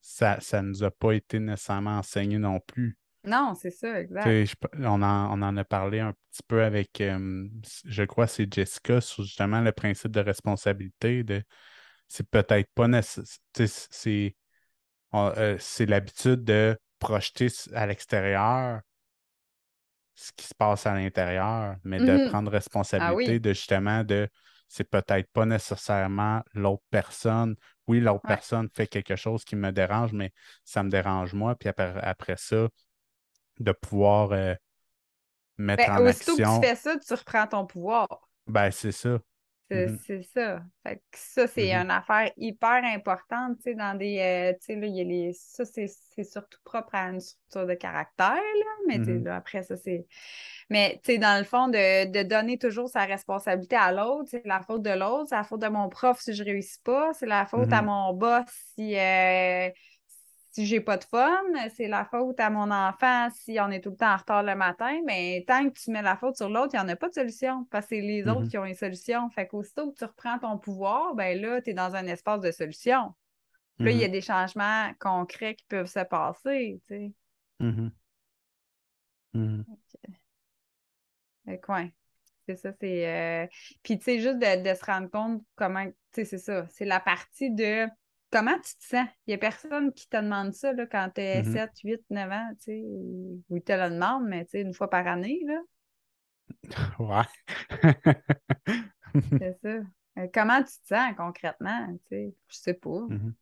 ça 0.00 0.40
ça 0.40 0.62
nous 0.62 0.82
a 0.82 0.90
pas 0.90 1.12
été 1.12 1.38
nécessairement 1.38 1.98
enseigné 1.98 2.38
non 2.38 2.58
plus. 2.58 2.98
Non, 3.24 3.54
c'est 3.54 3.70
ça, 3.70 4.00
exact. 4.00 4.46
je 4.46 4.54
on 4.78 5.02
en, 5.02 5.38
on 5.38 5.42
en 5.42 5.56
a 5.56 5.64
parlé 5.64 6.00
un 6.00 6.12
petit 6.30 6.42
peu 6.46 6.62
avec, 6.64 7.00
euh, 7.00 7.48
je 7.84 8.02
crois, 8.04 8.26
c'est 8.26 8.52
Jessica 8.52 9.00
sur 9.00 9.22
justement 9.24 9.60
le 9.60 9.72
principe 9.72 10.12
de 10.12 10.20
responsabilité. 10.20 11.24
De, 11.24 11.42
c'est 12.08 12.28
peut-être 12.28 12.70
pas 12.74 12.88
nécessaire. 12.88 13.38
C'est, 13.90 14.36
euh, 15.14 15.56
c'est 15.60 15.86
l'habitude 15.86 16.44
de 16.44 16.78
projeter 17.00 17.48
à 17.74 17.86
l'extérieur 17.86 18.82
ce 20.14 20.30
qui 20.36 20.46
se 20.46 20.54
passe 20.54 20.86
à 20.86 20.94
l'intérieur, 20.94 21.76
mais 21.84 22.00
de 22.00 22.18
Mhm. 22.18 22.18
prendre 22.18 22.50
Ah 22.98 23.14
responsabilité 23.14 23.14
oui, 23.14 23.40
de 23.40 23.52
justement 23.52 24.04
de 24.04 24.28
c'est 24.68 24.84
peut-être 24.88 25.30
pas 25.32 25.46
nécessairement 25.46 26.42
l'autre 26.54 26.82
personne. 26.90 27.54
Oui, 27.86 28.00
l'autre 28.00 28.24
ouais. 28.24 28.36
personne 28.36 28.68
fait 28.74 28.86
quelque 28.86 29.14
chose 29.16 29.44
qui 29.44 29.56
me 29.56 29.70
dérange, 29.72 30.12
mais 30.12 30.32
ça 30.64 30.82
me 30.82 30.90
dérange 30.90 31.32
moi. 31.34 31.54
Puis 31.54 31.68
après, 31.68 31.94
après 32.02 32.36
ça, 32.36 32.68
de 33.60 33.72
pouvoir 33.72 34.32
euh, 34.32 34.54
mettre 35.58 35.88
Ben, 35.88 35.90
en 35.90 36.06
aussitôt 36.06 36.38
que 36.38 36.42
tu 36.42 36.48
action. 36.48 36.60
fais 36.60 36.74
ça, 36.76 36.98
tu 36.98 37.14
reprends 37.14 37.46
ton 37.46 37.66
pouvoir. 37.66 38.08
Ben, 38.46 38.70
c'est 38.70 38.92
ça. 38.92 39.20
C'est 39.70 39.88
Mhm, 39.88 39.98
c'est 40.06 40.22
ça. 40.22 40.62
Fait 40.86 40.96
que 40.98 41.02
ça, 41.18 41.46
c'est 41.46 41.72
mhm, 41.72 41.74
une 41.74 41.90
affaire 41.90 42.30
hyper 42.36 42.84
importante, 42.84 43.56
tu 43.56 43.62
sais, 43.62 43.74
dans 43.74 43.96
des... 43.96 44.18
euh, 44.20 44.52
tu 44.60 44.66
sais, 44.66 44.76
là, 44.76 44.86
il 44.86 44.94
y 44.94 45.00
a 45.00 45.04
les... 45.04 45.32
Ça, 45.32 45.64
c'est 45.64 45.88
surtout 46.24 46.58
propre 46.64 46.94
à 46.94 47.08
une 47.08 47.20
structure 47.20 47.66
de 47.66 47.72
caractère, 47.74 48.34
là, 48.34 48.66
mais 48.86 48.98
mhm, 48.98 49.24
là, 49.24 49.36
après, 49.36 49.62
ça, 49.62 49.76
c'est... 49.76 50.06
Mais, 50.68 51.00
tu 51.02 51.12
sais, 51.12 51.18
dans 51.18 51.38
le 51.38 51.44
fond, 51.44 51.68
de, 51.68 52.10
de 52.10 52.22
donner 52.22 52.58
toujours 52.58 52.88
sa 52.90 53.04
responsabilité 53.06 53.76
à 53.76 53.90
l'autre, 53.92 54.28
c'est 54.30 54.46
la 54.46 54.60
faute 54.62 54.82
de 54.82 54.90
l'autre, 54.90 55.28
c'est 55.30 55.36
la 55.36 55.44
faute 55.44 55.62
de 55.62 55.68
mon 55.68 55.88
prof 55.88 56.20
si 56.20 56.34
je 56.34 56.44
réussis 56.44 56.80
pas, 56.84 57.12
c'est 57.14 57.26
la 57.26 57.46
faute 57.46 57.72
à 57.72 57.80
mon 57.82 58.12
boss 58.12 58.44
si, 58.74 58.96
euh, 58.98 59.70
si 60.54 60.66
j'ai 60.66 60.80
pas 60.80 60.96
de 60.98 61.04
fun, 61.04 61.42
c'est 61.74 61.88
la 61.88 62.04
faute 62.04 62.38
à 62.38 62.48
mon 62.48 62.70
enfant 62.70 63.28
si 63.30 63.58
on 63.60 63.70
est 63.72 63.80
tout 63.80 63.90
le 63.90 63.96
temps 63.96 64.12
en 64.14 64.16
retard 64.16 64.42
le 64.44 64.54
matin, 64.54 65.00
mais 65.04 65.44
tant 65.48 65.68
que 65.68 65.76
tu 65.78 65.90
mets 65.90 66.00
la 66.02 66.16
faute 66.16 66.36
sur 66.36 66.48
l'autre, 66.48 66.70
il 66.74 66.76
n'y 66.78 66.84
en 66.84 66.88
a 66.88 66.94
pas 66.96 67.08
de 67.08 67.14
solution 67.14 67.64
parce 67.72 67.86
que 67.86 67.96
c'est 67.96 68.00
les 68.02 68.28
autres 68.28 68.46
mhm, 68.46 68.48
qui 68.48 68.56
ont 68.58 68.64
une 68.64 68.74
solution. 68.74 69.28
Fait 69.30 69.48
qu'aussitôt 69.48 69.90
que 69.90 69.98
tu 69.98 70.04
reprends 70.04 70.38
ton 70.38 70.56
pouvoir, 70.58 71.14
ben 71.16 71.40
là, 71.40 71.60
tu 71.60 71.70
es 71.70 71.74
dans 71.74 71.96
un 71.96 72.06
espace 72.06 72.40
de 72.40 72.52
solution. 72.52 73.14
Puis 73.82 73.90
là, 73.90 73.96
il 73.96 73.98
y 74.00 74.04
a 74.04 74.08
mhm, 74.08 74.10
des 74.10 74.20
changements 74.22 74.92
concrets 75.00 75.56
qui 75.56 75.66
peuvent 75.66 75.86
se 75.86 76.00
passer, 76.04 76.80
tu 76.88 76.94
sais. 76.96 77.12
ouais. 81.68 81.92
C'est 82.46 82.56
ça, 82.56 82.72
c'est. 82.80 83.08
euh, 83.08 83.46
Puis, 83.82 83.98
tu 83.98 84.04
sais, 84.04 84.20
juste 84.20 84.38
de, 84.38 84.70
de 84.70 84.74
se 84.74 84.84
rendre 84.84 85.10
compte 85.10 85.42
comment. 85.56 85.86
Tu 85.86 85.94
sais, 86.12 86.24
c'est 86.26 86.38
ça. 86.38 86.66
C'est 86.70 86.84
la 86.84 87.00
partie 87.00 87.50
de 87.50 87.88
comment 88.34 88.56
tu 88.60 88.76
te 88.76 88.84
sens? 88.84 89.08
Il 89.26 89.30
n'y 89.30 89.34
a 89.34 89.38
personne 89.38 89.92
qui 89.94 90.08
te 90.08 90.16
demande 90.18 90.52
ça 90.54 90.72
là, 90.74 90.86
quand 90.86 91.10
tu 91.14 91.20
es 91.22 91.44
mhm. 91.44 91.44
7, 91.44 91.70
8, 91.84 92.02
9 92.10 92.30
ans, 92.32 92.50
tu 92.58 92.64
sais. 92.64 92.82
ou- 92.86 93.42
ou 93.48 93.56
ils 93.56 93.62
te 93.62 93.72
le 93.72 93.90
demandent, 93.90 94.26
mais 94.28 94.44
tu 94.46 94.52
sais, 94.52 94.62
une 94.62 94.74
fois 94.74 94.90
par 94.90 95.06
année, 95.06 95.40
là. 95.46 95.60
Ouais. 96.98 97.24
C'est 99.38 99.56
ça. 99.62 99.68
Euh, 100.18 100.28
comment 100.32 100.62
tu 100.62 100.72
te 100.80 100.86
sens 100.88 101.14
concrètement? 101.16 101.86
Tu 102.08 102.16
sais, 102.16 102.34
je 102.48 102.56
sais 102.56 102.74
pas. 102.74 103.00
Mhm. 103.08 103.34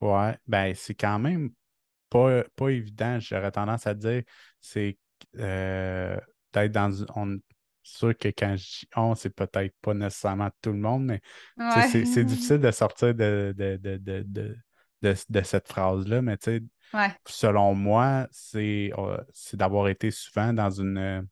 Ouais, 0.00 0.38
ben 0.46 0.74
c'est 0.74 0.94
quand 0.94 1.18
même 1.18 1.50
pas, 2.10 2.44
pas 2.56 2.70
évident, 2.70 3.20
j'aurais 3.20 3.52
tendance 3.52 3.86
à 3.86 3.94
dire. 3.94 4.22
C'est 4.60 4.98
euh, 5.38 6.16
peut-être 6.52 6.72
dans 6.72 6.92
une- 6.92 7.06
on 7.16 7.38
sûr 7.90 8.16
que 8.16 8.28
quand 8.28 8.56
je 8.56 8.64
dis 8.64 8.88
on, 8.96 9.14
c'est 9.14 9.30
peut-être 9.30 9.74
pas 9.80 9.94
nécessairement 9.94 10.50
tout 10.62 10.72
le 10.72 10.78
monde, 10.78 11.04
mais 11.06 11.20
Ouais. 11.56 11.88
c'est 11.88 12.24
difficile 12.24 12.58
de 12.58 12.70
sortir 12.70 13.14
de, 13.14 13.54
de, 13.56 13.76
de, 13.76 13.98
de, 14.22 14.56
de, 15.28 15.42
cette 15.42 15.68
phrase-là, 15.68 16.22
mais 16.22 16.36
tu 16.36 16.58
sais, 16.58 16.62
Ouais. 16.92 17.14
selon 17.26 17.74
moi, 17.74 18.26
c'est 18.32 18.92
euh, 18.98 19.16
c'est 19.32 19.56
d'avoir 19.56 19.88
été 19.88 20.10
souvent 20.10 20.52
dans 20.52 20.70
une, 20.70 21.26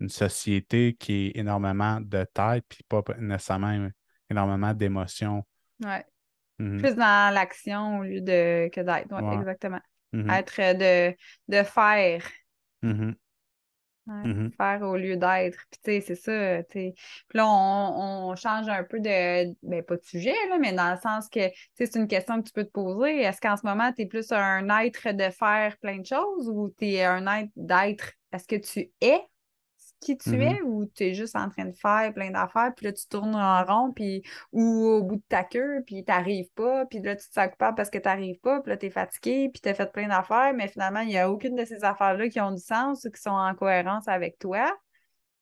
une 0.00 0.08
société 0.08 0.94
qui 0.94 1.26
est 1.26 1.38
énormément 1.38 2.00
de 2.00 2.24
tête, 2.32 2.64
puis 2.68 2.84
pas 2.88 3.02
nécessairement 3.18 3.88
énormément 4.30 4.74
d'émotions. 4.74 5.44
Ouais. 5.82 6.04
Mhm. 6.58 6.78
Plus 6.78 6.94
dans 6.94 7.32
l'action 7.32 8.00
au 8.00 8.02
lieu 8.02 8.20
de 8.20 8.68
que 8.72 8.80
d'être. 8.80 9.12
Ouais, 9.12 9.34
exactement. 9.38 9.80
Mhm. 10.12 10.30
Être 10.30 10.76
de, 10.76 11.16
de 11.48 11.62
faire. 11.62 12.22
Mhm. 14.08 14.42
Mhm. 14.44 14.52
faire 14.52 14.82
au 14.82 14.96
lieu 14.96 15.16
d'être. 15.16 15.58
Puis, 15.70 15.80
tu 15.84 15.90
sais, 15.92 16.00
c'est 16.00 16.14
ça. 16.14 16.62
tu 16.64 16.72
sais. 16.72 16.94
Puis 17.28 17.38
là, 17.38 17.46
on, 17.46 18.30
on 18.30 18.36
change 18.36 18.68
un 18.68 18.84
peu 18.84 19.00
de. 19.00 19.54
Ben, 19.62 19.82
pas 19.82 19.96
de 19.96 20.04
sujet, 20.04 20.34
là, 20.48 20.58
mais 20.58 20.72
dans 20.72 20.92
le 20.92 20.98
sens 21.00 21.28
que, 21.28 21.48
tu 21.48 21.54
sais, 21.74 21.86
c'est 21.86 21.98
une 21.98 22.08
question 22.08 22.40
que 22.40 22.46
tu 22.46 22.52
peux 22.52 22.64
te 22.64 22.70
poser. 22.70 23.22
Est-ce 23.22 23.40
qu'en 23.40 23.56
ce 23.56 23.66
moment, 23.66 23.92
tu 23.92 24.02
es 24.02 24.06
plus 24.06 24.32
un 24.32 24.68
être 24.80 25.12
de 25.12 25.30
faire 25.30 25.76
plein 25.78 25.98
de 25.98 26.06
choses 26.06 26.48
ou 26.48 26.70
tu 26.78 26.86
es 26.86 27.04
un 27.04 27.26
être 27.26 27.50
d'être? 27.56 28.12
Est-ce 28.32 28.46
que 28.46 28.56
tu 28.56 28.90
es 29.00 29.20
qui 30.00 30.16
tu 30.16 30.30
Mhm. 30.30 30.42
es 30.42 30.62
ou 30.62 30.86
tu 30.86 31.04
es 31.04 31.14
juste 31.14 31.36
en 31.36 31.48
train 31.48 31.64
de 31.64 31.72
faire 31.72 32.12
plein 32.14 32.30
d'affaires, 32.30 32.72
puis 32.76 32.86
là, 32.86 32.92
tu 32.92 33.06
tournes 33.08 33.34
en 33.34 33.64
rond, 33.64 33.92
puis 33.92 34.22
ou 34.52 34.62
au 34.86 35.02
bout 35.02 35.16
de 35.16 35.22
ta 35.28 35.44
queue, 35.44 35.82
puis 35.86 36.04
t'arrives 36.04 36.50
pas, 36.54 36.86
puis 36.86 37.00
là, 37.00 37.16
tu 37.16 37.26
te 37.28 37.32
sens 37.32 37.48
coupable 37.50 37.76
parce 37.76 37.90
que 37.90 37.98
t'arrives 37.98 38.38
pas, 38.40 38.60
puis 38.60 38.70
là, 38.70 38.76
t'es 38.76 38.90
fatigué, 38.90 39.50
puis 39.52 39.60
t'as 39.60 39.74
fait 39.74 39.90
plein 39.92 40.08
d'affaires, 40.08 40.52
mais 40.54 40.68
finalement, 40.68 41.00
il 41.00 41.08
n'y 41.08 41.18
a 41.18 41.30
aucune 41.30 41.56
de 41.56 41.64
ces 41.64 41.84
affaires-là 41.84 42.28
qui 42.28 42.40
ont 42.40 42.52
du 42.52 42.62
sens 42.62 43.04
ou 43.04 43.10
qui 43.10 43.20
sont 43.20 43.30
en 43.30 43.54
cohérence 43.54 44.08
avec 44.08 44.38
toi. 44.38 44.76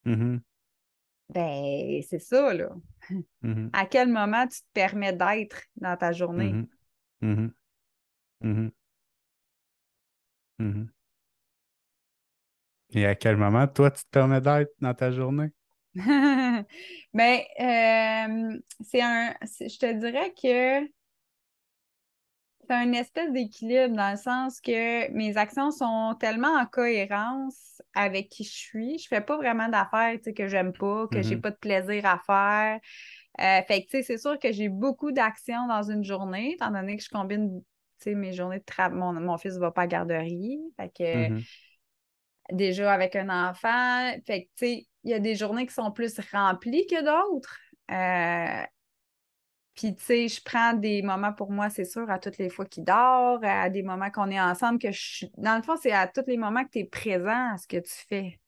Mhm. 0.05 0.41
Ben, 1.31 2.03
c'est 2.09 2.21
ça, 2.21 2.55
là. 2.55 2.71
Mhm. 3.43 3.71
À 3.73 3.87
quel 3.87 4.09
moment 4.09 4.47
tu 4.47 4.61
te 4.61 4.67
permets 4.73 5.13
d'être 5.13 5.63
dans 5.77 5.97
ta 5.97 6.13
journée? 6.13 6.53
Et 12.97 13.07
à 13.07 13.15
quel 13.15 13.37
moment, 13.37 13.69
toi, 13.69 13.93
tu 13.93 14.03
te 14.03 14.09
permets 14.11 14.41
d'être 14.41 14.73
dans 14.81 14.93
ta 14.93 15.13
journée? 15.13 15.53
Ben, 17.15 17.41
euh, 17.61 18.59
c'est 18.81 19.01
un. 19.03 19.35
Je 19.43 19.79
te 19.79 19.93
dirais 19.99 20.35
que 20.35 20.89
c'est 22.69 22.75
un 22.75 22.93
espèce 22.95 23.33
d'équilibre 23.33 23.95
dans 23.97 24.11
le 24.11 24.17
sens 24.17 24.61
que 24.61 25.09
mes 25.13 25.37
actions 25.37 25.71
sont 25.71 26.17
tellement 26.19 26.49
en 26.59 26.67
cohérence 26.67 27.81
avec 27.95 28.29
qui 28.29 28.43
je 28.45 28.51
suis. 28.53 28.99
Je 28.99 29.07
fais 29.09 29.21
pas 29.21 29.37
vraiment 29.37 29.69
d'affaires 29.69 30.19
que 30.37 30.49
j'aime 30.49 30.73
pas, 30.73 31.07
que 31.09 31.23
j'ai 31.23 31.37
Mhm. 31.37 31.37
pas 31.37 31.53
de 31.53 31.57
plaisir 31.57 32.05
à 32.07 32.19
faire. 32.27 32.81
Euh, 33.41 33.63
fait 33.69 33.83
que, 33.85 33.91
tu 33.91 33.99
sais, 33.99 34.03
c'est 34.03 34.19
sûr 34.19 34.39
que 34.39 34.53
j'ai 34.53 34.69
beaucoup 34.69 35.13
d'actions 35.13 35.67
dans 35.69 35.83
une 35.91 36.05
journée, 36.05 36.55
étant 36.55 36.71
donné 36.73 36.97
que 36.97 37.05
je 37.05 37.11
combine, 37.11 37.61
tu 38.01 38.05
sais, 38.11 38.15
mes 38.17 38.33
journées 38.33 38.59
de 38.61 38.65
travail. 38.65 38.99
Mon, 38.99 39.13
mon 39.15 39.39
fils 39.39 39.57
va 39.59 39.71
pas 39.73 39.83
à 39.83 39.87
garderie. 39.87 40.59
Fait 40.77 40.91
que, 40.91 41.05
Mhm. 41.13 41.47
Déjà 42.53 42.93
avec 42.93 43.17
un 43.17 43.29
enfant. 43.51 44.13
Fait 44.27 44.45
que, 44.45 44.49
tu 44.49 44.53
sais, 44.57 44.87
il 45.05 45.11
y 45.11 45.15
a 45.15 45.19
des 45.19 45.35
journées 45.35 45.67
qui 45.67 45.75
sont 45.75 45.91
plus 45.93 46.19
remplies 46.33 46.87
que 46.87 47.03
d'autres. 47.03 47.59
Euh, 47.91 48.65
puis, 49.75 49.95
tu 49.95 50.03
sais, 50.03 50.29
je 50.29 50.41
prends 50.43 50.73
des 50.73 51.03
moments 51.03 51.35
pour 51.35 51.53
moi, 51.53 51.69
c'est 51.69 51.85
sûr, 51.85 52.11
à 52.11 52.19
toutes 52.19 52.39
les 52.39 52.49
fois 52.49 52.65
qu'il 52.65 52.85
dort, 52.85 53.41
à 53.43 53.69
des 53.69 53.83
moments 53.83 54.11
qu'on 54.11 54.31
est 54.31 54.41
ensemble, 54.41 54.79
que 54.79 54.91
je 54.91 55.01
suis. 55.01 55.33
Dans 55.37 55.57
le 55.57 55.63
fond, 55.63 55.77
c'est 55.77 55.93
à 55.93 56.07
tous 56.07 56.25
les 56.27 56.39
moments 56.39 56.65
que 56.65 56.71
tu 56.71 56.79
es 56.79 56.85
présent 56.85 57.53
à 57.53 57.59
ce 57.59 57.67
que 57.67 57.77
tu 57.77 57.93
fais. 58.09 58.41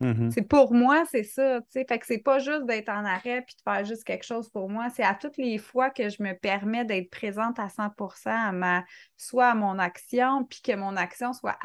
Mhm. 0.00 0.30
C'est 0.30 0.42
pour 0.42 0.72
moi, 0.72 1.04
c'est 1.10 1.24
ça, 1.24 1.60
tu 1.62 1.66
sais. 1.70 1.84
Fait 1.88 1.98
que 1.98 2.06
c'est 2.06 2.18
pas 2.18 2.38
juste 2.38 2.66
d'être 2.66 2.88
en 2.88 3.04
arrêt 3.04 3.42
puis 3.42 3.56
de 3.56 3.62
faire 3.62 3.84
juste 3.84 4.04
quelque 4.04 4.24
chose 4.24 4.48
pour 4.48 4.70
moi. 4.70 4.88
C'est 4.90 5.02
à 5.02 5.14
toutes 5.14 5.36
les 5.36 5.58
fois 5.58 5.90
que 5.90 6.08
je 6.08 6.22
me 6.22 6.34
permets 6.34 6.84
d'être 6.84 7.10
présente 7.10 7.58
à 7.58 7.68
100% 7.68 8.48
à 8.48 8.52
ma, 8.52 8.84
soit 9.16 9.48
à 9.48 9.54
mon 9.54 9.78
action, 9.78 10.44
puis 10.44 10.60
que 10.62 10.76
mon 10.76 10.96
action 10.96 11.32
soit 11.32 11.58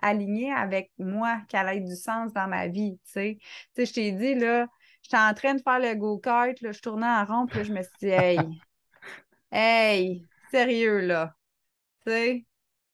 alignée 0.00 0.52
avec 0.52 0.90
moi, 0.98 1.40
qu'elle 1.48 1.68
ait 1.68 1.80
du 1.80 1.96
sens 1.96 2.32
dans 2.32 2.48
ma 2.48 2.68
vie, 2.68 2.98
je 3.14 3.92
t'ai 3.92 4.12
dit, 4.12 4.34
là, 4.34 4.66
j'étais 5.02 5.18
en 5.18 5.34
train 5.34 5.54
de 5.54 5.60
faire 5.60 5.78
le 5.78 5.94
go-kart, 5.94 6.58
là, 6.62 6.72
je 6.72 6.80
tournais 6.80 7.06
en 7.06 7.24
rond, 7.26 7.46
puis 7.46 7.58
là, 7.58 7.64
je 7.64 7.72
me 7.72 7.82
suis 7.82 7.92
dit, 8.00 8.08
hey, 8.08 8.38
hey, 9.52 10.26
sérieux, 10.50 11.00
là. 11.00 11.34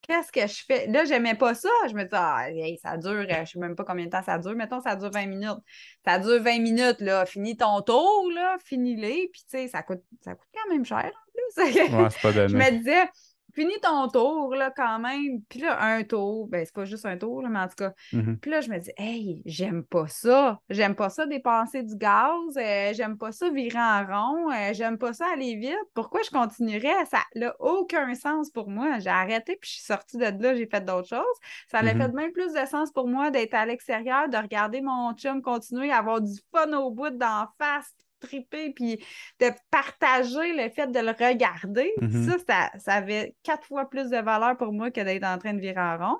Qu'est-ce 0.06 0.30
que 0.30 0.46
je 0.46 0.64
fais? 0.66 0.86
Là, 0.88 1.04
j'aimais 1.04 1.34
pas 1.34 1.54
ça. 1.54 1.68
Je 1.88 1.94
me 1.94 2.02
disais, 2.04 2.16
ah, 2.16 2.50
hey, 2.50 2.78
ça 2.78 2.96
dure, 2.98 3.10
euh, 3.10 3.44
je 3.44 3.52
sais 3.52 3.58
même 3.58 3.74
pas 3.74 3.84
combien 3.84 4.04
de 4.04 4.10
temps 4.10 4.22
ça 4.22 4.38
dure. 4.38 4.54
Mettons, 4.54 4.80
ça 4.80 4.96
dure 4.96 5.10
20 5.10 5.26
minutes. 5.26 5.58
Ça 6.04 6.18
dure 6.18 6.42
20 6.42 6.58
minutes, 6.60 7.00
là. 7.00 7.24
Finis 7.24 7.56
ton 7.56 7.80
tour, 7.80 8.30
là. 8.34 8.56
Finis-les. 8.64 9.30
Puis, 9.32 9.42
tu 9.50 9.58
sais, 9.58 9.68
ça 9.68 9.82
coûte, 9.82 10.02
ça 10.20 10.34
coûte 10.34 10.48
quand 10.52 10.72
même 10.72 10.84
cher, 10.84 11.06
en 11.06 11.32
plus. 11.32 11.64
Ouais, 11.64 12.08
c'est 12.10 12.20
pas 12.20 12.32
je 12.48 12.56
me 12.56 12.70
disais, 12.78 13.08
finis 13.54 13.78
ton 13.82 14.08
tour, 14.08 14.54
là, 14.54 14.70
quand 14.74 14.98
même. 14.98 15.40
Puis 15.48 15.60
là, 15.60 15.82
un 15.82 16.02
tour, 16.04 16.48
ben, 16.48 16.64
c'est 16.64 16.74
pas 16.74 16.84
juste 16.84 17.06
un 17.06 17.16
tour, 17.16 17.42
là, 17.42 17.48
mais 17.48 17.58
en 17.60 17.68
tout 17.68 17.76
cas. 17.76 17.92
Mhm. 18.12 18.38
Puis 18.40 18.50
là, 18.50 18.60
je 18.60 18.70
me 18.70 18.78
dis, 18.78 18.90
hey, 18.96 19.42
j'aime 19.46 19.84
pas 19.84 20.06
ça. 20.08 20.60
J'aime 20.68 20.94
pas 20.94 21.08
ça 21.10 21.26
dépenser 21.26 21.82
du 21.82 21.96
gaz. 21.96 22.30
euh, 22.56 22.92
j'aime 22.94 23.16
pas 23.18 23.32
ça 23.32 23.48
virer 23.50 23.78
en 23.78 24.04
rond. 24.06 24.50
euh, 24.52 24.72
j'aime 24.72 24.98
pas 24.98 25.12
ça 25.12 25.26
aller 25.32 25.56
vite. 25.56 25.76
Pourquoi 25.94 26.22
je 26.22 26.30
continuerais? 26.30 27.04
Ça 27.10 27.20
n'a 27.36 27.54
aucun 27.60 28.14
sens 28.14 28.50
pour 28.50 28.68
moi. 28.70 28.98
J'ai 28.98 29.10
arrêté, 29.10 29.56
puis 29.60 29.70
je 29.70 29.74
suis 29.76 29.84
sortie 29.84 30.16
de 30.18 30.24
là, 30.42 30.54
j'ai 30.54 30.66
fait 30.66 30.84
d'autres 30.84 31.08
choses. 31.08 31.36
Ça 31.70 31.78
a 31.78 31.82
Mhm. 31.82 31.98
fait 32.00 32.12
même 32.12 32.32
plus 32.32 32.52
de 32.52 32.66
sens 32.66 32.90
pour 32.92 33.08
moi 33.08 33.30
d'être 33.30 33.54
à 33.54 33.66
l'extérieur, 33.66 34.28
de 34.28 34.36
regarder 34.36 34.80
mon 34.80 35.12
chum 35.14 35.42
continuer 35.42 35.90
à 35.90 35.98
avoir 35.98 36.20
du 36.20 36.32
fun 36.54 36.72
au 36.72 36.90
bout 36.90 37.10
d'en 37.10 37.46
face, 37.58 37.92
triper, 38.24 38.72
puis 38.72 39.04
de 39.40 39.50
partager 39.70 40.52
le 40.54 40.68
fait 40.70 40.88
de 40.88 40.98
le 41.00 41.10
regarder. 41.10 41.92
Mhm. 42.00 42.30
Ça, 42.30 42.38
ça, 42.46 42.78
ça 42.78 42.92
avait 42.94 43.36
quatre 43.42 43.66
fois 43.66 43.88
plus 43.88 44.10
de 44.10 44.18
valeur 44.18 44.56
pour 44.56 44.72
moi 44.72 44.90
que 44.90 45.00
d'être 45.00 45.24
en 45.24 45.38
train 45.38 45.54
de 45.54 45.60
virer 45.60 45.80
en 45.80 45.98
rond. 45.98 46.18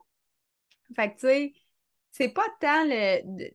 Fait 0.95 1.11
que, 1.11 1.15
tu 1.15 1.27
sais, 1.27 1.53
c'est 2.13 2.29
pas 2.29 2.47
tant 2.61 2.85
le. 2.85 3.21
de- 3.25 3.51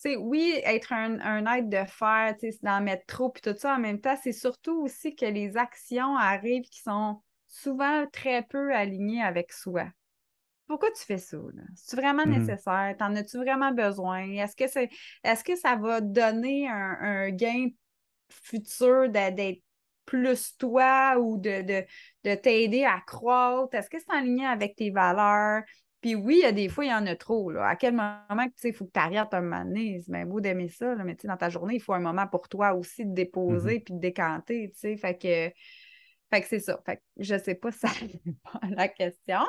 tu 0.00 0.10
sais, 0.10 0.16
oui, 0.16 0.54
être 0.64 0.92
un, 0.92 1.18
un 1.18 1.56
être 1.56 1.68
de 1.68 1.84
fer, 1.88 2.34
tu 2.38 2.46
sais, 2.46 2.52
c'est 2.52 2.64
d'en 2.64 2.80
mettre 2.80 3.04
trop, 3.06 3.30
puis 3.30 3.42
tout 3.42 3.58
ça 3.58 3.74
en 3.74 3.80
même 3.80 4.00
temps, 4.00 4.16
c'est 4.22 4.32
surtout 4.32 4.80
aussi 4.82 5.16
que 5.16 5.26
les 5.26 5.56
actions 5.56 6.16
arrivent 6.16 6.68
qui 6.70 6.80
sont 6.82 7.20
souvent 7.48 8.06
très 8.12 8.42
peu 8.42 8.72
alignées 8.72 9.22
avec 9.22 9.52
soi. 9.52 9.86
Pourquoi 10.68 10.90
tu 10.92 11.02
fais 11.04 11.18
ça? 11.18 11.38
C'est 11.76 11.96
vraiment 11.96 12.26
Mhm. 12.26 12.34
nécessaire? 12.34 12.94
T'en 12.98 13.16
as-tu 13.16 13.38
vraiment 13.38 13.72
besoin? 13.72 14.30
Est-ce 14.32 14.56
que 14.56 14.68
c'est 14.68 14.90
est-ce 15.24 15.44
que 15.44 15.56
ça 15.56 15.76
va 15.76 16.00
donner 16.02 16.68
un, 16.68 16.98
un 17.00 17.30
gain 17.30 17.68
futur 18.30 19.10
d'être 19.10 19.62
plus 20.06 20.56
toi 20.58 21.18
ou 21.18 21.38
de, 21.38 21.62
de, 21.62 21.84
de 22.24 22.36
t'aider 22.36 22.84
à 22.84 23.00
croître? 23.06 23.74
Est-ce 23.74 23.90
que 23.90 23.98
c'est 23.98 24.12
en 24.12 24.20
ligne 24.20 24.46
avec 24.46 24.76
tes 24.76 24.90
valeurs? 24.90 25.62
Puis 26.02 26.14
oui, 26.16 26.36
il 26.38 26.42
y 26.42 26.46
a 26.46 26.52
des 26.52 26.68
fois, 26.70 26.84
il 26.86 26.90
y 26.90 26.94
en 26.94 27.06
a 27.06 27.16
trop. 27.16 27.50
Là. 27.50 27.66
À 27.68 27.76
quel 27.76 27.94
moment 27.94 28.46
tu 28.46 28.52
sais, 28.56 28.70
il 28.70 28.74
faut 28.74 28.86
que 28.86 28.92
tu 28.92 29.00
arrêtes 29.00 29.34
un 29.34 29.42
moment 29.42 29.64
donné? 29.64 30.00
C'est 30.04 30.12
bien 30.12 30.26
beau 30.26 30.40
d'aimer 30.40 30.68
ça, 30.68 30.94
là, 30.94 31.04
mais 31.04 31.16
tu 31.16 31.22
sais, 31.22 31.28
dans 31.28 31.36
ta 31.38 31.50
journée, 31.50 31.76
il 31.76 31.82
faut 31.82 31.94
un 31.94 32.00
moment 32.00 32.26
pour 32.28 32.48
toi 32.48 32.74
aussi 32.74 33.06
de 33.06 33.14
déposer 33.14 33.80
puis 33.80 33.94
de 33.94 34.00
décanter, 34.00 34.70
tu 34.74 34.78
sais. 34.80 34.96
Fait 34.96 35.18
que, 35.18 35.50
fait 36.30 36.42
que 36.42 36.46
c'est 36.48 36.60
ça. 36.60 36.80
Fait 36.84 36.96
que 36.96 37.02
je 37.18 37.38
sais 37.38 37.54
pas 37.54 37.70
si 37.72 37.78
ça 37.78 37.88
répond 38.00 38.58
à 38.62 38.68
la 38.70 38.88
question, 38.88 39.40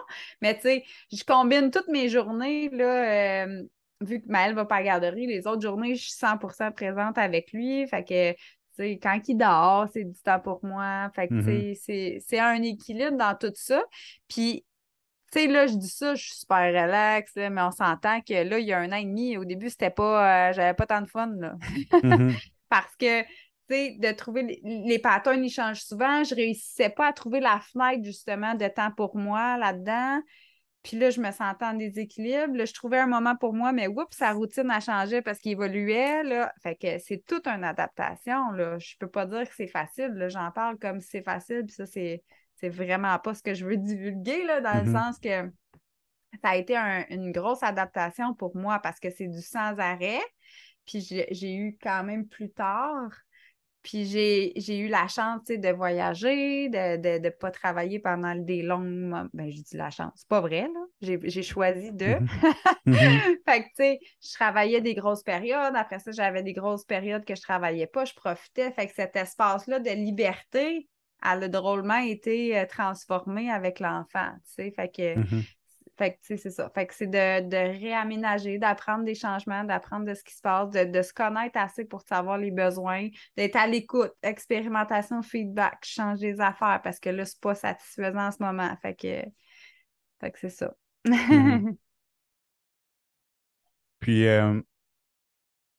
mais 0.41 0.55
tu 0.55 0.61
sais, 0.61 0.83
je 1.11 1.23
combine 1.23 1.71
toutes 1.71 1.87
mes 1.89 2.09
journées, 2.09 2.69
là, 2.69 3.45
euh, 3.45 3.63
vu 4.01 4.21
que 4.21 4.27
Maëlle 4.29 4.55
va 4.55 4.65
pas 4.65 4.75
à 4.75 4.79
la 4.79 4.85
garderie, 4.85 5.27
les 5.27 5.45
autres 5.47 5.61
journées, 5.61 5.95
je 5.95 6.03
suis 6.03 6.13
100% 6.13 6.71
présente 6.71 7.17
avec 7.17 7.51
lui. 7.51 7.85
Fait 7.87 8.03
que, 8.03 8.31
tu 8.33 8.37
sais, 8.77 8.99
quand 9.01 9.19
il 9.27 9.35
dort, 9.35 9.87
c'est 9.91 10.05
du 10.05 10.19
temps 10.21 10.39
pour 10.39 10.63
moi. 10.63 11.09
Fait 11.13 11.27
que, 11.27 11.33
tu 11.33 11.75
sais, 11.75 12.19
c'est- 12.25 12.39
un 12.39 12.61
équilibre 12.63 13.17
dans 13.17 13.35
tout 13.35 13.51
ça. 13.55 13.83
Puis, 14.29 14.65
tu 15.31 15.39
sais, 15.41 15.47
là, 15.47 15.67
je 15.67 15.75
dis 15.75 15.89
ça, 15.89 16.15
je 16.15 16.23
suis 16.23 16.39
super 16.39 16.59
relax, 16.67 17.35
là, 17.35 17.49
mais 17.49 17.61
on 17.61 17.71
s'entend 17.71 18.21
que 18.21 18.33
là, 18.33 18.57
il 18.59 18.65
y 18.65 18.73
a 18.73 18.79
un 18.79 18.91
an 18.91 18.95
et 18.95 19.05
demi, 19.05 19.37
au 19.37 19.45
début, 19.45 19.69
c'était 19.69 19.89
pas, 19.91 20.49
euh, 20.49 20.53
j'avais 20.53 20.73
pas 20.73 20.87
tant 20.87 21.01
de 21.01 21.07
fun, 21.07 21.27
là. 21.39 21.55
Mhm. 22.03 22.35
Parce 22.69 22.95
que, 22.95 23.23
de 23.69 24.11
trouver 24.11 24.43
les, 24.43 24.61
les 24.63 24.99
patterns, 24.99 25.43
ils 25.43 25.49
changent 25.51 25.81
souvent. 25.83 26.23
Je 26.23 26.35
réussissais 26.35 26.89
pas 26.89 27.07
à 27.07 27.13
trouver 27.13 27.39
la 27.39 27.59
fenêtre, 27.59 28.03
justement, 28.03 28.55
de 28.55 28.67
temps 28.67 28.91
pour 28.91 29.15
moi 29.15 29.57
là-dedans. 29.57 30.21
Puis 30.81 30.97
là, 30.97 31.09
je 31.09 31.19
me 31.19 31.31
sentais 31.31 31.65
en 31.65 31.73
déséquilibre. 31.73 32.55
Là, 32.55 32.65
je 32.65 32.73
trouvais 32.73 32.99
un 32.99 33.07
moment 33.07 33.35
pour 33.35 33.53
moi, 33.53 33.73
mais 33.73 33.87
oups, 33.87 34.15
sa 34.15 34.31
routine 34.31 34.71
a 34.71 34.79
changé 34.79 35.21
parce 35.21 35.39
qu'il 35.39 35.51
évoluait. 35.51 36.23
Là. 36.23 36.53
Fait 36.63 36.75
que 36.75 36.99
c'est 36.99 37.23
toute 37.25 37.47
une 37.47 37.63
adaptation. 37.63 38.51
Là. 38.51 38.79
Je 38.79 38.95
peux 38.97 39.09
pas 39.09 39.25
dire 39.25 39.47
que 39.47 39.55
c'est 39.55 39.67
facile. 39.67 40.27
J'en 40.29 40.51
parle 40.51 40.77
comme 40.79 41.01
si 41.01 41.09
c'est 41.09 41.21
facile. 41.23 41.63
Puis 41.65 41.75
ça, 41.75 41.85
c'est, 41.85 42.23
c'est 42.55 42.69
vraiment 42.69 43.19
pas 43.19 43.33
ce 43.33 43.43
que 43.43 43.53
je 43.53 43.65
veux 43.65 43.77
divulguer, 43.77 44.45
là, 44.45 44.61
dans 44.61 44.75
le 44.83 44.89
Mhm. 44.89 44.93
sens 44.95 45.19
que 45.19 45.51
ça 46.41 46.49
a 46.51 46.55
été 46.55 46.77
un- 46.77 47.05
une 47.09 47.31
grosse 47.31 47.63
adaptation 47.63 48.33
pour 48.33 48.55
moi 48.55 48.79
parce 48.79 48.99
que 48.99 49.09
c'est 49.09 49.27
du 49.27 49.41
sans 49.41 49.77
arrêt. 49.79 50.21
Puis 50.85 51.01
j'ai 51.01 51.53
eu 51.55 51.77
quand 51.81 52.03
même 52.03 52.25
plus 52.27 52.51
tard. 52.51 53.11
Puis 53.89 54.05
j'ai 54.05 54.53
j'ai 54.55 54.77
eu 54.77 54.87
la 54.87 55.07
chance 55.07 55.45
de 55.47 55.69
voyager, 55.73 56.69
de 56.69 56.77
ne 56.97 57.17
de, 57.17 57.23
de 57.23 57.29
pas 57.29 57.49
travailler 57.49 57.97
pendant 57.97 58.35
des 58.35 58.61
longues. 58.61 59.27
Ben, 59.33 59.49
je 59.49 59.63
dis 59.63 59.77
la 59.77 59.89
chance. 59.89 60.11
C'est 60.15 60.27
pas 60.27 60.41
vrai, 60.41 60.61
là. 60.71 60.79
J'ai 61.01 61.19
j'ai 61.23 61.41
choisi 61.41 61.91
de. 61.91 62.19
Mhm. 62.19 62.27
Mhm. 62.85 63.21
fait 63.47 63.63
que, 63.63 63.67
tu 63.67 63.71
sais, 63.77 63.99
je 64.21 64.33
travaillais 64.33 64.81
des 64.81 64.93
grosses 64.93 65.23
périodes. 65.23 65.75
Après 65.75 65.97
ça, 65.99 66.11
j'avais 66.11 66.43
des 66.43 66.53
grosses 66.53 66.85
périodes 66.85 67.25
que 67.25 67.35
je 67.35 67.41
travaillais 67.41 67.87
pas. 67.87 68.05
Je 68.05 68.13
profitais. 68.13 68.71
Fait 68.71 68.87
que 68.87 68.93
cet 68.93 69.15
espace-là 69.15 69.79
de 69.79 69.89
liberté, 69.89 70.87
elle 71.23 71.43
a 71.43 71.47
drôlement 71.47 71.97
été 71.97 72.57
euh, 72.59 72.65
transformé 72.67 73.49
avec 73.51 73.79
l'enfant, 73.79 74.31
tu 74.45 74.63
sais. 74.63 74.71
Fait 74.71 74.89
que, 74.89 75.15
Mhm. 75.17 75.43
Fait 75.99 76.13
que, 76.13 76.17
tu 76.21 76.27
sais, 76.29 76.37
c'est 76.37 76.51
ça. 76.51 76.71
Fait 76.73 76.87
que 76.87 76.95
c'est 76.95 77.07
de, 77.07 77.47
de 77.49 77.57
réaménager, 77.57 78.57
d'apprendre 78.59 79.05
des 79.05 79.15
changements, 79.15 79.63
d'apprendre 79.65 80.05
de 80.07 80.15
ce 80.15 80.23
qui 80.23 80.33
se 80.35 80.41
passe, 80.41 80.71
de, 80.71 80.85
de 80.85 81.01
se 81.03 81.13
connaître 81.13 81.59
assez 81.59 81.85
pour 81.85 82.01
savoir 82.01 82.39
les 82.39 82.51
besoins, 82.51 83.09
d'être 83.37 83.57
à 83.57 83.67
l'écoute, 83.67 84.13
expérimentation, 84.23 85.21
feedback, 85.21 85.79
changer 85.85 86.33
les 86.33 86.41
affaires 86.41 86.81
parce 86.83 86.99
que 86.99 87.09
là, 87.11 87.25
c'est 87.25 87.41
pas 87.41 87.55
satisfaisant 87.55 88.27
en 88.27 88.31
ce 88.31 88.41
moment. 88.41 88.75
Fait 88.81 88.95
que, 88.95 89.23
fait 90.21 90.31
que 90.31 90.39
c'est 90.39 90.49
ça. 90.49 90.73
Mhm. 91.31 91.65
Puis, 93.99 94.27
euh, 94.27 94.61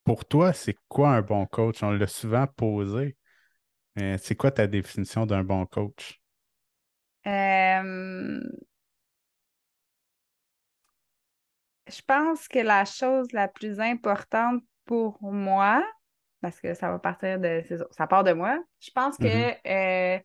pour 0.05 0.27
toi, 0.27 0.53
c'est 0.53 0.77
quoi 0.89 1.11
un 1.13 1.23
bon 1.23 1.47
coach? 1.47 1.83
On 1.83 1.91
l'a 1.91 2.07
souvent 2.07 2.47
posé, 2.47 3.17
c'est 4.19 4.37
quoi 4.37 4.51
ta 4.51 4.67
définition 4.67 5.27
d'un 5.27 5.45
bon 5.45 5.67
coach? 5.67 6.21
Euh, 7.27 8.41
je 11.87 12.01
pense 12.07 12.49
que 12.49 12.59
la 12.59 12.85
chose 12.85 13.33
la 13.33 13.49
plus 13.49 13.81
importante 13.81 14.63
pour 14.85 15.19
moi, 15.23 15.85
parce 16.41 16.61
que 16.61 16.75
ça 16.75 16.91
va 16.91 16.99
partir 16.99 17.39
de, 17.39 17.63
ça, 17.93 18.07
part 18.07 18.25
de 18.25 18.33
moi, 18.33 18.59
je 18.81 18.91
pense 18.93 19.19
que 19.19 19.27
Mhm. 19.27 19.55
euh, 19.67 20.19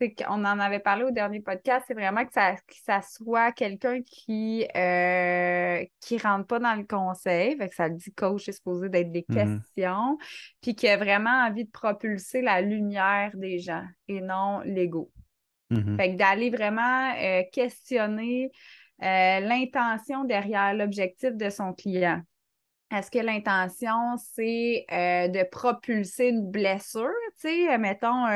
c'est 0.00 0.12
qu'on 0.14 0.44
en 0.44 0.58
avait 0.58 0.80
parlé 0.80 1.04
au 1.04 1.12
dernier 1.12 1.40
podcast, 1.40 1.84
c'est 1.86 1.94
vraiment 1.94 2.24
que 2.26 2.32
ça, 2.32 2.54
que 2.56 2.74
ça 2.84 3.00
soit 3.00 3.52
quelqu'un 3.52 4.02
qui 4.02 4.66
euh, 4.76 5.84
qui 6.00 6.18
rentre 6.18 6.46
pas 6.48 6.58
dans 6.58 6.74
le 6.74 6.84
conseil, 6.84 7.56
fait 7.56 7.68
que 7.68 7.74
ça 7.74 7.88
le 7.88 7.94
dit 7.94 8.12
coach, 8.12 8.44
c'est 8.46 8.52
supposé 8.52 8.88
d'être 8.88 9.12
des 9.12 9.24
Mhm. 9.28 9.62
questions, 9.62 10.18
puis 10.60 10.74
qui 10.74 10.88
a 10.88 10.96
vraiment 10.96 11.46
envie 11.46 11.64
de 11.64 11.70
propulser 11.70 12.42
la 12.42 12.60
lumière 12.60 13.30
des 13.34 13.60
gens 13.60 13.84
et 14.08 14.20
non 14.20 14.60
l'ego. 14.64 15.12
Mhm. 15.70 15.96
Fait 15.96 16.12
que 16.12 16.16
d'aller 16.16 16.50
vraiment 16.50 17.14
euh, 17.16 17.42
questionner 17.52 18.50
euh, 19.02 19.40
l'intention 19.40 20.24
derrière 20.24 20.74
l'objectif 20.74 21.32
de 21.32 21.50
son 21.50 21.72
client. 21.72 22.20
Est-ce 22.90 23.10
que 23.10 23.18
l'intention, 23.18 24.16
c'est 24.18 24.84
euh, 24.92 25.26
de 25.26 25.42
propulser 25.50 26.28
une 26.28 26.48
blessure? 26.48 27.08
Tu 27.40 27.48
sais, 27.48 27.74
euh, 27.74 27.78
mettons, 27.78 28.26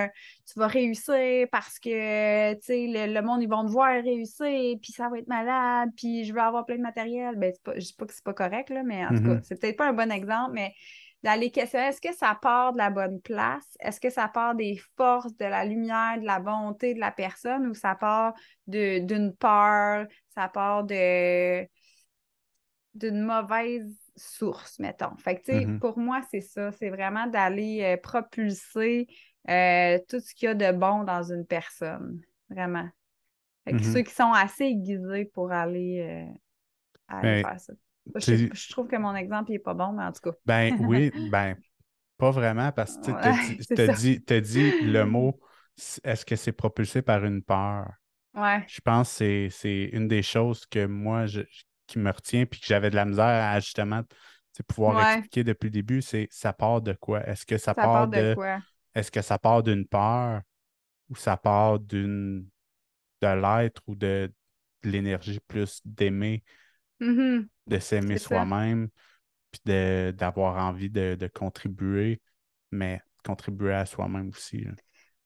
tu 0.50 0.58
vas 0.58 0.66
réussir 0.66 1.46
parce 1.52 1.78
que, 1.78 2.54
tu 2.54 2.60
sais, 2.62 2.86
le, 2.88 3.20
monde, 3.20 3.42
ils 3.42 3.48
vont 3.48 3.64
te 3.64 3.70
voir 3.70 4.02
réussir, 4.02 4.76
puis 4.82 4.92
ça 4.92 5.08
va 5.08 5.18
être 5.18 5.28
malade, 5.28 5.90
puis 5.96 6.24
je 6.24 6.32
veux 6.32 6.40
avoir 6.40 6.66
plein 6.66 6.76
de 6.76 6.82
matériel. 6.82 7.36
Ben, 7.36 7.52
pas, 7.62 7.74
je 7.74 7.84
dis 7.84 7.94
pas 7.96 8.06
que 8.06 8.14
c'est 8.14 8.24
pas 8.24 8.34
correct, 8.34 8.70
là, 8.70 8.82
mais 8.82 9.04
en 9.04 9.10
tout 9.10 9.22
cas, 9.22 9.34
mm-hmm. 9.34 9.42
c'est 9.44 9.60
peut-être 9.60 9.76
pas 9.76 9.88
un 9.90 9.92
bon 9.92 10.10
exemple, 10.10 10.52
mais 10.54 10.74
d'aller 11.22 11.50
questionner, 11.50 11.86
est-ce 11.86 12.00
que 12.00 12.14
ça 12.14 12.38
part 12.40 12.72
de 12.72 12.78
la 12.78 12.90
bonne 12.90 13.20
place? 13.20 13.76
Est-ce 13.80 14.00
que 14.00 14.10
ça 14.10 14.28
part 14.28 14.54
des 14.54 14.80
forces, 14.96 15.36
de 15.36 15.44
la 15.44 15.64
lumière, 15.64 16.18
de 16.20 16.26
la 16.26 16.38
bonté 16.38 16.94
de 16.94 17.00
la 17.00 17.10
personne, 17.10 17.66
ou 17.66 17.74
ça 17.74 17.94
part 17.94 18.34
d'une 18.66 19.34
peur, 19.34 20.06
ça 20.34 20.48
part 20.48 20.84
de 20.84 21.66
d'une 22.94 23.20
mauvaise 23.22 23.94
source, 24.16 24.78
mettons? 24.78 25.16
Fait 25.18 25.36
que, 25.36 25.44
tu 25.44 25.52
sais, 25.52 25.64
mm-hmm. 25.66 25.78
pour 25.78 25.98
moi, 25.98 26.20
c'est 26.30 26.40
ça. 26.40 26.72
C'est 26.72 26.90
vraiment 26.90 27.26
d'aller 27.26 27.82
euh, 27.82 27.96
propulser 27.96 29.06
euh, 29.48 29.98
tout 30.08 30.20
ce 30.20 30.34
qu'il 30.34 30.46
y 30.46 30.50
a 30.50 30.54
de 30.54 30.76
bon 30.76 31.04
dans 31.04 31.22
une 31.22 31.46
personne. 31.46 32.20
Vraiment. 32.48 32.88
Fait 33.64 33.72
que 33.72 33.78
mm-hmm. 33.78 33.92
ceux 33.92 34.02
qui 34.02 34.14
sont 34.14 34.32
assez 34.32 34.64
aiguisés 34.64 35.26
pour 35.26 35.52
aller, 35.52 36.00
euh, 36.00 37.20
ben, 37.22 37.42
faire 37.44 37.60
ça. 37.60 37.72
Je, 38.16 38.70
trouve 38.70 38.88
que 38.88 38.96
mon 38.96 39.14
exemple 39.14 39.50
n'est 39.50 39.58
pas 39.58 39.74
bon, 39.74 39.92
mais 39.92 40.04
en 40.04 40.12
tout 40.12 40.30
cas. 40.30 40.36
ben 40.46 40.76
oui, 40.80 41.10
ben 41.30 41.56
pas 42.16 42.30
vraiment, 42.30 42.72
parce 42.72 42.96
que 42.98 43.12
tu 43.74 43.80
as 43.80 43.88
dit, 43.94 44.20
dit 44.42 44.72
le 44.82 45.04
mot 45.04 45.38
est-ce 46.02 46.24
que 46.24 46.34
c'est 46.34 46.52
propulsé 46.52 47.02
par 47.02 47.24
une 47.24 47.42
peur? 47.42 47.88
Ouais. 48.34 48.64
Je 48.66 48.80
pense 48.80 49.18
que 49.18 49.48
c'est 49.50 49.84
une 49.92 50.08
des 50.08 50.22
choses 50.22 50.66
que 50.66 50.86
moi, 50.86 51.26
je, 51.26 51.42
qui 51.86 52.00
me 52.00 52.10
retient 52.10 52.46
puis 52.46 52.60
que 52.60 52.66
j'avais 52.66 52.90
de 52.90 52.96
la 52.96 53.04
misère 53.04 53.24
à 53.24 53.60
justement 53.60 54.02
pouvoir 54.66 55.12
expliquer 55.12 55.44
depuis 55.44 55.66
le 55.66 55.70
début, 55.70 56.02
c'est 56.02 56.26
ça 56.32 56.52
part 56.52 56.82
de 56.82 56.92
quoi? 56.92 57.24
Est-ce 57.28 57.46
que 57.46 57.58
ça, 57.58 57.74
part, 57.74 58.08
de, 58.08 58.34
Est-ce 58.92 59.12
que 59.12 59.22
ça 59.22 59.38
part 59.38 59.62
d'une 59.62 59.86
peur 59.86 60.40
ou 61.08 61.14
ça 61.14 61.36
part 61.36 61.78
d'une 61.78 62.44
de 63.22 63.28
l'être 63.28 63.80
ou 63.86 63.94
de, 63.94 64.32
l'énergie 64.82 65.40
plus 65.46 65.80
d'aimer, 65.84 66.42
mm-hmm. 67.00 67.46
de 67.66 67.78
s'aimer 67.78 68.18
soi-même, 68.18 68.88
puis 69.50 69.60
d'avoir 70.12 70.56
envie 70.56 70.90
de, 70.90 71.16
de, 71.18 71.26
contribuer, 71.26 72.20
mais 72.70 73.00
contribuer 73.24 73.74
à 73.74 73.86
soi-même 73.86 74.28
aussi. 74.28 74.66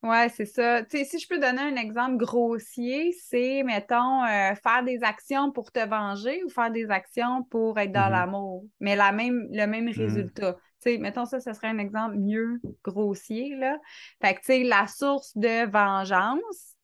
Oui, 0.03 0.17
c'est 0.35 0.47
ça. 0.47 0.83
Tu 0.83 0.99
sais, 0.99 1.05
si 1.05 1.21
je 1.21 1.29
peux 1.29 1.39
donner 1.39 1.61
un 1.63 1.77
exemple 1.77 2.17
grossier, 2.17 3.13
c'est, 3.13 3.63
mettons, 3.63 4.25
euh, 4.25 4.53
faire 4.57 4.83
des 4.85 5.05
actions 5.05 5.53
pour 5.53 5.71
te 5.71 5.79
venger 5.79 6.43
ou 6.43 6.49
faire 6.49 6.73
des 6.73 6.91
actions 6.91 7.45
pour 7.45 7.79
être 7.79 7.93
dans 7.93 8.01
mm-hmm. 8.01 8.11
l'amour, 8.11 8.65
mais 8.81 8.97
la 8.97 9.13
même, 9.13 9.47
le 9.53 9.67
même 9.67 9.85
mm. 9.85 9.93
résultat. 9.93 10.55
Tu 10.55 10.91
sais, 10.91 10.99
mettons 10.99 11.25
ça, 11.25 11.39
ce 11.39 11.53
serait 11.53 11.69
un 11.69 11.79
exemple 11.79 12.17
mieux 12.17 12.61
grossier, 12.83 13.55
là. 13.55 13.79
Fait 14.21 14.35
que, 14.35 14.41
tu 14.41 14.47
sais, 14.47 14.63
la 14.65 14.89
source 14.89 15.37
de 15.37 15.71
vengeance, 15.71 16.75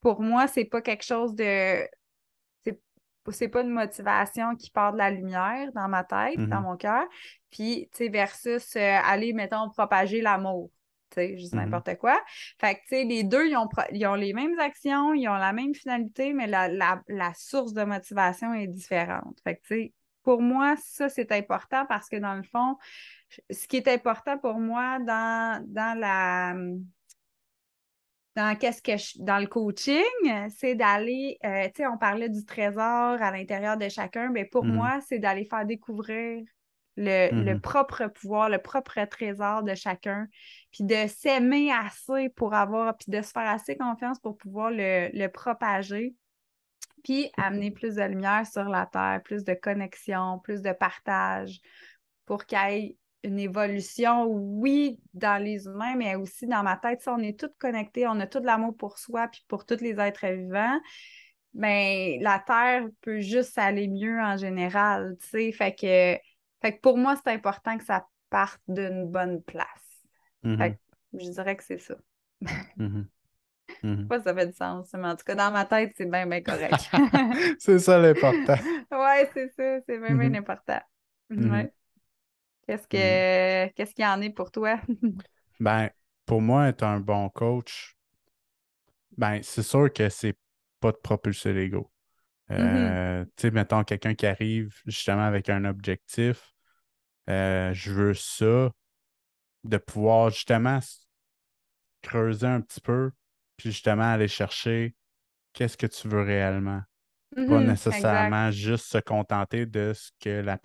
pour 0.00 0.20
moi, 0.20 0.48
c'est 0.48 0.64
pas 0.64 0.82
quelque 0.82 1.04
chose 1.04 1.36
de... 1.36 1.86
C'est 3.30 3.48
pas 3.48 3.62
une 3.62 3.70
motivation 3.70 4.56
qui 4.56 4.70
part 4.70 4.92
de 4.92 4.98
la 4.98 5.10
lumière 5.10 5.72
dans 5.72 5.88
ma 5.88 6.04
tête, 6.04 6.38
dans 6.38 6.44
mm-hmm. 6.44 6.62
mon 6.62 6.76
cœur. 6.76 7.04
Puis, 7.50 7.88
tu 7.92 8.04
sais, 8.04 8.08
versus 8.08 8.76
euh, 8.76 8.98
aller, 9.04 9.32
mettons, 9.32 9.70
propager 9.70 10.20
l'amour 10.20 10.70
sais, 11.14 11.36
juste 11.36 11.54
mm-hmm. 11.54 11.56
n'importe 11.56 11.96
quoi. 11.96 12.20
Fait 12.60 12.74
que, 12.74 12.80
tu 12.80 12.88
sais, 12.88 13.04
les 13.04 13.24
deux, 13.24 13.48
ils 13.48 13.56
ont, 13.56 13.68
ils 13.92 14.06
ont, 14.06 14.14
les 14.14 14.32
mêmes 14.32 14.58
actions, 14.58 15.14
ils 15.14 15.28
ont 15.28 15.34
la 15.34 15.52
même 15.52 15.74
finalité, 15.74 16.32
mais 16.32 16.46
la, 16.46 16.68
la, 16.68 17.32
source 17.34 17.72
de 17.72 17.84
motivation 17.84 18.54
est 18.54 18.66
différente. 18.66 19.38
Fait 19.44 19.56
que, 19.56 19.62
tu 19.62 19.74
sais, 19.74 19.92
pour 20.22 20.42
moi, 20.42 20.74
ça, 20.76 21.08
c'est 21.08 21.32
important 21.32 21.86
parce 21.86 22.08
que 22.08 22.16
dans 22.16 22.34
le 22.34 22.42
fond, 22.42 22.76
ce 23.50 23.66
qui 23.66 23.76
est 23.76 23.88
important 23.88 24.38
pour 24.38 24.58
moi 24.58 24.98
dans, 25.00 25.64
dans 25.66 25.98
la 25.98 26.54
dans 28.38 28.54
qu'est-ce 28.54 28.80
que 28.80 28.96
je, 28.96 29.20
dans 29.20 29.38
le 29.38 29.48
coaching, 29.48 30.04
c'est 30.56 30.76
d'aller, 30.76 31.38
euh, 31.44 31.64
tu 31.74 31.82
sais, 31.82 31.86
on 31.88 31.98
parlait 31.98 32.28
du 32.28 32.44
trésor 32.44 32.80
à 33.20 33.32
l'intérieur 33.32 33.76
de 33.76 33.88
chacun, 33.88 34.30
mais 34.30 34.44
pour 34.44 34.64
mm-hmm. 34.64 34.72
moi, 34.72 35.00
c'est 35.08 35.18
d'aller 35.18 35.44
faire 35.44 35.66
découvrir 35.66 36.44
le, 36.96 37.32
mm-hmm. 37.32 37.60
propre 37.60 38.06
pouvoir, 38.06 38.48
le 38.48 38.58
propre 38.58 39.04
trésor 39.06 39.64
de 39.64 39.74
chacun, 39.74 40.28
puis 40.70 40.84
de 40.84 41.08
s'aimer 41.08 41.72
assez 41.72 42.28
pour 42.28 42.54
avoir, 42.54 42.96
puis 42.96 43.10
de 43.10 43.20
se 43.22 43.32
faire 43.32 43.48
assez 43.48 43.76
confiance 43.76 44.20
pour 44.20 44.36
pouvoir 44.36 44.70
le, 44.70 45.26
propager, 45.26 46.14
puis 47.02 47.32
amener 47.36 47.72
plus 47.72 47.96
de 47.96 48.02
lumière 48.02 48.46
sur 48.46 48.68
la 48.68 48.86
Terre, 48.86 49.20
plus 49.24 49.42
de 49.42 49.54
connexion, 49.54 50.38
plus 50.38 50.62
de 50.62 50.70
partage, 50.70 51.58
pour 52.24 52.44
qu'il 52.44 52.58
y 52.58 52.72
ait 52.72 52.96
une 53.24 53.38
évolution, 53.38 54.26
oui, 54.26 55.00
dans 55.14 55.42
les 55.42 55.66
humains, 55.66 55.96
mais 55.96 56.14
aussi 56.14 56.46
dans 56.46 56.62
ma 56.62 56.76
tête. 56.76 57.02
Si 57.02 57.08
on 57.08 57.18
est 57.18 57.38
tous 57.38 57.50
connectés, 57.58 58.06
on 58.06 58.20
a 58.20 58.26
tout 58.26 58.40
l'amour 58.42 58.76
pour 58.76 58.98
soi, 58.98 59.28
puis 59.28 59.44
pour 59.48 59.66
tous 59.66 59.80
les 59.80 59.98
êtres 59.98 60.26
vivants 60.26 60.78
mais 61.54 62.18
la 62.20 62.38
Terre 62.38 62.86
peut 63.00 63.20
juste 63.20 63.58
aller 63.58 63.88
mieux 63.88 64.20
en 64.20 64.36
général, 64.36 65.16
tu 65.20 65.28
sais. 65.28 65.52
Fait 65.52 65.74
que 65.74 66.18
fait 66.60 66.76
que 66.76 66.80
pour 66.80 66.96
moi, 66.98 67.16
c'est 67.16 67.32
important 67.32 67.78
que 67.78 67.84
ça 67.84 68.06
parte 68.30 68.60
d'une 68.68 69.06
bonne 69.06 69.42
place. 69.42 69.66
Mm-hmm. 70.44 70.76
je 71.14 71.30
dirais 71.30 71.56
que 71.56 71.64
c'est 71.64 71.78
ça. 71.78 71.94
mm 72.76 74.06
Pas 74.08 74.20
ça 74.20 74.34
fait 74.34 74.46
du 74.46 74.52
sens, 74.52 74.90
mais 74.94 75.08
en 75.08 75.16
tout 75.16 75.24
cas, 75.24 75.34
dans 75.34 75.50
ma 75.50 75.64
tête, 75.64 75.92
c'est 75.96 76.10
bien, 76.10 76.26
bien 76.26 76.42
correct. 76.42 76.90
c'est 77.58 77.78
ça 77.78 77.98
l'important. 77.98 78.56
ouais, 78.92 79.30
c'est 79.34 79.48
ça, 79.48 79.80
c'est 79.86 79.98
bien, 79.98 80.14
bien 80.14 80.34
important. 80.34 80.80
Ouais. 81.30 81.72
Qu'est-ce 82.68 82.86
que 82.86 83.72
qu'est-ce 83.72 83.94
qu'il 83.94 84.04
y 84.04 84.06
en 84.06 84.20
est 84.20 84.28
pour 84.28 84.50
toi? 84.50 84.78
ben, 85.60 85.88
pour 86.26 86.42
moi, 86.42 86.68
être 86.68 86.82
un 86.82 87.00
bon 87.00 87.30
coach, 87.30 87.96
ben, 89.16 89.40
c'est 89.42 89.62
sûr 89.62 89.90
que 89.90 90.10
c'est 90.10 90.36
pas 90.78 90.92
de 90.92 90.98
propulser 90.98 91.54
l'ego. 91.54 91.90
Euh, 92.50 93.24
tu 93.24 93.30
sais, 93.42 93.50
mettons 93.50 93.84
quelqu'un 93.84 94.14
qui 94.14 94.26
arrive 94.26 94.74
justement 94.84 95.24
avec 95.24 95.48
un 95.48 95.64
objectif, 95.64 96.52
euh, 97.30 97.72
je 97.72 97.90
veux 97.90 98.14
ça, 98.14 98.70
de 99.64 99.76
pouvoir 99.78 100.28
justement 100.28 100.78
creuser 102.02 102.46
un 102.46 102.60
petit 102.60 102.82
peu, 102.82 103.12
puis 103.56 103.70
justement 103.70 104.12
aller 104.12 104.28
chercher 104.28 104.94
qu'est-ce 105.54 105.78
que 105.78 105.86
tu 105.86 106.06
veux 106.06 106.22
réellement. 106.22 106.82
Pas 107.34 107.42
mm-hmm, 107.42 107.66
nécessairement 107.66 108.50
juste 108.50 108.86
se 108.86 108.98
contenter 108.98 109.64
de 109.64 109.92
ce 109.94 110.10
que 110.20 110.40
la, 110.40 110.58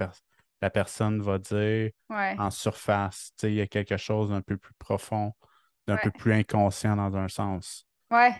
la 0.63 0.69
personne 0.69 1.21
va 1.21 1.39
dire 1.39 1.91
en 2.09 2.49
surface. 2.49 3.33
Il 3.43 3.55
y 3.55 3.59
a 3.59 3.67
quelque 3.67 3.97
chose 3.97 4.29
d'un 4.29 4.41
peu 4.41 4.55
plus 4.55 4.73
profond, 4.75 5.33
d'un 5.87 5.97
peu 5.97 6.09
plus 6.09 6.31
inconscient 6.31 6.95
dans 6.95 7.17
un 7.17 7.27
sens. 7.27 7.85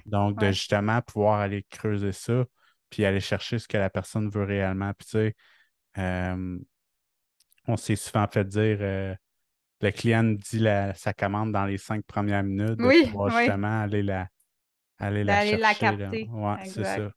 Donc, 0.05 0.39
de 0.39 0.47
justement 0.47 1.01
pouvoir 1.01 1.41
aller 1.41 1.65
creuser 1.69 2.13
ça, 2.13 2.45
puis 2.89 3.03
aller 3.03 3.19
chercher 3.19 3.59
ce 3.59 3.67
que 3.67 3.76
la 3.76 3.89
personne 3.89 4.30
veut 4.30 4.45
réellement. 4.45 4.93
Puis 4.97 5.05
tu 5.05 5.11
sais, 5.11 5.36
euh, 5.97 6.57
on 7.67 7.76
s'est 7.76 7.97
souvent 7.97 8.28
fait 8.32 8.45
dire 8.45 8.78
euh, 8.80 9.13
le 9.82 9.91
client 9.91 10.24
dit 10.24 10.59
la, 10.59 10.93
sa 10.93 11.11
commande 11.11 11.51
dans 11.51 11.65
les 11.65 11.78
cinq 11.78 12.05
premières 12.05 12.43
minutes 12.43 12.80
oui, 12.80 13.09
pour 13.11 13.30
justement 13.30 13.82
aller 13.82 14.01
la 14.01 14.30
aller 14.97 15.26
la, 15.26 15.41
chercher, 15.41 15.57
la 15.57 15.74
capter. 15.74 16.30
Ouais, 16.32 16.55
c'est 16.63 16.86
ça. 16.86 17.11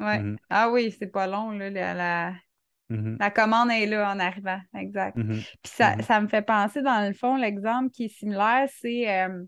Ouais. 0.00 0.18
Mm-hmm. 0.18 0.36
Ah 0.50 0.68
oui, 0.70 0.94
c'est 0.98 1.06
pas 1.06 1.26
long, 1.26 1.52
là, 1.52 1.70
la, 1.70 2.34
mm-hmm. 2.90 3.16
la, 3.18 3.30
commande 3.30 3.70
est 3.70 3.86
là 3.86 4.12
en 4.12 4.18
arrivant. 4.18 4.60
Exact. 4.76 5.16
Mm-hmm. 5.16 5.42
Puis 5.62 5.72
ça, 5.72 5.96
ça, 6.02 6.20
me 6.20 6.28
fait 6.28 6.42
penser, 6.42 6.82
dans 6.82 7.06
le 7.06 7.14
fond, 7.14 7.36
l'exemple 7.36 7.90
qui 7.90 8.04
est 8.04 8.16
similaire, 8.16 8.68
c'est 8.80 9.10
euh, 9.10 9.44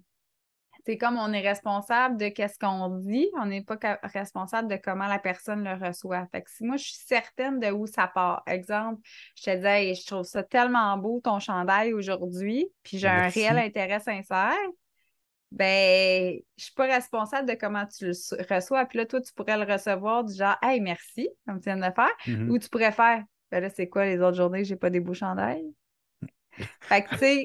c'est 0.87 0.99
comme 0.99 1.19
on 1.19 1.33
est 1.33 1.47
responsable 1.47 2.17
de 2.17 2.29
qu'est-ce 2.29 2.61
qu'on 2.61 2.89
dit, 3.01 3.29
on 3.41 3.47
n'est 3.47 3.65
pas 3.65 3.77
responsable 4.05 4.69
de 4.69 4.77
comment 4.77 5.09
la 5.09 5.19
personne 5.19 5.65
le 5.65 5.75
reçoit. 5.85 6.27
Fait 6.31 6.43
que 6.43 6.51
si 6.51 6.65
moi, 6.65 6.77
je 6.77 6.85
suis 6.85 7.03
certaine 7.05 7.59
de 7.59 7.73
où 7.73 7.89
ça 7.89 8.07
part. 8.07 8.45
Exemple, 8.47 9.01
je 9.35 9.43
te 9.43 9.57
disais, 9.57 9.95
je 9.95 10.07
trouve 10.07 10.25
ça 10.25 10.45
tellement 10.45 10.97
beau 10.97 11.21
ton 11.21 11.41
chandail 11.41 11.93
aujourd'hui, 11.93 12.69
puis 12.85 12.99
j'ai 12.99 13.09
un 13.09 13.29
réel 13.29 13.59
intérêt 13.59 13.99
sincère. 13.99 14.55
Ben, 15.53 16.39
je 16.57 16.65
suis 16.65 16.75
pas 16.75 16.87
responsable 16.87 17.49
de 17.49 17.55
comment 17.55 17.87
tu 17.87 18.07
le 18.07 18.55
reçois. 18.55 18.85
Puis 18.87 18.99
là, 18.99 19.07
toi, 19.07 19.21
tu 19.21 19.33
pourrais 19.33 19.57
le 19.57 19.73
recevoir 19.73 20.25
du 20.25 20.35
genre, 20.35 20.57
hey, 20.63 20.81
merci, 20.81 21.29
comme 21.47 21.61
tu 21.61 21.65
viens 21.65 21.77
de 21.77 21.87
le 21.87 21.93
faire. 21.93 22.13
mm-hmm. 22.27 22.51
Ou 22.51 22.59
tu 22.59 22.69
pourrais 22.69 22.93
faire, 22.93 23.23
ben 23.51 23.63
là, 23.63 23.71
c'est 23.71 23.89
quoi 23.89 24.05
les 24.05 24.21
autres 24.21 24.37
journées, 24.37 24.65
j'ai 24.65 24.77
pas 24.77 24.91
des 24.91 25.01
beaux 25.01 25.15
chandails? 25.15 25.73
fait 26.81 27.03
que, 27.03 27.11
tu 27.11 27.19
sais, 27.19 27.45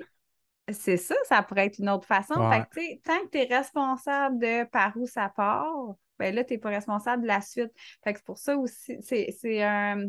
c'est 0.69 0.97
ça, 0.97 1.15
ça 1.25 1.43
pourrait 1.43 1.67
être 1.67 1.79
une 1.79 1.89
autre 1.89 2.07
façon. 2.07 2.35
tant 2.35 2.63
que 2.63 3.29
tu 3.31 3.37
es 3.37 3.43
responsable 3.43 4.39
de 4.39 4.63
par 4.65 4.95
où 4.95 5.05
ça 5.05 5.29
part, 5.29 5.95
ben 6.17 6.33
là, 6.33 6.43
tu 6.43 6.53
n'es 6.53 6.59
pas 6.59 6.69
responsable 6.69 7.23
de 7.23 7.27
la 7.27 7.41
suite. 7.41 7.71
Fait 8.03 8.13
que 8.13 8.19
c'est 8.19 8.25
pour 8.25 8.37
ça 8.37 8.55
aussi, 8.57 8.97
c'est 9.01 9.63
un, 9.63 10.05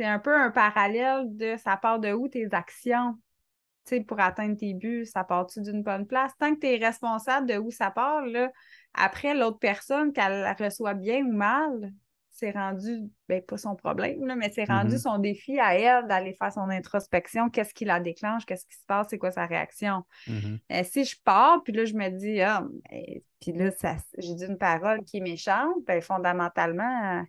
un 0.00 0.18
peu 0.18 0.34
un 0.34 0.50
parallèle 0.50 1.24
de 1.36 1.56
ça 1.56 1.76
part 1.76 1.98
de 1.98 2.12
où 2.12 2.28
tes 2.28 2.48
actions. 2.52 3.18
Pour 4.06 4.20
atteindre 4.20 4.56
tes 4.56 4.74
buts, 4.74 5.06
ça 5.06 5.24
part-tu 5.24 5.60
d'une 5.60 5.82
bonne 5.82 6.06
place? 6.06 6.32
Tant 6.38 6.54
que 6.54 6.60
tu 6.60 6.66
es 6.66 6.76
responsable 6.76 7.46
de 7.46 7.58
où 7.58 7.70
ça 7.70 7.90
part, 7.90 8.26
là, 8.26 8.50
après, 8.94 9.34
l'autre 9.34 9.58
personne, 9.58 10.12
qu'elle 10.12 10.40
la 10.40 10.54
reçoit 10.54 10.94
bien 10.94 11.24
ou 11.24 11.32
mal, 11.32 11.92
c'est 12.30 12.52
rendu, 12.52 13.00
ben, 13.28 13.42
pas 13.42 13.56
son 13.56 13.74
problème, 13.74 14.24
là, 14.24 14.36
mais 14.36 14.50
c'est 14.50 14.64
rendu 14.64 14.94
mm-hmm. 14.94 15.02
son 15.02 15.18
défi 15.18 15.58
à 15.58 15.74
elle 15.76 16.06
d'aller 16.06 16.34
faire 16.34 16.52
son 16.52 16.70
introspection. 16.70 17.50
Qu'est-ce 17.50 17.74
qui 17.74 17.84
la 17.84 17.98
déclenche? 17.98 18.46
Qu'est-ce 18.46 18.64
qui 18.64 18.76
se 18.76 18.86
passe? 18.86 19.08
C'est 19.10 19.18
quoi 19.18 19.32
sa 19.32 19.46
réaction? 19.46 20.04
Mm-hmm. 20.28 20.58
Euh, 20.72 20.82
si 20.84 21.04
je 21.04 21.16
pars, 21.24 21.62
puis 21.64 21.72
là, 21.72 21.84
je 21.84 21.94
me 21.94 22.08
dis, 22.10 22.40
ah, 22.40 22.64
ben, 22.90 23.20
puis 23.40 23.52
là, 23.52 23.70
j'ai 24.18 24.34
dit 24.34 24.44
une 24.44 24.58
parole 24.58 25.02
qui 25.04 25.16
est 25.16 25.20
méchante, 25.20 25.74
ben, 25.84 26.00
fondamentalement, 26.00 27.24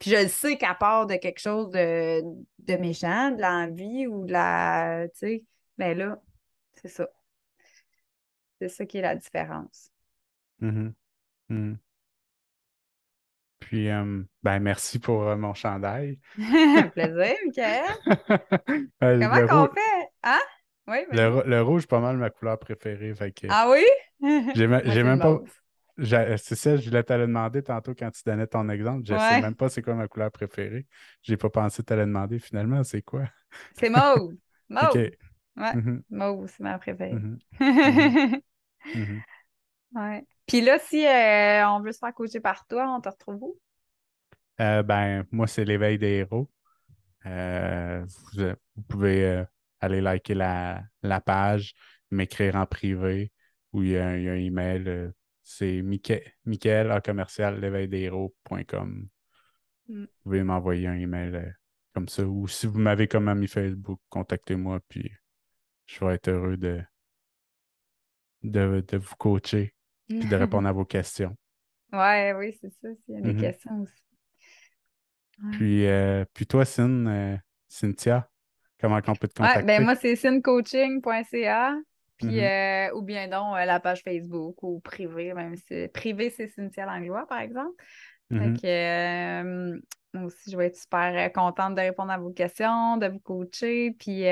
puis 0.00 0.10
je 0.10 0.28
sais 0.28 0.56
qu'à 0.56 0.74
part 0.74 1.06
de 1.06 1.14
quelque 1.14 1.40
chose 1.40 1.68
de, 1.70 2.22
de 2.22 2.76
méchant, 2.76 3.30
de 3.30 3.42
l'envie 3.42 4.06
ou 4.06 4.24
de 4.24 4.32
la. 4.32 5.06
Tu 5.12 5.18
sais, 5.18 5.44
ben 5.80 5.96
là, 5.96 6.20
c'est 6.74 6.88
ça. 6.88 7.08
C'est 8.60 8.68
ça 8.68 8.84
qui 8.84 8.98
est 8.98 9.02
la 9.02 9.16
différence. 9.16 9.90
Mm-hmm. 10.60 10.92
Mm-hmm. 11.50 11.76
Puis, 13.60 13.88
euh, 13.88 14.22
ben, 14.42 14.60
merci 14.60 14.98
pour 14.98 15.22
euh, 15.22 15.36
mon 15.36 15.54
chandail. 15.54 16.18
Plaisir, 16.36 17.34
Michael. 17.46 17.84
Euh, 19.02 19.18
Comment 19.18 19.46
qu'on 19.46 19.74
fait? 19.74 20.08
Hein? 20.22 20.40
Oui, 20.86 20.98
le, 21.12 21.48
le, 21.48 21.62
rouge, 21.62 21.86
pas 21.86 22.00
mal 22.00 22.18
ma 22.18 22.28
couleur 22.28 22.58
préférée. 22.58 23.14
Fait 23.14 23.32
Ah 23.48 23.70
oui? 23.70 23.84
J'ai 24.54 24.66
même 24.66 25.18
pas. 25.18 25.40
C'est 26.36 26.56
ça, 26.56 26.76
je 26.76 26.86
voulais 26.86 27.04
le 27.08 27.26
demander 27.26 27.62
tantôt 27.62 27.94
quand 27.94 28.10
tu 28.10 28.22
donnais 28.26 28.46
ton 28.46 28.68
exemple. 28.68 29.06
Je 29.06 29.14
ne 29.14 29.18
sais 29.18 29.40
même 29.40 29.54
pas 29.54 29.70
c'est 29.70 29.80
quoi 29.80 29.94
ma 29.94 30.08
couleur 30.08 30.30
préférée. 30.30 30.86
J'ai 31.22 31.38
pas 31.38 31.48
pensé 31.48 31.82
le 31.88 31.96
demander 31.96 32.38
finalement, 32.38 32.84
c'est 32.84 33.02
quoi? 33.02 33.24
C'est 33.78 33.88
mauve. 33.88 34.34
Mauve. 34.68 35.10
Ouais, 35.56 35.74
mm-hmm. 35.74 36.02
mauve, 36.10 36.48
c'est 36.48 36.62
ma 36.62 36.78
préférée. 36.78 37.14
Mm-hmm. 37.60 38.40
ouais. 39.94 40.26
Puis 40.46 40.60
là, 40.60 40.78
si 40.78 41.06
euh, 41.06 41.68
on 41.68 41.80
veut 41.80 41.92
se 41.92 41.98
faire 41.98 42.14
coacher 42.14 42.40
par 42.40 42.66
toi, 42.66 42.94
on 42.96 43.00
te 43.00 43.08
retrouve 43.08 43.42
où? 43.42 43.60
Euh, 44.60 44.82
ben, 44.82 45.24
moi, 45.30 45.46
c'est 45.46 45.64
l'éveil 45.64 45.98
des 45.98 46.18
héros. 46.18 46.50
Euh, 47.26 48.04
vous, 48.06 48.82
pouvez 48.88 49.44
aller 49.80 50.00
liker 50.00 50.34
la, 50.34 50.82
la 51.02 51.20
page, 51.20 51.74
m'écrire 52.10 52.56
en 52.56 52.66
privé 52.66 53.32
ou 53.72 53.82
il 53.82 53.90
y, 53.90 53.98
a 53.98 54.06
un, 54.08 54.16
email. 54.16 55.12
c'est 55.42 55.82
Michael 55.82 56.90
à 56.90 57.00
commercial 57.00 57.60
l'éveil-des-héros.com. 57.60 59.08
Mm. 59.88 60.02
Vous 60.02 60.06
pouvez 60.22 60.42
m'envoyer 60.42 60.88
un 60.88 60.96
email 60.96 61.54
comme 61.94 62.08
ça. 62.08 62.24
Ou 62.24 62.48
si 62.48 62.66
vous 62.66 62.78
m'avez 62.78 63.08
comme 63.08 63.28
ami 63.28 63.46
Facebook, 63.46 64.00
contactez-moi, 64.08 64.80
puis 64.88 65.10
je 65.90 66.04
vais 66.04 66.14
être 66.14 66.28
heureux 66.28 66.56
de, 66.56 66.80
de, 68.42 68.84
de 68.86 68.96
vous 68.96 69.16
coacher 69.16 69.74
puis 70.08 70.20
de 70.20 70.36
répondre 70.36 70.68
à 70.68 70.72
vos 70.72 70.84
questions. 70.84 71.36
Ouais, 71.92 72.32
oui, 72.32 72.56
c'est 72.60 72.70
ça. 72.70 72.88
Il 73.08 73.14
y 73.14 73.18
a 73.18 73.20
des 73.20 73.34
mm-hmm. 73.34 73.40
questions 73.40 73.80
aussi. 73.80 75.52
Puis, 75.52 75.86
euh, 75.86 76.24
puis 76.34 76.46
toi, 76.46 76.64
euh, 76.78 77.36
Cynthia, 77.66 78.28
comment 78.78 79.00
on 79.04 79.14
peut 79.14 79.26
te 79.26 79.34
contacter? 79.34 79.62
ben 79.62 79.82
moi, 79.82 79.96
c'est 79.96 80.14
cincoaching.ca. 80.14 81.76
Puis, 82.18 82.28
mm-hmm. 82.28 82.90
euh, 82.90 82.96
ou 82.96 83.02
bien 83.02 83.26
donc 83.26 83.56
la 83.56 83.80
page 83.80 84.02
Facebook 84.02 84.62
ou 84.62 84.80
privé, 84.80 85.32
même 85.32 85.56
si 85.56 85.88
privé, 85.88 86.30
c'est 86.30 86.48
Cynthia 86.48 86.84
Langlois, 86.84 87.26
par 87.26 87.40
exemple. 87.40 87.82
Fait 88.30 88.52
que 88.62 89.80
moi 90.12 90.26
aussi, 90.26 90.52
je 90.52 90.56
vais 90.56 90.66
être 90.66 90.76
super 90.76 91.32
contente 91.32 91.74
de 91.74 91.80
répondre 91.80 92.12
à 92.12 92.18
vos 92.18 92.30
questions, 92.30 92.96
de 92.96 93.08
vous 93.08 93.18
coacher. 93.18 93.96
Puis, 93.98 94.24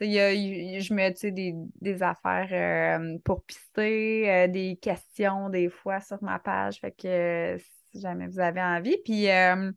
je 0.00 0.94
mets 0.94 1.12
des, 1.12 1.54
des 1.80 2.02
affaires 2.02 2.48
euh, 2.52 3.18
pour 3.24 3.44
pister, 3.44 4.30
euh, 4.30 4.48
des 4.48 4.76
questions 4.76 5.48
des 5.48 5.68
fois 5.68 6.00
sur 6.00 6.22
ma 6.22 6.38
page. 6.38 6.80
Fait 6.80 6.92
que 6.92 7.56
si 7.92 8.00
jamais 8.00 8.26
vous 8.26 8.40
avez 8.40 8.60
envie. 8.60 8.96
Puis 9.04 9.30
euh, 9.30 9.70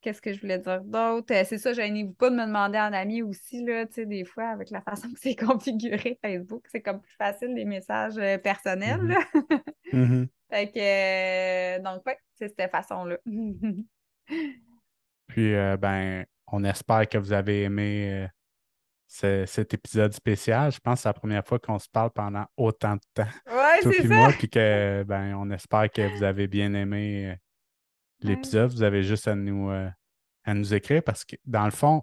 qu'est-ce 0.00 0.22
que 0.22 0.32
je 0.32 0.40
voulais 0.40 0.58
dire 0.58 0.82
d'autre? 0.82 1.34
c'est 1.44 1.58
ça, 1.58 1.72
gênez-vous 1.72 2.12
pas 2.12 2.30
de 2.30 2.36
me 2.36 2.46
demander 2.46 2.78
en 2.78 2.92
ami 2.92 3.22
aussi, 3.22 3.64
là, 3.64 3.84
des 3.84 4.24
fois, 4.24 4.48
avec 4.48 4.70
la 4.70 4.80
façon 4.80 5.08
que 5.12 5.18
c'est 5.20 5.36
configuré 5.36 6.18
Facebook, 6.24 6.64
c'est 6.70 6.82
comme 6.82 7.00
plus 7.00 7.16
facile 7.16 7.54
les 7.54 7.64
messages 7.64 8.16
personnels. 8.42 9.16
Mm-hmm. 9.92 9.92
Mm-hmm. 9.92 10.28
Fait 10.50 10.72
que 10.72 11.82
donc 11.82 12.06
ouais, 12.06 12.18
c'est 12.36 12.54
cette 12.56 12.70
façon-là. 12.70 13.18
Puis 15.26 15.52
ben, 15.78 16.24
on 16.46 16.64
espère 16.64 17.06
que 17.06 17.18
vous 17.18 17.34
avez 17.34 17.64
aimé 17.64 18.28
cet 19.08 19.72
épisode 19.72 20.12
spécial. 20.12 20.70
Je 20.70 20.78
pense 20.78 20.98
que 20.98 21.02
c'est 21.02 21.08
la 21.08 21.14
première 21.14 21.44
fois 21.44 21.58
qu'on 21.58 21.78
se 21.78 21.88
parle 21.88 22.10
pendant 22.10 22.44
autant 22.56 22.96
de 22.96 23.00
temps. 23.14 23.30
Ouais, 23.46 23.78
c'est 23.82 24.06
ça. 24.06 24.14
moi, 24.14 24.28
puis 24.38 24.50
que 24.50 25.02
ben, 25.04 25.34
on 25.34 25.50
espère 25.50 25.90
que 25.90 26.14
vous 26.16 26.22
avez 26.22 26.46
bien 26.46 26.74
aimé 26.74 27.30
euh, 27.30 27.34
l'épisode. 28.20 28.70
Vous 28.70 28.82
avez 28.82 29.02
juste 29.02 29.26
à 29.26 29.34
nous, 29.34 29.70
euh, 29.70 29.88
à 30.44 30.52
nous 30.52 30.74
écrire 30.74 31.02
parce 31.02 31.24
que 31.24 31.36
dans 31.46 31.64
le 31.64 31.70
fond, 31.70 32.02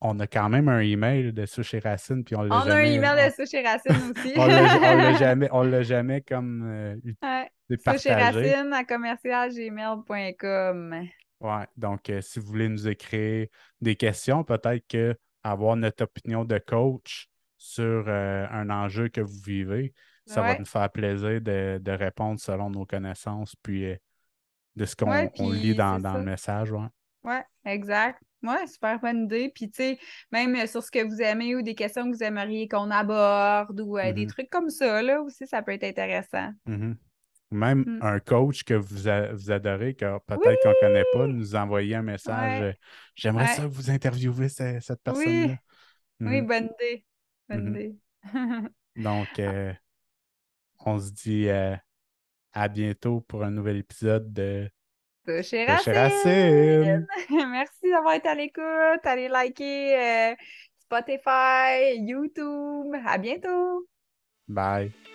on 0.00 0.18
a 0.20 0.26
quand 0.26 0.48
même 0.48 0.68
un 0.68 0.80
email 0.80 1.34
de 1.34 1.44
Souche 1.46 1.76
Racine, 1.76 2.24
puis 2.24 2.34
on 2.34 2.48
jamais... 2.48 2.54
On 2.54 2.70
a 2.70 2.76
un 2.76 2.84
email 2.84 3.26
de 3.26 3.32
Souche 3.34 3.52
Racine 3.62 4.10
aussi. 4.10 4.32
on 4.36 4.46
l'a 4.46 5.12
jamais, 5.18 5.50
on 5.52 5.62
l'a 5.62 5.82
jamais 5.82 6.22
comme 6.22 6.62
euh, 6.66 6.96
ouais. 7.22 7.50
Racine 7.86 8.72
à 8.72 8.84
commercialgmail.com. 8.84 11.08
Ouais, 11.40 11.66
donc 11.76 12.10
si 12.20 12.40
vous 12.40 12.46
voulez 12.46 12.68
nous 12.68 12.88
écrire 12.88 13.46
des 13.80 13.96
questions, 13.96 14.44
peut-être 14.44 14.86
que 14.88 15.16
avoir 15.42 15.76
notre 15.76 16.04
opinion 16.04 16.44
de 16.44 16.58
coach 16.58 17.28
sur 17.58 18.04
euh, 18.08 18.46
un 18.50 18.70
enjeu 18.70 19.08
que 19.08 19.20
vous 19.20 19.40
vivez. 19.44 19.94
Ça 20.26 20.40
va 20.40 20.58
nous 20.58 20.64
faire 20.64 20.90
plaisir 20.90 21.40
de, 21.40 21.90
répondre 21.90 22.38
selon 22.40 22.70
nos 22.70 22.86
connaissances, 22.86 23.56
puis 23.62 23.86
euh, 23.86 23.96
de 24.76 24.84
ce 24.84 24.94
qu'on 24.94 25.10
lit 25.50 25.74
dans, 25.74 25.98
le 25.98 26.22
message. 26.22 26.70
Oui, 26.70 26.86
ouais, 27.24 27.44
exact. 27.64 28.22
Ouais, 28.42 28.66
super 28.66 28.98
bonne 28.98 29.24
idée. 29.24 29.52
Puis, 29.54 29.70
tu 29.70 29.76
sais, 29.76 29.98
même 30.32 30.54
euh, 30.56 30.66
sur 30.66 30.82
ce 30.82 30.90
que 30.90 31.04
vous 31.04 31.20
aimez 31.20 31.54
ou 31.54 31.62
des 31.62 31.74
questions 31.76 32.10
que 32.10 32.16
vous 32.16 32.22
aimeriez 32.24 32.66
qu'on 32.66 32.90
aborde 32.90 33.80
ou 33.80 33.98
des 33.98 34.12
mm-hmm. 34.12 34.26
trucs 34.28 34.50
comme 34.50 34.70
ça, 34.70 35.02
là 35.02 35.22
aussi, 35.22 35.46
ça 35.46 35.62
peut 35.62 35.72
être 35.72 35.84
intéressant. 35.84 36.50
Mm-hmm. 36.66 36.96
Même 37.52 37.84
mm. 37.86 37.98
un 38.02 38.18
coach 38.18 38.64
que 38.64 38.74
vous, 38.74 39.08
adorez, 39.08 39.94
que 39.94 40.18
peut-être 40.26 40.62
qu'on 40.62 40.70
ne 40.70 40.80
connaît 40.80 41.04
pas, 41.12 41.26
nous 41.26 41.54
envoyer 41.54 41.96
un 41.96 42.02
message. 42.02 42.62
Euh, 42.62 42.72
j'aimerais 43.14 43.48
ça 43.48 43.66
vous 43.66 43.90
interviewer 43.90 44.48
cette 44.48 45.02
personne-là. 45.02 45.56
Oui. 46.20 46.40
Mm. 46.40 46.46
bonne 46.46 46.70
idée. 46.80 47.04
Bonne 47.48 47.68
idée. 47.68 47.96
Donc, 48.96 49.38
euh, 49.38 49.72
on 50.84 50.98
se 50.98 51.10
dit 51.10 51.48
euh, 51.48 51.76
à 52.52 52.68
bientôt 52.68 53.20
pour 53.20 53.44
un 53.44 53.50
nouvel 53.50 53.78
épisode 53.78 54.32
de 54.32 54.70
Toucher 55.26 55.66
Racine. 55.66 57.06
Merci 57.30 57.90
d'avoir 57.90 58.14
été 58.14 58.28
à 58.28 58.34
l'écoute. 58.34 59.04
Allez 59.04 59.28
liker 59.28 60.34
Spotify, 60.80 61.96
YouTube. 61.98 62.94
À 63.06 63.18
bientôt. 63.18 63.86
Bye. 64.48 65.11